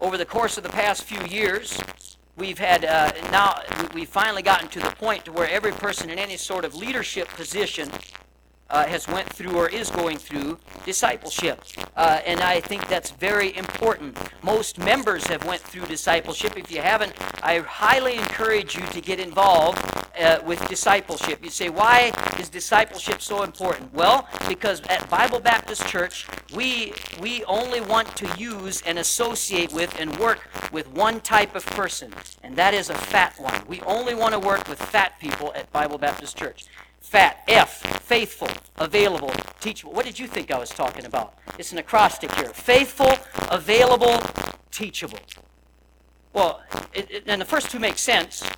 Over 0.00 0.16
the 0.16 0.26
course 0.26 0.56
of 0.56 0.62
the 0.62 0.70
past 0.70 1.02
few 1.04 1.24
years, 1.26 1.78
we've 2.36 2.58
had 2.58 2.84
uh, 2.84 3.12
now 3.32 3.60
we've 3.94 4.08
finally 4.08 4.42
gotten 4.42 4.68
to 4.68 4.80
the 4.80 4.90
point 4.90 5.24
to 5.24 5.32
where 5.32 5.50
every 5.50 5.72
person 5.72 6.08
in 6.08 6.18
any 6.18 6.36
sort 6.36 6.64
of 6.64 6.74
leadership 6.74 7.28
position 7.28 7.90
uh, 8.70 8.86
has 8.86 9.08
went 9.08 9.28
through 9.32 9.56
or 9.56 9.68
is 9.68 9.90
going 9.90 10.18
through 10.18 10.58
discipleship. 10.84 11.62
Uh, 11.96 12.20
and 12.26 12.40
i 12.40 12.60
think 12.60 12.86
that's 12.88 13.10
very 13.10 13.56
important. 13.56 14.16
Most 14.42 14.78
members 14.78 15.26
have 15.26 15.44
went 15.44 15.60
through 15.60 15.86
discipleship. 15.86 16.56
If 16.56 16.70
you 16.70 16.80
haven't 16.80 17.12
i 17.42 17.58
highly 17.58 18.16
encourage 18.16 18.76
you 18.76 18.84
to 18.86 19.00
get 19.00 19.20
involved 19.20 19.78
uh, 20.20 20.40
with 20.44 20.66
discipleship. 20.68 21.42
You 21.42 21.50
say 21.50 21.68
why 21.68 22.12
is 22.38 22.48
discipleship 22.48 23.20
so 23.22 23.42
important? 23.42 23.92
Well 23.94 24.28
because 24.48 24.80
at 24.88 25.08
bible 25.08 25.40
baptist 25.40 25.86
church 25.86 26.26
we 26.54 26.92
we 27.20 27.44
only 27.44 27.80
want 27.80 28.14
to 28.16 28.28
use 28.38 28.82
and 28.82 28.98
associate 28.98 29.72
with 29.72 29.98
and 29.98 30.16
work 30.18 30.40
with 30.72 30.88
one 30.92 31.20
type 31.20 31.54
of 31.54 31.64
person 31.66 32.12
and 32.42 32.56
that 32.56 32.74
is 32.74 32.90
a 32.90 32.94
fat 32.94 33.38
one. 33.38 33.62
We 33.66 33.80
only 33.82 34.14
want 34.14 34.32
to 34.34 34.38
work 34.40 34.68
with 34.68 34.78
fat 34.78 35.18
people 35.20 35.52
at 35.54 35.70
bible 35.72 35.98
baptist 35.98 36.36
church. 36.36 36.66
Fat, 37.00 37.42
F, 37.48 37.97
faithful, 38.08 38.48
available, 38.78 39.30
teachable. 39.60 39.92
What 39.92 40.06
did 40.06 40.18
you 40.18 40.26
think 40.26 40.50
I 40.50 40.58
was 40.58 40.70
talking 40.70 41.04
about? 41.04 41.34
It's 41.58 41.72
an 41.72 41.78
acrostic 41.78 42.32
here. 42.36 42.48
Faithful, 42.48 43.12
available, 43.50 44.18
teachable. 44.70 45.18
Well, 46.32 46.62
it, 46.94 47.10
it, 47.10 47.24
and 47.26 47.38
the 47.38 47.44
first 47.44 47.70
two 47.70 47.78
make 47.78 47.98
sense. 47.98 48.48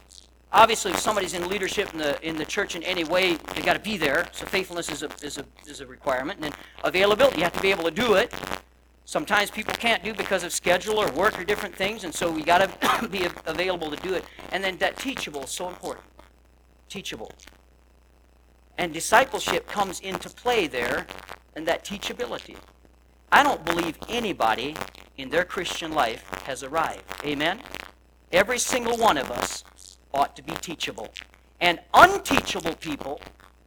obviously, 0.52 0.92
if 0.92 1.00
somebody's 1.00 1.34
in 1.34 1.48
leadership 1.48 1.92
in 1.92 1.98
the, 1.98 2.22
in 2.26 2.36
the 2.36 2.44
church 2.44 2.76
in 2.76 2.84
any 2.84 3.02
way, 3.02 3.38
they 3.54 3.62
got 3.62 3.72
to 3.72 3.80
be 3.80 3.96
there. 3.96 4.28
So 4.30 4.46
faithfulness 4.46 4.88
is 4.88 5.02
a, 5.02 5.08
is, 5.20 5.38
a, 5.38 5.44
is 5.66 5.80
a 5.80 5.86
requirement. 5.86 6.38
And 6.38 6.44
then 6.44 6.52
availability, 6.84 7.38
you 7.38 7.42
have 7.42 7.52
to 7.54 7.62
be 7.62 7.72
able 7.72 7.84
to 7.84 7.90
do 7.90 8.14
it. 8.14 8.32
Sometimes 9.04 9.50
people 9.50 9.74
can't 9.74 10.04
do 10.04 10.14
because 10.14 10.44
of 10.44 10.52
schedule 10.52 10.96
or 10.96 11.10
work 11.10 11.36
or 11.36 11.42
different 11.42 11.74
things, 11.74 12.04
and 12.04 12.14
so 12.14 12.30
we 12.30 12.44
got 12.44 12.58
to 12.80 13.08
be 13.08 13.26
available 13.46 13.90
to 13.90 13.96
do 13.96 14.14
it. 14.14 14.24
And 14.52 14.62
then 14.62 14.78
that 14.78 14.96
teachable 14.96 15.42
is 15.42 15.50
so 15.50 15.68
important. 15.68 16.06
Teachable. 16.88 17.32
And 18.78 18.92
discipleship 18.92 19.66
comes 19.66 20.00
into 20.00 20.30
play 20.30 20.66
there, 20.66 21.06
and 21.54 21.66
that 21.66 21.84
teachability. 21.84 22.56
I 23.32 23.42
don't 23.42 23.64
believe 23.64 23.98
anybody 24.08 24.74
in 25.16 25.28
their 25.28 25.44
Christian 25.44 25.92
life 25.92 26.24
has 26.44 26.62
arrived. 26.62 27.04
Amen? 27.24 27.60
Every 28.32 28.58
single 28.58 28.96
one 28.96 29.18
of 29.18 29.30
us 29.30 29.64
ought 30.14 30.34
to 30.36 30.42
be 30.42 30.52
teachable. 30.54 31.10
And 31.60 31.78
unteachable 31.94 32.74
people 32.76 33.20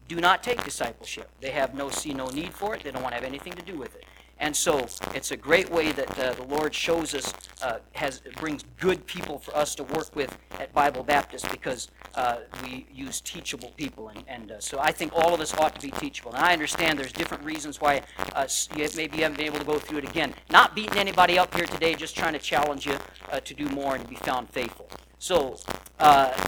do 0.08 0.20
not 0.20 0.44
take 0.44 0.64
discipleship. 0.64 1.30
They 1.42 1.52
have 1.52 1.76
no 1.76 1.90
see 1.90 2.14
no 2.14 2.28
need 2.30 2.54
for 2.54 2.76
it. 2.76 2.84
They 2.84 2.92
don't 2.92 3.04
want 3.04 3.14
to 3.14 3.20
have 3.22 3.28
anything 3.28 3.54
to 3.54 3.62
do 3.62 3.78
with 3.78 3.96
it. 3.96 4.06
And 4.40 4.56
so 4.56 4.86
it's 5.14 5.32
a 5.32 5.38
great 5.38 5.70
way 5.70 5.92
that 5.94 6.20
uh, 6.20 6.34
the 6.34 6.44
Lord 6.44 6.74
shows 6.74 7.14
us, 7.14 7.34
uh, 7.62 7.80
has 7.94 8.22
brings 8.38 8.64
good 8.80 9.06
people 9.06 9.40
for 9.40 9.56
us 9.56 9.74
to 9.76 9.84
work 9.84 10.14
with 10.16 10.38
at 10.60 10.74
Bible 10.74 11.04
Baptist 11.04 11.50
because 11.50 11.90
uh, 12.16 12.40
we 12.62 12.86
use 12.94 13.22
teachable 13.22 13.72
people. 13.78 14.10
And, 14.10 14.24
and 14.28 14.52
uh, 14.52 14.60
so 14.60 14.80
I 14.80 14.92
think 14.92 15.14
all 15.16 15.34
of 15.34 15.40
us 15.40 15.54
ought 15.54 15.76
to 15.76 15.82
be 15.82 15.92
teachable. 15.92 16.34
And 16.34 16.44
I 16.44 16.52
understand 16.52 17.00
there's 17.00 17.14
different 17.14 17.44
reasons 17.44 17.80
why 17.80 18.02
uh, 18.34 18.48
you 18.76 18.88
maybe 18.98 19.18
you 19.18 19.24
haven't 19.24 19.38
been 19.38 19.46
able 19.46 19.60
to 19.60 19.66
go 19.66 19.80
through 19.80 20.00
it 20.00 20.10
again. 20.10 20.34
Not 20.50 20.76
beating 20.76 20.98
anybody 20.98 21.38
up 21.40 21.56
here 21.56 21.66
today, 21.66 21.96
just 21.96 22.16
trying 22.16 22.34
to 22.34 22.40
challenge 22.40 22.86
you 22.86 22.98
uh, 23.32 23.40
to 23.40 23.54
do 23.54 23.70
more 23.70 23.96
and 23.96 24.04
to 24.04 24.10
be 24.10 24.16
found 24.16 24.50
faithful. 24.50 24.90
So 25.20 25.58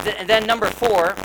th- 0.03 0.15
and 0.17 0.27
then 0.27 0.45
number 0.45 0.67
four, 0.67 1.15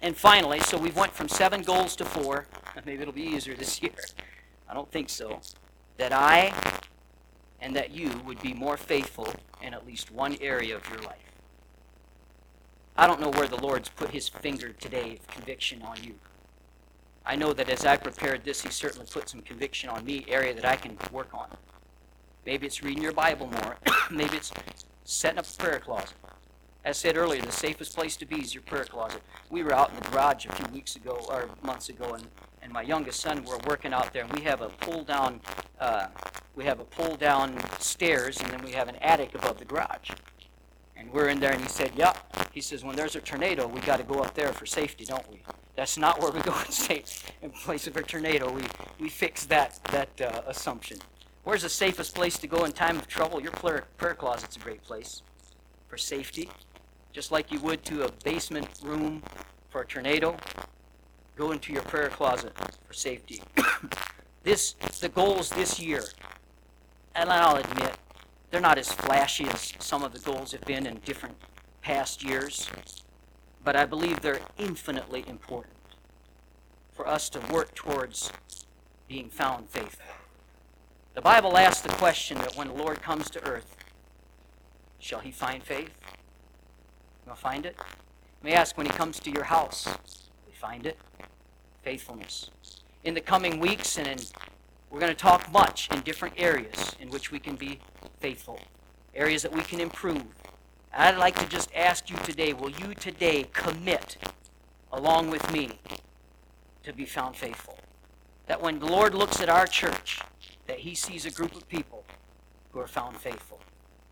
and 0.00 0.16
finally, 0.16 0.60
so 0.60 0.78
we've 0.78 0.96
went 0.96 1.12
from 1.12 1.28
seven 1.28 1.60
goals 1.60 1.94
to 1.96 2.04
four. 2.04 2.46
Maybe 2.86 3.02
it'll 3.02 3.12
be 3.12 3.22
easier 3.22 3.54
this 3.54 3.82
year. 3.82 3.92
I 4.68 4.72
don't 4.72 4.90
think 4.90 5.10
so 5.10 5.40
that 5.96 6.12
I 6.12 6.52
and 7.60 7.74
that 7.76 7.90
you 7.90 8.10
would 8.26 8.40
be 8.42 8.52
more 8.52 8.76
faithful 8.76 9.28
in 9.62 9.74
at 9.74 9.86
least 9.86 10.10
one 10.10 10.36
area 10.40 10.76
of 10.76 10.88
your 10.90 11.00
life. 11.02 11.32
I 12.96 13.06
don't 13.06 13.20
know 13.20 13.30
where 13.30 13.48
the 13.48 13.60
Lord's 13.60 13.88
put 13.88 14.10
his 14.10 14.28
finger 14.28 14.70
today 14.70 15.18
of 15.18 15.26
conviction 15.26 15.82
on 15.82 15.96
you. 16.02 16.14
I 17.26 17.36
know 17.36 17.52
that 17.54 17.70
as 17.70 17.86
I 17.86 17.96
prepared 17.96 18.44
this, 18.44 18.62
he 18.62 18.68
certainly 18.70 19.06
put 19.10 19.28
some 19.28 19.40
conviction 19.40 19.88
on 19.88 20.04
me, 20.04 20.24
area 20.28 20.54
that 20.54 20.64
I 20.64 20.76
can 20.76 20.96
work 21.10 21.28
on. 21.32 21.48
Maybe 22.44 22.66
it's 22.66 22.82
reading 22.82 23.02
your 23.02 23.12
Bible 23.12 23.46
more. 23.46 23.76
Maybe 24.10 24.36
it's 24.36 24.52
setting 25.04 25.38
up 25.38 25.46
a 25.46 25.56
prayer 25.56 25.80
closet. 25.80 26.14
As 26.84 26.98
I 26.98 27.08
said 27.08 27.16
earlier, 27.16 27.40
the 27.40 27.50
safest 27.50 27.96
place 27.96 28.16
to 28.18 28.26
be 28.26 28.42
is 28.42 28.54
your 28.54 28.62
prayer 28.62 28.84
closet. 28.84 29.22
We 29.48 29.62
were 29.62 29.72
out 29.72 29.88
in 29.90 29.96
the 29.96 30.10
garage 30.10 30.44
a 30.44 30.52
few 30.52 30.66
weeks 30.66 30.96
ago, 30.96 31.24
or 31.30 31.48
months 31.62 31.88
ago, 31.88 32.12
and 32.12 32.26
and 32.64 32.72
my 32.72 32.82
youngest 32.82 33.20
son 33.20 33.44
were 33.44 33.58
working 33.68 33.92
out 33.92 34.12
there, 34.12 34.24
and 34.24 34.32
we 34.32 34.40
have 34.42 34.62
a 34.62 34.70
pull 34.80 35.04
down, 35.04 35.40
uh, 35.78 36.06
we 36.56 36.64
have 36.64 36.80
a 36.80 36.84
pull 36.84 37.14
down 37.14 37.60
stairs, 37.78 38.40
and 38.40 38.50
then 38.50 38.62
we 38.64 38.72
have 38.72 38.88
an 38.88 38.96
attic 38.96 39.34
above 39.34 39.58
the 39.58 39.66
garage. 39.66 40.10
And 40.96 41.12
we're 41.12 41.28
in 41.28 41.38
there, 41.38 41.52
and 41.52 41.60
he 41.60 41.68
said, 41.68 41.92
"Yeah." 41.94 42.14
He 42.52 42.62
says, 42.62 42.82
"When 42.82 42.96
there's 42.96 43.16
a 43.16 43.20
tornado, 43.20 43.66
we 43.66 43.80
got 43.80 43.98
to 43.98 44.04
go 44.04 44.20
up 44.20 44.32
there 44.34 44.52
for 44.52 44.64
safety, 44.64 45.04
don't 45.04 45.28
we?" 45.30 45.42
That's 45.76 45.98
not 45.98 46.20
where 46.20 46.30
we 46.30 46.40
go 46.40 46.54
and 46.64 46.72
stay 46.72 47.04
in 47.42 47.50
place 47.50 47.86
of 47.86 47.96
a 47.96 48.02
tornado. 48.02 48.50
We 48.50 48.62
we 48.98 49.10
fix 49.10 49.44
that 49.46 49.78
that 49.92 50.20
uh, 50.20 50.42
assumption. 50.46 50.98
Where's 51.42 51.62
the 51.62 51.68
safest 51.68 52.14
place 52.14 52.38
to 52.38 52.46
go 52.46 52.64
in 52.64 52.72
time 52.72 52.96
of 52.96 53.06
trouble? 53.06 53.42
Your 53.42 53.52
prayer, 53.52 53.84
prayer 53.98 54.14
closet's 54.14 54.56
a 54.56 54.60
great 54.60 54.82
place 54.82 55.22
for 55.88 55.98
safety, 55.98 56.48
just 57.12 57.30
like 57.30 57.52
you 57.52 57.60
would 57.60 57.84
to 57.84 58.04
a 58.04 58.12
basement 58.24 58.68
room 58.82 59.22
for 59.68 59.82
a 59.82 59.86
tornado 59.86 60.38
go 61.36 61.52
into 61.52 61.72
your 61.72 61.82
prayer 61.82 62.08
closet 62.08 62.52
for 62.86 62.92
safety. 62.92 63.42
this 64.42 64.74
the 65.00 65.08
goals 65.08 65.50
this 65.50 65.80
year, 65.80 66.04
and 67.14 67.30
I'll 67.30 67.56
admit, 67.56 67.94
they're 68.50 68.60
not 68.60 68.78
as 68.78 68.92
flashy 68.92 69.48
as 69.48 69.72
some 69.78 70.02
of 70.02 70.12
the 70.12 70.20
goals 70.20 70.52
have 70.52 70.64
been 70.64 70.86
in 70.86 71.00
different 71.04 71.36
past 71.82 72.22
years, 72.22 72.70
but 73.64 73.76
I 73.76 73.84
believe 73.84 74.20
they're 74.20 74.40
infinitely 74.58 75.24
important 75.26 75.74
for 76.92 77.08
us 77.08 77.28
to 77.30 77.40
work 77.52 77.74
towards 77.74 78.30
being 79.08 79.28
found 79.28 79.68
faithful. 79.68 80.06
The 81.14 81.20
Bible 81.20 81.56
asks 81.56 81.80
the 81.80 81.90
question 81.90 82.38
that 82.38 82.56
when 82.56 82.68
the 82.68 82.74
Lord 82.74 83.02
comes 83.02 83.30
to 83.30 83.44
earth, 83.44 83.76
shall 84.98 85.20
he 85.20 85.30
find 85.30 85.62
faith? 85.62 85.90
You'll 87.26 87.34
find 87.34 87.66
it? 87.66 87.76
May 88.42 88.52
ask 88.52 88.76
when 88.76 88.86
he 88.86 88.92
comes 88.92 89.18
to 89.20 89.30
your 89.30 89.44
house, 89.44 89.88
find 90.64 90.86
it? 90.86 90.98
faithfulness. 91.82 92.48
In 93.04 93.12
the 93.12 93.20
coming 93.20 93.60
weeks, 93.60 93.98
and 93.98 94.06
in, 94.06 94.18
we're 94.90 95.00
going 95.00 95.12
to 95.12 95.18
talk 95.18 95.52
much 95.52 95.90
in 95.92 96.00
different 96.00 96.34
areas 96.38 96.96
in 96.98 97.10
which 97.10 97.30
we 97.30 97.38
can 97.38 97.56
be 97.56 97.78
faithful, 98.20 98.58
areas 99.14 99.42
that 99.42 99.52
we 99.52 99.60
can 99.60 99.80
improve. 99.80 100.24
I'd 100.96 101.18
like 101.18 101.38
to 101.40 101.46
just 101.46 101.68
ask 101.74 102.08
you 102.08 102.16
today 102.24 102.54
will 102.54 102.70
you 102.70 102.94
today 102.94 103.46
commit 103.52 104.16
along 104.90 105.28
with 105.28 105.52
me 105.52 105.78
to 106.84 106.94
be 106.94 107.04
found 107.04 107.36
faithful? 107.36 107.78
That 108.46 108.62
when 108.62 108.78
the 108.78 108.86
Lord 108.86 109.14
looks 109.14 109.42
at 109.42 109.50
our 109.50 109.66
church, 109.66 110.22
that 110.66 110.78
he 110.78 110.94
sees 110.94 111.26
a 111.26 111.30
group 111.30 111.54
of 111.54 111.68
people 111.68 112.04
who 112.72 112.80
are 112.80 112.86
found 112.86 113.18
faithful. 113.18 113.60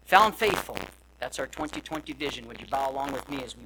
Found 0.04 0.34
faithful. 0.34 0.76
That's 1.18 1.38
our 1.38 1.46
2020 1.46 2.12
vision. 2.12 2.46
Would 2.48 2.60
you 2.60 2.66
bow 2.66 2.90
along 2.90 3.12
with 3.12 3.26
me 3.30 3.42
as 3.42 3.56
we 3.56 3.60